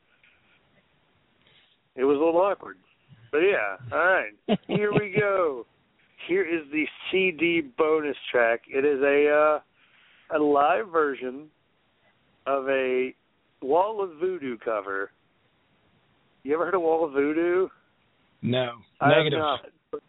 [1.96, 2.78] it was a little awkward.
[3.32, 4.60] But yeah, all right.
[4.68, 5.66] Here we go.
[6.28, 8.62] Here is the CD bonus track.
[8.68, 9.60] It is a
[10.34, 11.48] uh, a live version
[12.46, 13.14] of a
[13.62, 15.12] Wall of Voodoo cover.
[16.44, 17.68] You ever heard of Wall of Voodoo?
[18.42, 19.40] No, I have negative.
[19.40, 19.60] not.
[19.92, 20.02] But,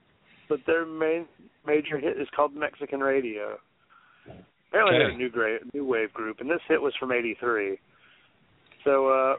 [0.49, 1.27] but their main
[1.67, 3.59] major hit is called Mexican Radio.
[4.73, 7.79] Apparently they're a new gra- new wave group, and this hit was from '83.
[8.85, 9.37] So, uh,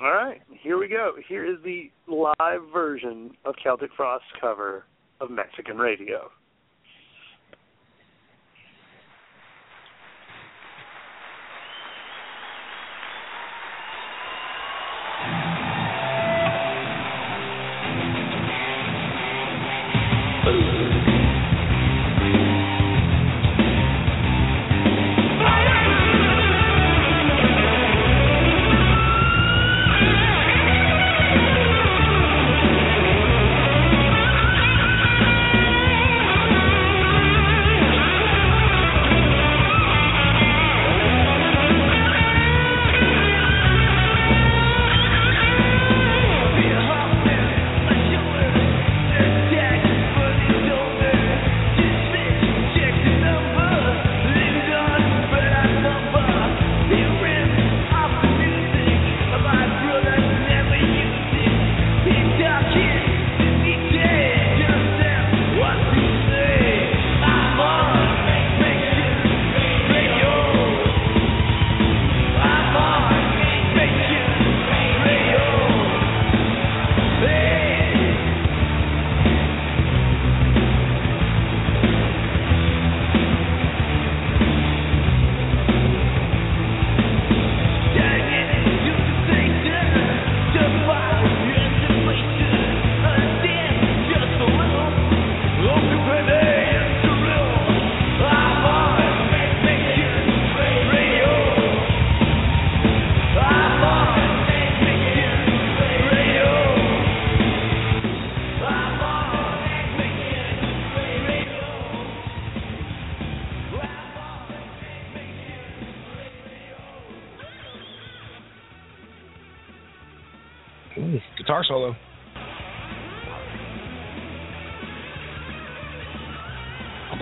[0.00, 1.12] all right, here we go.
[1.26, 4.84] Here is the live version of Celtic Frost's cover
[5.22, 6.30] of Mexican Radio.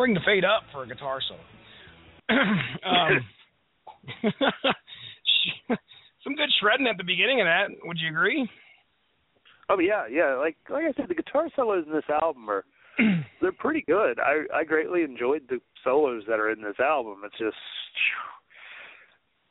[0.06, 1.40] Bring the fade up for a guitar solo.
[2.30, 3.24] um,
[6.22, 7.70] some good shredding at the beginning of that.
[7.84, 8.48] Would you agree?
[9.68, 10.36] Oh yeah, yeah.
[10.36, 12.64] Like like I said, the guitar solos in this album are
[13.42, 14.20] they're pretty good.
[14.20, 17.22] I I greatly enjoyed the solos that are in this album.
[17.24, 17.56] It's just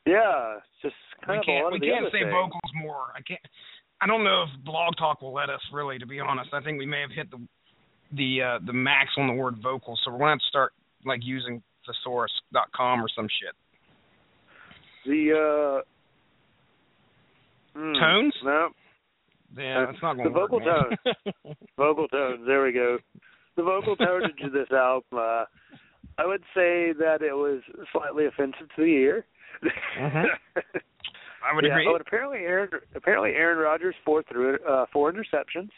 [0.06, 0.94] yeah, it's just
[1.26, 2.32] kind we of a lot can't we of the can't say things.
[2.32, 3.12] vocals more.
[3.14, 3.40] I can't.
[4.00, 5.60] I don't know if Blog Talk will let us.
[5.70, 7.44] Really, to be honest, I think we may have hit the
[8.12, 9.98] the uh, the max on the word vocal.
[10.04, 10.72] So we're gonna have to start
[11.04, 13.54] like using thesaurus.com or some shit.
[15.06, 15.82] The
[17.74, 18.34] uh hmm, Tones?
[18.44, 18.68] No,
[19.56, 21.54] Yeah, that's not gonna The vocal work, man.
[21.76, 22.40] vocal tones.
[22.46, 22.98] There we go.
[23.56, 25.04] The vocal tonage of this album.
[25.12, 25.44] Uh,
[26.18, 27.62] I would say that it was
[27.92, 29.26] slightly offensive to the ear.
[29.98, 30.24] Mhm.
[31.46, 31.86] I would yeah, agree.
[31.86, 35.70] And apparently Aaron apparently Aaron Rodgers four through uh, four interceptions.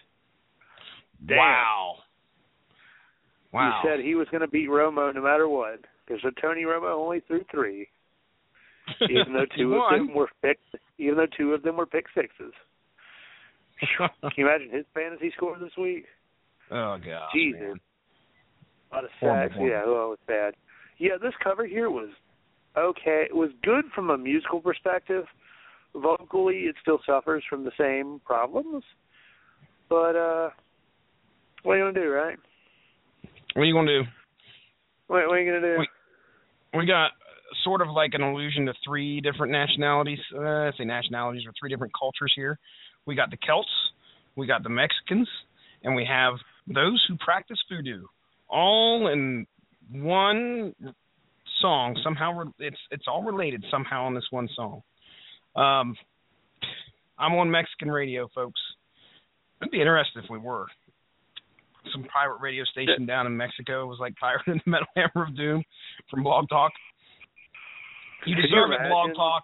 [1.27, 1.37] Damn.
[1.37, 1.97] Wow.
[3.53, 3.81] Wow.
[3.83, 7.20] He said he was going to beat Romo no matter what because Tony Romo only
[7.27, 7.89] threw three,
[9.03, 10.59] even though two of them were pick,
[10.99, 12.53] even though two of them were pick sixes.
[13.99, 16.05] Can you imagine his fantasy score this week?
[16.70, 17.61] oh god, Jesus.
[17.61, 17.81] man.
[18.91, 19.55] A lot of sacks.
[19.59, 20.55] Yeah, oh, it was bad.
[20.99, 22.09] Yeah, this cover here was
[22.77, 23.27] okay.
[23.29, 25.25] It was good from a musical perspective.
[25.95, 28.83] Vocally, it still suffers from the same problems.
[29.89, 30.51] But uh,
[31.62, 32.39] what are you gonna do, right?
[33.55, 34.09] What are you gonna do?
[35.07, 35.79] What, what are you gonna do?
[35.79, 35.89] Wait.
[36.75, 37.12] We got
[37.65, 40.19] sort of like an allusion to three different nationalities.
[40.35, 42.59] Uh, I say nationalities or three different cultures here.
[43.07, 43.70] We got the Celts,
[44.37, 45.29] we got the Mexicans,
[45.83, 46.35] and we have
[46.66, 48.05] those who practice voodoo,
[48.49, 49.47] all in
[49.91, 50.75] one
[51.61, 51.99] song.
[52.05, 54.83] Somehow re- it's it's all related somehow in this one song.
[55.57, 55.97] Um,
[57.19, 58.61] I'm on Mexican radio, folks.
[59.62, 60.66] I'd be interested if we were.
[61.93, 65.36] Some pirate radio station down in Mexico was like Pirate in the Metal Hammer of
[65.36, 65.62] Doom
[66.10, 66.73] from Blog Talk.
[68.27, 69.15] You Could you deserve it, Blog?
[69.15, 69.43] Talk.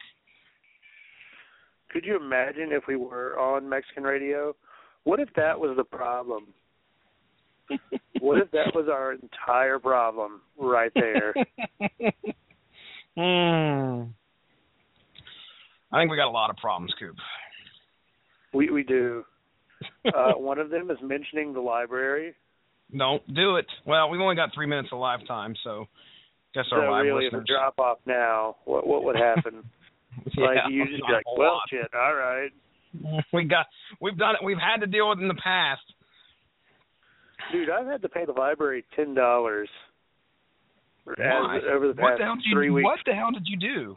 [1.90, 4.54] Could you imagine if we were on Mexican radio?
[5.04, 6.48] What if that was the problem?
[8.20, 11.34] What if that was our entire problem right there?
[13.16, 14.10] Hmm.
[15.92, 17.14] I think we got a lot of problems, Coop.
[18.52, 19.24] we we do.
[20.14, 22.34] Uh, one of them is mentioning the library.
[22.96, 23.66] Don't do it.
[23.86, 25.86] Well, we've only got three minutes of live time, so
[26.54, 27.46] guess So our live really, listeners.
[27.48, 29.64] we drop off now, what what would happen?
[30.36, 31.62] yeah, like you just be like, well, lot.
[31.70, 32.50] shit, all right.
[33.32, 33.66] We got,
[34.00, 34.44] we've done it.
[34.44, 35.82] We've had to deal with it in the past.
[37.50, 39.68] Dude, I've had to pay the library ten dollars
[41.06, 42.54] over the what past the hell did you?
[42.54, 43.96] three weeks What the hell did you do?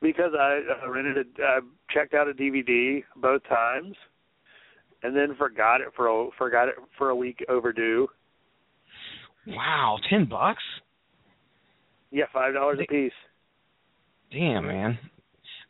[0.00, 1.58] because I uh, rented a, I
[1.92, 3.96] checked out a DVD both times,
[5.02, 8.08] and then forgot it for a forgot it for a week overdue.
[9.46, 10.62] Wow, ten bucks.
[12.10, 13.12] Yeah, five dollars a piece.
[14.32, 14.98] Damn, man.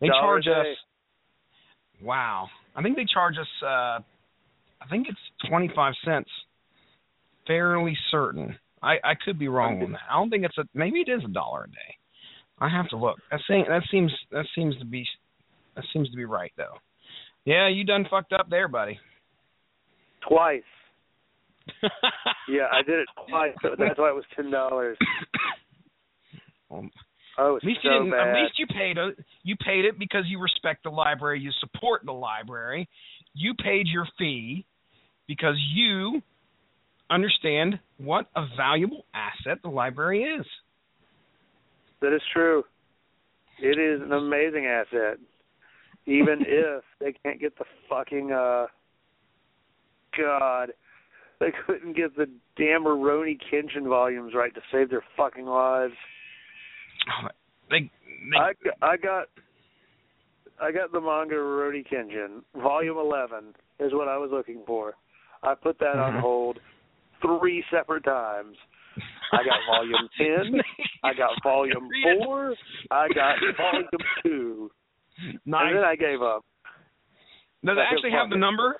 [0.01, 0.67] They Dollar charge us.
[2.03, 3.49] Wow, I think they charge us.
[3.63, 4.01] uh
[4.81, 6.31] I think it's twenty five cents.
[7.47, 8.57] Fairly certain.
[8.83, 10.01] I I could be wrong on that.
[10.11, 10.65] I don't think it's a.
[10.75, 11.97] Maybe it is a dollar a day.
[12.61, 13.19] I have to look.
[13.31, 15.07] That saying that seems that seems to be
[15.75, 16.79] that seems to be right though.
[17.45, 18.99] Yeah, you done fucked up there, buddy.
[20.27, 20.63] Twice.
[22.49, 23.53] Yeah, I did it twice.
[23.63, 24.97] That's why it was ten dollars.
[26.71, 26.91] Um,
[27.39, 28.11] Oh, At least so you didn't.
[28.11, 28.29] bad.
[28.29, 29.17] At least you paid it.
[29.45, 31.41] You paid it because you respect the library.
[31.41, 32.89] You support the library.
[33.33, 34.67] You paid your fee
[35.29, 36.21] because you
[37.11, 40.45] understand what a valuable asset the library is.
[42.03, 42.65] That is true.
[43.63, 45.19] It is an amazing asset.
[46.07, 48.67] Even if they can't get the fucking uh
[50.17, 50.73] God.
[51.41, 52.27] They couldn't get the
[52.57, 55.95] damn Rurouni Kenshin volumes right to save their fucking lives.
[57.09, 57.29] Oh,
[57.71, 59.29] They, they I got, I got
[60.61, 64.95] I got the manga Rurouni Kenshin, volume eleven is what I was looking for.
[65.43, 66.21] I put that on mm-hmm.
[66.21, 66.59] hold
[67.23, 68.57] three separate times.
[69.33, 70.61] I got volume ten.
[71.05, 72.55] I got volume four.
[72.91, 73.89] I got volume
[74.23, 74.71] two,
[75.47, 75.67] nice.
[75.69, 76.45] and then I gave up.
[77.65, 78.77] Does it actually have the number?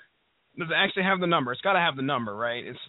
[0.57, 1.51] Does it actually have the number?
[1.51, 2.65] It's got to have the number, right?
[2.65, 2.79] It's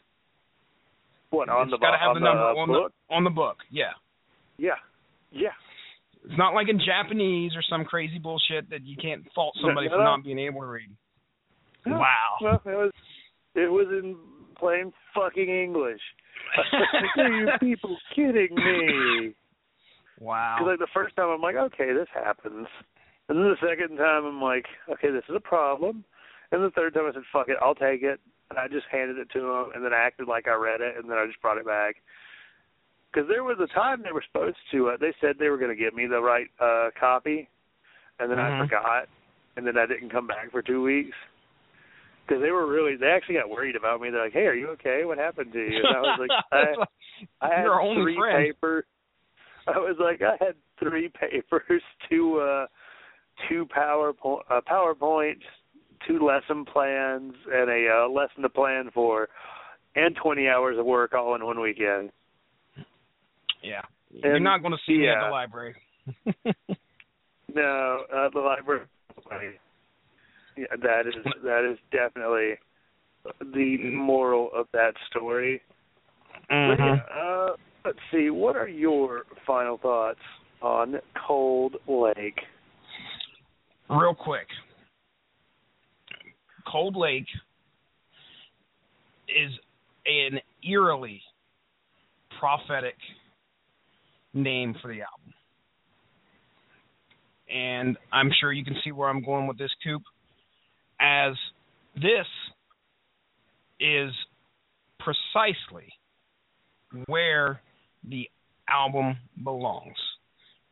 [1.31, 2.93] What on it's the got to have the number on book?
[3.09, 3.57] the on the book.
[3.71, 3.93] Yeah.
[4.59, 4.77] Yeah,
[5.31, 5.57] yeah.
[6.25, 9.95] It's not like in Japanese or some crazy bullshit that you can't fault somebody no,
[9.95, 10.05] for no.
[10.05, 10.91] not being able to read.
[11.87, 12.37] Wow.
[12.43, 12.93] Well, it was
[13.55, 14.17] it was in
[14.59, 16.01] plain fucking English.
[17.17, 19.35] Are you people kidding me?
[20.19, 20.57] wow.
[20.59, 22.67] Because like the first time I'm like, okay, this happens,
[23.29, 26.05] and then the second time I'm like, okay, this is a problem,
[26.53, 28.21] and the third time I said, fuck it, I'll take it,
[28.51, 30.97] and I just handed it to him, and then I acted like I read it,
[30.97, 31.97] and then I just brought it back.
[33.13, 35.77] Because there was a time they were supposed to, uh, they said they were going
[35.77, 37.49] to give me the right uh copy,
[38.19, 38.59] and then I Mhm.
[38.59, 39.09] forgot,
[39.57, 41.17] and then I didn't come back for two weeks.
[42.27, 44.11] Because they were really, they actually got worried about me.
[44.11, 45.05] They're like, "Hey, are you okay?
[45.05, 46.75] What happened to you?" And I was like, I,
[47.41, 48.47] I had three friend.
[48.47, 48.85] papers.
[49.67, 52.67] I was like, I had three papers, two uh,
[53.49, 55.43] two PowerPoint, uh, PowerPoints,
[56.07, 59.29] two lesson plans, and a uh, lesson to plan for,
[59.97, 62.11] and 20 hours of work all in one weekend.
[63.63, 63.83] Yeah.
[64.13, 65.75] You're not going to see me at the library.
[67.55, 68.87] No, uh, the library.
[70.57, 72.59] Yeah, that is that is definitely
[73.41, 75.63] the moral of that story.
[76.51, 76.79] Mhm.
[76.79, 78.31] yeah, uh, let's see.
[78.31, 80.21] What are your final thoughts
[80.61, 82.41] on Cold Lake?
[83.89, 84.47] Real quick.
[86.67, 87.27] Cold Lake
[89.29, 89.53] is
[90.07, 91.21] an eerily
[92.39, 92.97] prophetic
[94.35, 95.35] name for the album.
[97.53, 100.03] And I'm sure you can see where I'm going with this, Coop,
[101.01, 101.35] as
[101.97, 102.27] this
[103.81, 104.11] is
[104.99, 105.89] precisely
[107.07, 107.61] where
[108.09, 108.29] the
[108.69, 109.97] album belongs.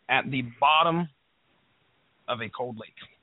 [0.09, 1.09] at the bottom
[2.29, 3.18] of a cold lake.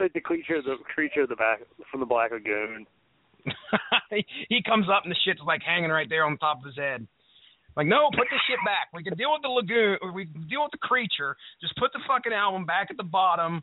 [0.00, 1.60] Like the creature, the creature of the back
[1.90, 2.86] from the Black Lagoon.
[4.48, 7.06] he comes up and the shit's like hanging right there on top of his head.
[7.76, 8.88] Like, no, put the shit back.
[8.94, 9.98] We can deal with the lagoon.
[10.00, 11.36] Or we can deal with the creature.
[11.60, 13.60] Just put the fucking album back at the bottom,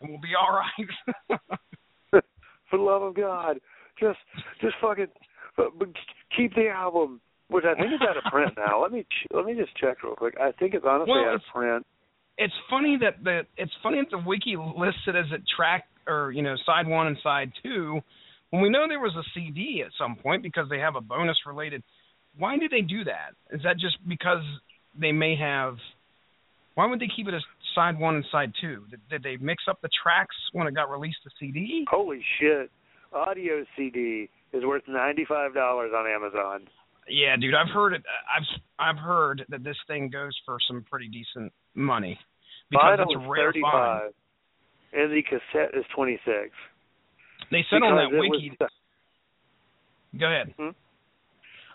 [0.00, 1.40] and we'll be all right.
[2.70, 3.58] For the love of God,
[3.98, 4.18] just
[4.60, 5.08] just fucking
[6.36, 8.82] keep the album, which I think is out of print now.
[8.82, 10.34] Let me ch- let me just check real quick.
[10.38, 11.86] I think it's honestly Well, out of print.
[12.38, 16.32] It's funny that the it's funny that the wiki lists it as a track or
[16.32, 18.00] you know side one and side two
[18.50, 21.36] when we know there was a CD at some point because they have a bonus
[21.46, 21.82] related.
[22.38, 23.34] Why did they do that?
[23.50, 24.42] Is that just because
[24.98, 25.76] they may have?
[26.74, 27.42] Why would they keep it as
[27.74, 28.84] side one and side two?
[28.90, 31.84] Did, did they mix up the tracks when it got released to CD?
[31.90, 32.70] Holy shit!
[33.12, 36.68] Audio CD is worth ninety five dollars on Amazon.
[37.10, 38.02] Yeah, dude, I've heard it.
[38.34, 38.46] I've
[38.78, 42.18] I've heard that this thing goes for some pretty decent money
[42.70, 44.12] because it's is a rare find.
[44.92, 46.50] and the cassette is twenty six.
[47.50, 48.52] They said on that wiki.
[48.60, 48.70] Was,
[50.18, 50.54] Go ahead.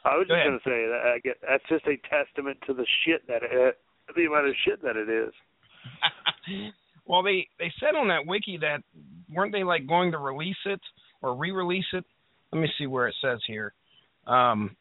[0.05, 0.51] I was Go just ahead.
[0.51, 3.77] to say that I get, that's just a testament to the shit that it,
[4.15, 5.33] the amount of shit that it is.
[7.05, 8.83] well, they they said on that wiki that
[9.33, 10.81] weren't they like going to release it
[11.21, 12.03] or re-release it?
[12.51, 13.73] Let me see where it says here.
[14.27, 14.75] Um,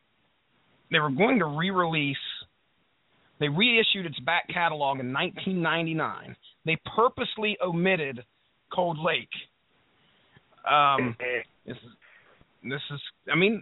[0.90, 2.16] they were going to re-release.
[3.42, 6.36] They reissued its back catalog in 1999.
[6.64, 8.24] They purposely omitted
[8.72, 9.28] Cold Lake.
[10.70, 11.16] Um,
[11.66, 11.90] this is,
[12.62, 13.00] this is.
[13.32, 13.60] I mean,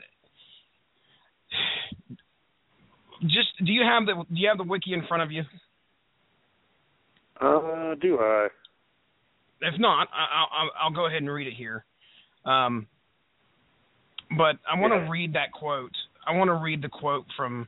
[3.23, 5.45] just do you have the do you have the wiki in front of you?
[7.41, 8.49] Uh, do I?
[9.63, 11.87] If not, I, I'll, I'll go ahead and read it here.
[12.45, 12.87] Um,
[14.37, 15.11] but I want to Yeah.
[15.11, 15.97] read that quote.
[16.27, 17.67] I want to read the quote from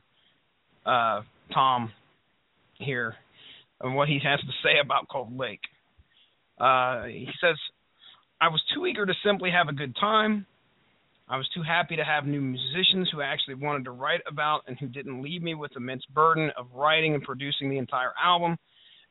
[0.85, 1.21] uh,
[1.51, 1.91] Tom
[2.79, 3.15] here
[3.81, 5.61] and what he has to say about Cold Lake.
[6.59, 7.55] Uh, he says,
[8.39, 10.45] I was too eager to simply have a good time.
[11.27, 14.77] I was too happy to have new musicians who actually wanted to write about and
[14.77, 18.57] who didn't leave me with immense burden of writing and producing the entire album,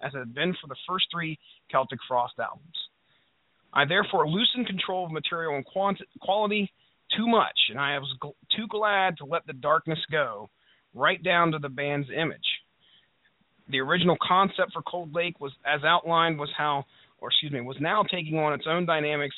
[0.00, 1.38] as it had been for the first three
[1.70, 2.76] Celtic Frost albums.
[3.72, 5.64] I therefore loosened control of material and
[6.20, 6.70] quality
[7.16, 10.50] too much, and I was gl- too glad to let the darkness go,
[10.94, 12.51] right down to the band's image.
[13.68, 16.84] The original concept for Cold Lake was, as outlined, was how,
[17.20, 19.36] or excuse me, was now taking on its own dynamics,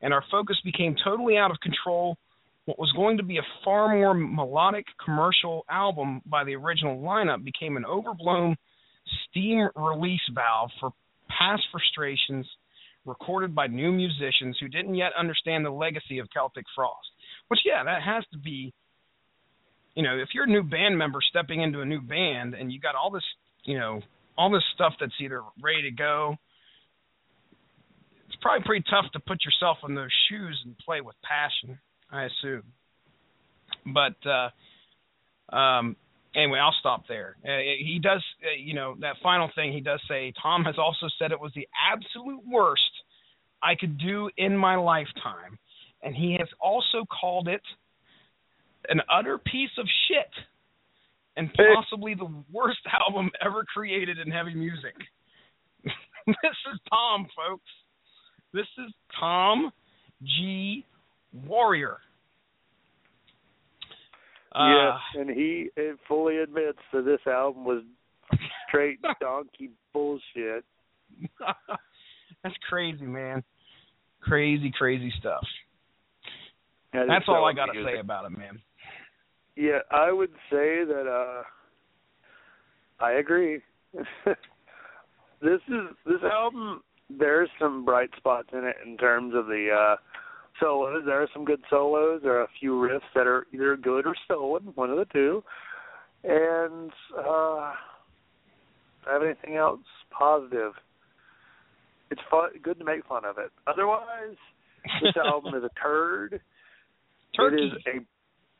[0.00, 2.16] and our focus became totally out of control.
[2.66, 7.44] What was going to be a far more melodic commercial album by the original lineup
[7.44, 8.56] became an overblown
[9.28, 10.90] steam release valve for
[11.28, 12.46] past frustrations
[13.04, 17.08] recorded by new musicians who didn't yet understand the legacy of Celtic Frost.
[17.48, 18.72] Which, yeah, that has to be,
[19.94, 22.80] you know, if you're a new band member stepping into a new band and you
[22.80, 23.24] got all this,
[23.64, 24.00] you know,
[24.36, 26.36] all this stuff that's either ready to go,
[28.26, 31.78] it's probably pretty tough to put yourself in those shoes and play with passion,
[32.10, 32.64] I assume.
[33.86, 35.96] But, uh, um,
[36.34, 37.36] anyway, I'll stop there.
[37.44, 40.32] Uh, he does, uh, you know, that final thing he does say.
[40.42, 42.82] Tom has also said it was the absolute worst
[43.62, 45.58] I could do in my lifetime,
[46.02, 47.62] and he has also called it
[48.88, 50.30] an utter piece of shit,
[51.36, 54.94] and possibly the worst album ever created in heavy music.
[56.26, 57.70] this is Tom, folks.
[58.52, 59.70] This is Tom
[60.22, 60.84] G.
[61.46, 61.98] Warrior.
[64.54, 67.82] Uh, yes, and he uh, fully admits that this album was
[68.68, 70.64] straight donkey bullshit.
[72.42, 73.42] That's crazy, man.
[74.20, 75.44] Crazy, crazy stuff.
[76.92, 78.60] And That's all I got to say about it, man.
[79.56, 81.42] Yeah, I would say that uh
[83.04, 83.60] I agree.
[83.94, 89.96] this is this album there's some bright spots in it in terms of the uh
[90.60, 91.02] solos.
[91.04, 92.20] There are some good solos.
[92.22, 95.44] There are a few riffs that are either good or stolen, one of the two.
[96.24, 97.72] And uh
[99.06, 100.72] I have anything else positive?
[102.10, 103.50] It's fun good to make fun of it.
[103.66, 104.36] Otherwise,
[105.02, 106.40] this album is a turd.
[107.36, 107.56] Turkey.
[107.56, 108.13] It is a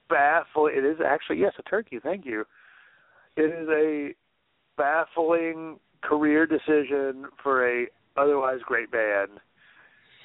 [0.09, 0.75] baffling.
[0.77, 1.99] It is actually yes, a turkey.
[2.03, 2.45] Thank you.
[3.37, 4.15] It is a
[4.77, 7.87] baffling career decision for a
[8.17, 9.41] otherwise great band.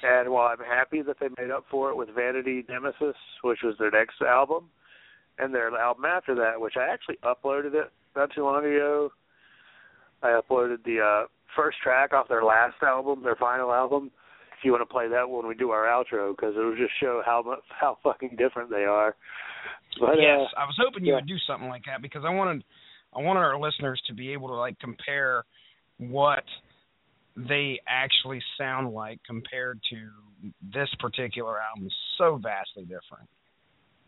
[0.02, 3.74] And while I'm happy that they made up for it with Vanity Nemesis, which was
[3.78, 4.70] their next album,
[5.38, 9.10] and their album after that, which I actually uploaded it not too long ago.
[10.22, 11.26] I uploaded the uh
[11.56, 14.10] first track off their last album, their final album.
[14.58, 17.22] If you want to play that when we do our outro, because it'll just show
[17.24, 19.16] how much how fucking different they are.
[19.98, 21.16] But yes, uh, I was hoping you yeah.
[21.16, 22.64] would do something like that because I wanted
[23.14, 25.44] I wanted our listeners to be able to like compare
[25.98, 26.44] what
[27.36, 31.88] they actually sound like compared to this particular album.
[32.18, 33.28] So vastly different.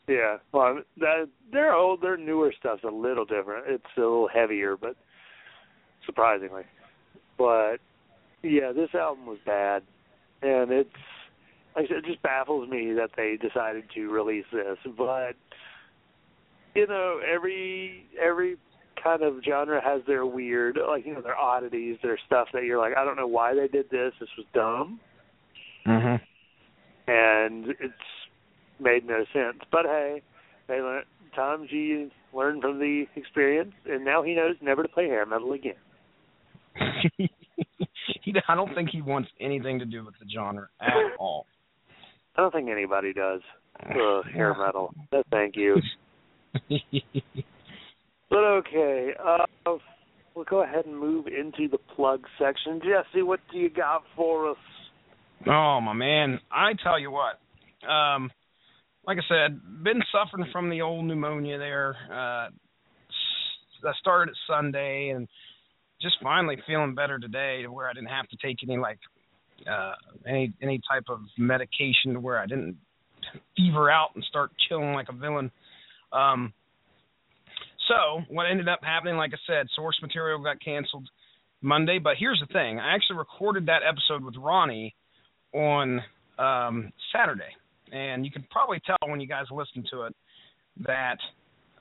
[0.09, 3.67] yeah, well, that their old, their newer stuff's a little different.
[3.69, 4.97] It's a little heavier, but
[6.07, 6.65] surprisingly,
[7.39, 7.77] but
[8.43, 9.83] yeah, this album was bad,
[10.43, 10.91] and it's
[11.75, 14.79] like I said, it just baffles me that they decided to release this.
[14.97, 15.35] But
[16.75, 18.57] you know, every every
[19.03, 22.79] kind of genre has their weird, like you know, their oddities, their stuff that you're
[22.79, 24.13] like, I don't know why they did this.
[24.21, 25.01] This was dumb,
[25.87, 26.21] Mhm.
[27.09, 27.95] and it's
[28.79, 29.63] made no sense.
[29.71, 30.23] But hey,
[30.69, 31.07] they learned.
[31.35, 35.53] Tom G learned from the experience, and now he knows never to play hair metal
[35.53, 35.75] again.
[37.17, 41.47] he, I don't think he wants anything to do with the genre at all.
[42.37, 43.41] I don't think anybody does.
[43.91, 44.95] Ugh, hair metal.
[45.13, 45.77] No, thank you.
[48.31, 49.45] But okay, uh,
[50.35, 52.81] we'll go ahead and move into the plug section.
[52.81, 54.57] Jesse, what do you got for us?
[55.47, 57.39] Oh my man, I tell you what.
[57.87, 58.31] Um,
[59.07, 61.95] like I said, been suffering from the old pneumonia there.
[62.11, 65.29] Uh, s- I started it Sunday and
[66.01, 68.99] just finally feeling better today, to where I didn't have to take any like
[69.71, 69.95] uh,
[70.27, 72.77] any any type of medication, to where I didn't
[73.57, 75.51] fever out and start chilling like a villain.
[76.13, 76.53] Um,
[77.89, 81.09] so what ended up happening, like I said, source material got canceled
[81.61, 81.99] Monday.
[81.99, 84.95] But here's the thing: I actually recorded that episode with Ronnie
[85.53, 86.01] on
[86.39, 87.53] um, Saturday,
[87.93, 90.15] and you can probably tell when you guys listen to it
[90.85, 91.17] that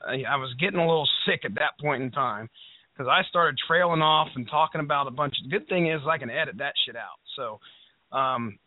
[0.06, 2.48] I, was getting a little sick at that point in time
[2.92, 5.34] because I started trailing off and talking about a bunch.
[5.42, 7.21] Of, good thing is I can edit that shit out.
[7.36, 7.60] So
[8.16, 8.58] um,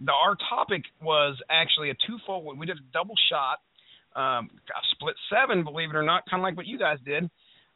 [0.00, 2.58] the, our topic was actually a twofold.
[2.58, 3.58] We did a double shot,
[4.16, 7.24] um, a split seven, believe it or not, kind of like what you guys did,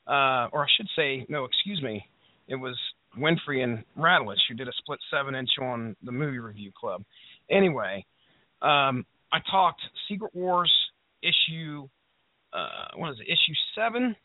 [0.06, 2.04] uh, or I should say, no, excuse me,
[2.48, 2.76] it was
[3.18, 7.02] Winfrey and Radulich who did a split seven inch on the movie review club.
[7.50, 8.04] Anyway,
[8.62, 10.72] um, I talked Secret Wars
[11.22, 11.88] issue,
[12.52, 14.16] uh, what is it, issue seven?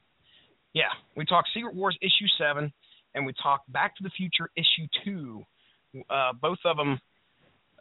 [0.74, 2.72] Yeah, we talked Secret Wars issue seven,
[3.16, 5.44] and we talked Back to the Future issue two.
[6.10, 7.00] Uh, both of them,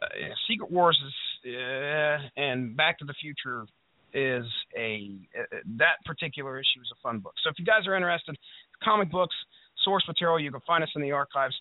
[0.01, 0.05] uh,
[0.47, 3.65] Secret Wars is, uh, and Back to the Future
[4.13, 4.45] is
[4.75, 7.33] a uh, that particular issue is a fun book.
[7.43, 8.35] So if you guys are interested,
[8.83, 9.35] comic books,
[9.83, 11.55] source material, you can find us in the archives.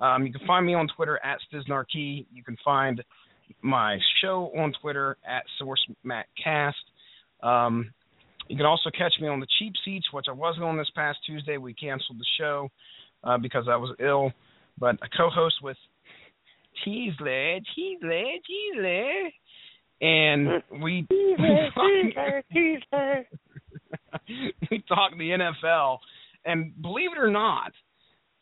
[0.00, 2.26] Um, you can find me on Twitter at Stiznarkey.
[2.32, 3.02] You can find
[3.60, 6.72] my show on Twitter at SourceMattCast.
[7.42, 7.92] Um,
[8.48, 11.18] you can also catch me on the cheap seats, which I wasn't on this past
[11.24, 11.56] Tuesday.
[11.56, 12.68] We canceled the show
[13.22, 14.32] uh, because I was ill,
[14.78, 15.76] but I co-host with
[16.84, 19.34] Teasley, Teasley, Teasley,
[20.00, 21.06] and we
[24.70, 25.98] we talked the NFL,
[26.44, 27.72] and believe it or not,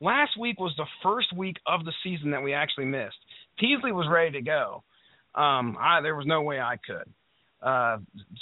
[0.00, 3.18] last week was the first week of the season that we actually missed.
[3.58, 4.82] Teasley was ready to go.
[5.34, 7.12] Um, I there was no way I could.
[7.62, 7.98] Uh,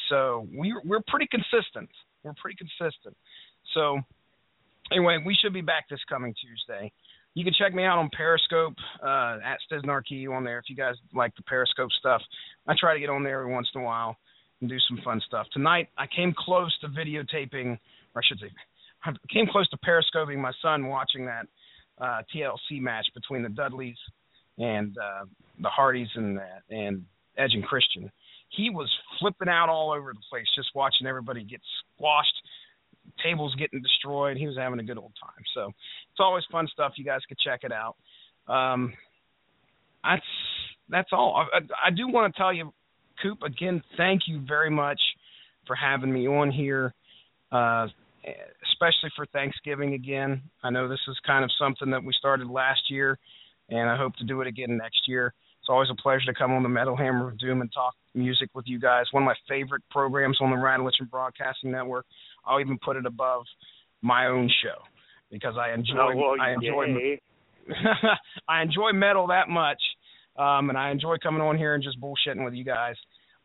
[0.08, 1.90] so we we're pretty consistent.
[2.22, 3.16] We're pretty consistent.
[3.74, 4.00] So
[4.92, 6.92] anyway, we should be back this coming Tuesday.
[7.34, 10.94] You can check me out on Periscope uh, at Stiznarkey on there if you guys
[11.14, 12.20] like the Periscope stuff.
[12.66, 14.16] I try to get on there every once in a while
[14.60, 15.46] and do some fun stuff.
[15.52, 17.78] Tonight I came close to videotaping,
[18.14, 18.50] or I should say,
[19.04, 21.46] I came close to periscoping my son watching that
[22.00, 23.96] uh, TLC match between the Dudleys
[24.58, 25.24] and uh,
[25.60, 27.04] the Hardys and uh, and
[27.36, 28.10] Edge and Christian.
[28.50, 28.90] He was
[29.20, 31.60] flipping out all over the place, just watching everybody get
[31.94, 32.34] squashed,
[33.22, 34.36] tables getting destroyed.
[34.36, 35.44] He was having a good old time.
[35.54, 36.92] So it's always fun stuff.
[36.96, 37.96] You guys could check it out.
[38.52, 38.92] Um,
[40.02, 40.22] that's
[40.88, 41.46] that's all.
[41.52, 41.58] I,
[41.88, 42.72] I, do want to tell you,
[43.22, 43.42] Coop.
[43.42, 45.00] Again, thank you very much
[45.66, 46.94] for having me on here.
[47.52, 47.88] Uh,
[48.72, 50.42] especially for Thanksgiving again.
[50.62, 53.18] I know this is kind of something that we started last year,
[53.68, 55.34] and I hope to do it again next year.
[55.68, 58.48] It's always a pleasure to come on the Metal Hammer of Doom and talk music
[58.54, 59.04] with you guys.
[59.10, 62.06] One of my favorite programs on the Radulich and Broadcasting Network.
[62.46, 63.44] I'll even put it above
[64.00, 64.80] my own show
[65.30, 67.18] because I enjoy Oh, well, I enjoy.
[68.48, 69.82] I enjoy metal that much,
[70.38, 72.96] um, and I enjoy coming on here and just bullshitting with you guys.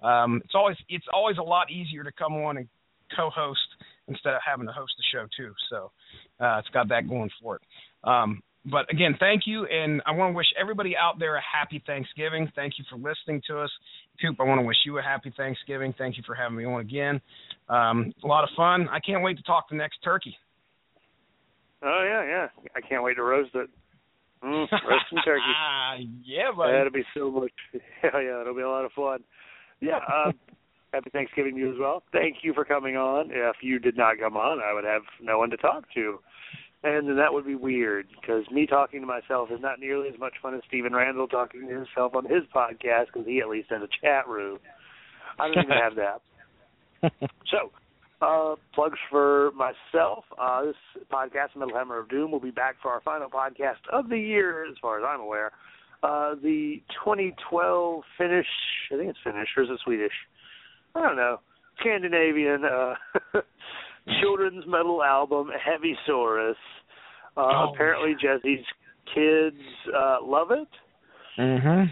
[0.02, 2.70] Um, it's always it's always a lot easier to come on and
[3.18, 3.60] co-host
[4.08, 5.54] instead of having to host the show too.
[5.70, 5.92] So
[6.40, 7.62] uh, it's got that going for it.
[8.06, 11.84] Um, but again, thank you, and I want to wish everybody out there a happy
[11.86, 12.52] Thanksgiving.
[12.56, 13.70] Thank you for listening to us,
[14.22, 14.38] Coop.
[14.40, 15.94] I want to wish you a happy Thanksgiving.
[15.98, 17.20] Thank you for having me on again.
[17.68, 18.88] Um, a lot of fun.
[18.90, 20.36] I can't wait to talk the next turkey.
[21.82, 22.48] Oh yeah, yeah.
[22.76, 23.70] I can't wait to roast it.
[24.44, 25.42] Mm, roast some turkey.
[26.24, 26.72] yeah, buddy.
[26.72, 27.52] That'll be so much.
[28.04, 29.24] Yeah, yeah, it'll be a lot of fun.
[29.80, 30.00] Yeah.
[30.08, 30.32] Uh,
[30.94, 32.04] Happy Thanksgiving to you as well.
[32.12, 33.32] Thank you for coming on.
[33.32, 36.20] If you did not come on, I would have no one to talk to.
[36.84, 40.20] And then that would be weird because me talking to myself is not nearly as
[40.20, 43.70] much fun as Steven Randall talking to himself on his podcast because he at least
[43.70, 44.60] has a chat room.
[45.40, 46.22] I don't even have that.
[47.52, 47.70] So,
[48.22, 50.24] uh, plugs for myself.
[50.40, 50.76] Uh, this
[51.12, 54.66] podcast, Metal Hammer of Doom, will be back for our final podcast of the year,
[54.66, 55.52] as far as I'm aware.
[56.02, 58.48] Uh, the 2012 Finnish,
[58.92, 60.14] I think it's Finnish, or is it Swedish?
[60.96, 61.42] I don't know.
[61.80, 62.94] Scandinavian uh,
[64.22, 66.56] children's metal album, Heavy Saurus.
[67.36, 68.66] Uh, Oh, apparently, Jesse's
[69.14, 69.58] kids
[69.96, 70.68] uh, love it.
[71.38, 71.92] Mhm.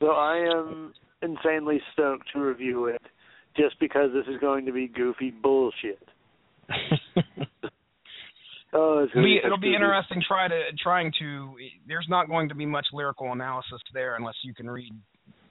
[0.00, 0.92] So I am
[1.22, 3.02] insanely stoked to review it
[3.56, 6.06] just because this is going to be goofy bullshit.
[8.72, 11.56] Oh, it's it'll be, it'll be interesting try to trying to
[11.88, 14.92] there's not going to be much lyrical analysis there unless you can read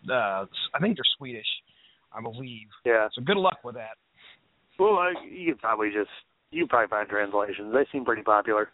[0.10, 1.46] uh I think they're Swedish,
[2.14, 2.68] I believe.
[2.86, 3.10] Yeah.
[3.14, 3.98] So good luck with that.
[4.80, 6.10] Well, I, you could probably just
[6.52, 7.74] you probably find translations.
[7.74, 8.70] They seem pretty popular.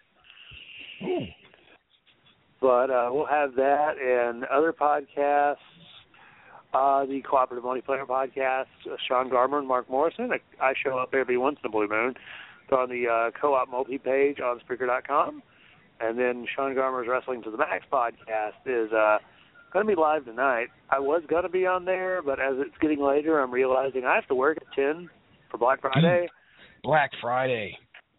[2.62, 5.58] But uh, we'll have that and other podcasts.
[6.74, 10.30] Uh, the Cooperative Multiplayer Podcast, uh, Sean Garmer and Mark Morrison.
[10.32, 12.16] I, I show up every once in a blue moon.
[12.64, 15.42] It's on the uh, co-op multi-page on Spreaker.com.
[16.02, 19.20] And then Sean Garmer's Wrestling to the Max podcast is uh,
[19.72, 20.68] going to be live tonight.
[20.90, 24.16] I was going to be on there, but as it's getting later, I'm realizing I
[24.16, 25.10] have to work at 10
[25.56, 26.28] for Black Friday.
[26.84, 27.78] Black Friday.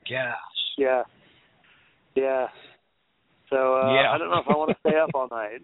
[0.08, 0.34] Gosh.
[0.78, 1.02] Yeah.
[2.14, 2.46] Yeah.
[3.50, 4.12] So uh, Yeah.
[4.12, 5.62] I don't know if I want to stay up all night.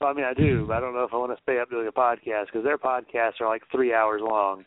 [0.00, 1.68] Well, I mean, I do, but I don't know if I want to stay up
[1.68, 4.64] doing a podcast because their podcasts are like three hours long.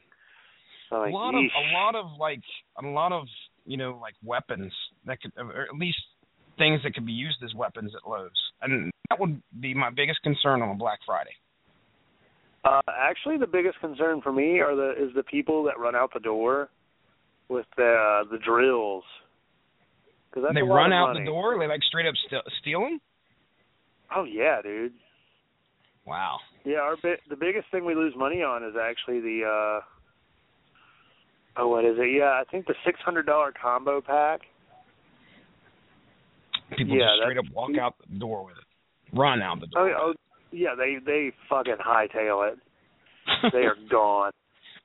[0.89, 2.43] So I'm a like, lot of a lot of like
[2.83, 3.23] a lot of
[3.65, 4.71] you know like weapons
[5.07, 5.97] that could or at least
[6.59, 8.29] things that could be used as weapons at Lowe's,
[8.61, 11.33] and that would be my biggest concern on a Black Friday.
[12.63, 16.11] Uh, actually, the biggest concern for me are the is the people that run out
[16.13, 16.69] the door
[17.49, 19.03] with the uh, the drills.
[20.29, 21.21] Because that's they run out money.
[21.21, 21.57] the door.
[21.59, 22.99] They like straight up st- stealing.
[24.15, 24.93] Oh yeah, dude.
[26.05, 26.39] Wow.
[26.65, 29.81] Yeah, our bi- the biggest thing we lose money on is actually the uh
[31.57, 32.17] oh what is it?
[32.17, 34.41] Yeah, I think the six hundred dollar combo pack.
[36.77, 39.89] People Yeah, just straight up walk out the door with it, run out the door.
[39.89, 40.13] Oh, oh
[40.53, 42.59] yeah, they they fucking hightail it.
[43.53, 44.31] They are gone.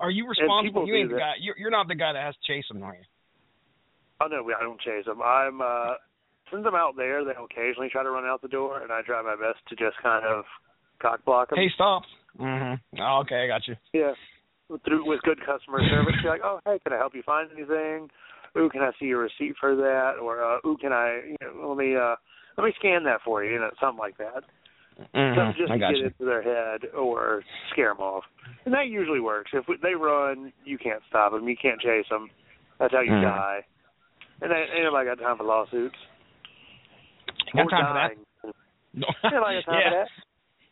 [0.00, 0.86] Are you responsible?
[0.86, 1.34] You ain't the guy.
[1.40, 3.04] You're, you're not the guy that has to chase them, are you?
[4.20, 5.22] Oh no, I don't chase them.
[5.22, 5.94] I'm uh
[6.50, 9.22] since I'm out there, they'll occasionally try to run out the door, and I try
[9.22, 10.44] my best to just kind of
[11.00, 11.58] cock block them.
[11.58, 12.02] Hey, stop.
[12.38, 12.80] Mhm.
[13.00, 13.76] Oh, okay, I got you.
[13.92, 14.12] Yeah.
[14.84, 18.10] Through with good customer service, you're like, oh, hey, can I help you find anything?
[18.56, 20.16] Ooh, can I see your receipt for that?
[20.20, 21.20] Or uh, ooh, can I?
[21.26, 22.16] You know, let me uh,
[22.56, 23.52] let me scan that for you.
[23.52, 24.44] You know, something like that.
[25.14, 25.56] Mhm.
[25.56, 26.06] Just to get you.
[26.06, 28.24] into their head or scare them off,
[28.64, 29.52] and that usually works.
[29.54, 31.48] If they run, you can't stop them.
[31.48, 32.30] You can't chase them.
[32.78, 33.22] That's how you Mhm.
[33.22, 33.64] die.
[34.40, 35.96] And ain't ain't nobody got time for lawsuits.
[37.54, 38.26] Got or time for dying.
[38.44, 38.54] that?
[38.94, 39.06] No.
[39.24, 39.90] Ain't nobody got time yeah.
[39.90, 40.10] for that.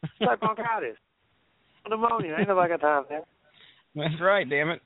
[0.03, 0.99] It's like bronchitis,
[1.89, 2.37] pneumonia.
[2.39, 3.25] Ain't nobody got time for that.
[3.95, 4.49] That's right.
[4.49, 4.83] Damn it.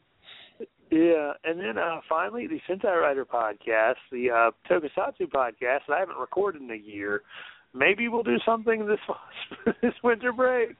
[0.90, 6.00] Yeah, and then uh finally the Sentai Rider podcast, the uh Tokusatsu podcast that I
[6.00, 7.22] haven't recorded in a year.
[7.74, 10.70] Maybe we'll do something this this winter break.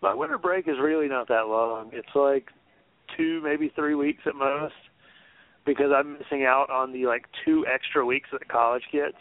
[0.00, 1.90] My winter break is really not that long.
[1.92, 2.46] It's like
[3.16, 4.74] two, maybe three weeks at most,
[5.66, 9.16] because I'm missing out on the like two extra weeks that college gets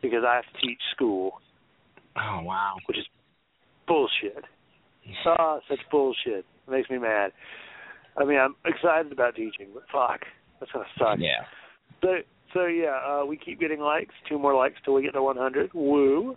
[0.00, 1.40] because I have to teach school,
[2.16, 2.76] Oh wow.
[2.86, 3.06] which is
[3.86, 4.44] bullshit.
[5.26, 6.46] Ah, such bullshit.
[6.66, 7.32] It makes me mad.
[8.16, 10.20] I mean, I'm excited about teaching, but fuck,
[10.58, 11.18] that's gonna suck.
[11.18, 11.44] Yeah.
[12.00, 12.08] So,
[12.54, 14.14] so yeah, uh, we keep getting likes.
[14.28, 15.74] Two more likes till we get to 100.
[15.74, 16.36] Woo!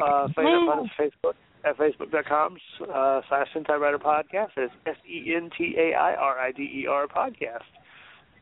[0.00, 1.34] Uh, find us on Facebook
[1.64, 4.50] at facebook.com uh, slash Sentai Rider Podcast.
[4.56, 7.64] It's S E N T A I R I D E R podcast.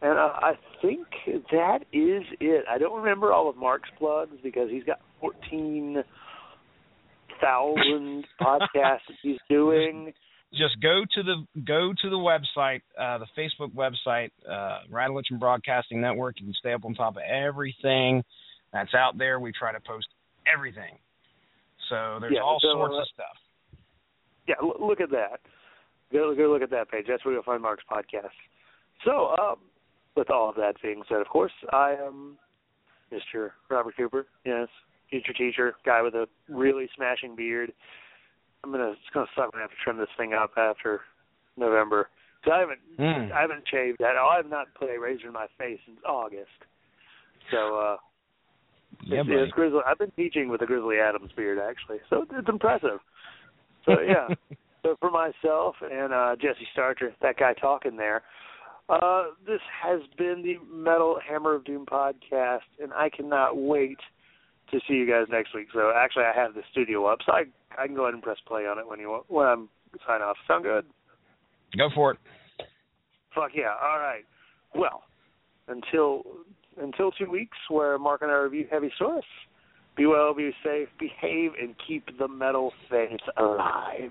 [0.03, 0.53] And uh, I
[0.83, 1.07] think
[1.51, 2.65] that is it.
[2.71, 6.05] I don't remember all of Mark's plugs because he's got 14,000
[8.41, 10.13] podcasts that he's doing.
[10.57, 16.01] Just go to the go to the website, uh, the Facebook website, uh, Radulich Broadcasting
[16.01, 16.39] Network.
[16.39, 18.23] You can stay up on top of everything
[18.73, 19.41] that's out there.
[19.41, 20.07] We try to post
[20.53, 20.99] everything.
[21.89, 23.37] So there's Yeah, all so, sorts uh, of stuff.
[24.47, 25.41] Yeah, look at that.
[26.13, 27.07] Go, go look at that page.
[27.09, 28.35] That's where you'll find Mark's podcast.
[29.05, 29.57] So, um,
[30.17, 32.39] with all of that being said, of course, I am
[33.13, 33.51] Mr.
[33.71, 34.27] Robert Cooper.
[34.45, 34.69] Yes,
[35.11, 37.73] future teacher, guy with a really smashing beard.
[38.65, 38.91] I'm gonna.
[38.91, 39.45] It's gonna suck.
[39.45, 41.03] I'm gonna have to trim this thing up after
[41.57, 42.09] November.
[42.45, 42.81] So I haven't.
[42.99, 43.33] Mm.
[43.33, 44.17] I haven't shaved that.
[44.17, 46.49] I have not put a razor in my face since August.
[47.51, 47.97] So uh
[49.05, 49.41] Yeah, it's, buddy.
[49.41, 49.81] it's grizzly.
[49.87, 53.01] I've been teaching with a Grizzly Adams beard actually, so it's impressive.
[53.85, 54.29] So yeah.
[54.83, 58.23] So for myself and uh, Jesse Starcher, that guy talking there,
[58.89, 63.99] uh, this has been the Metal Hammer of Doom podcast, and I cannot wait
[64.71, 65.69] to see you guys next week.
[65.73, 67.45] So actually, I have the studio up, so I
[67.79, 69.69] I can go ahead and press play on it when you want when I'm
[70.07, 70.37] sign off.
[70.49, 70.85] Sound good?
[71.77, 72.19] Go for it.
[73.35, 73.75] Fuck yeah!
[73.83, 74.25] All right.
[74.75, 75.03] Well,
[75.69, 76.23] until
[76.81, 79.23] until two weeks, where Mark and I review Heavy Saurus.
[79.97, 84.11] Be well, be safe, behave, and keep the metal faith alive.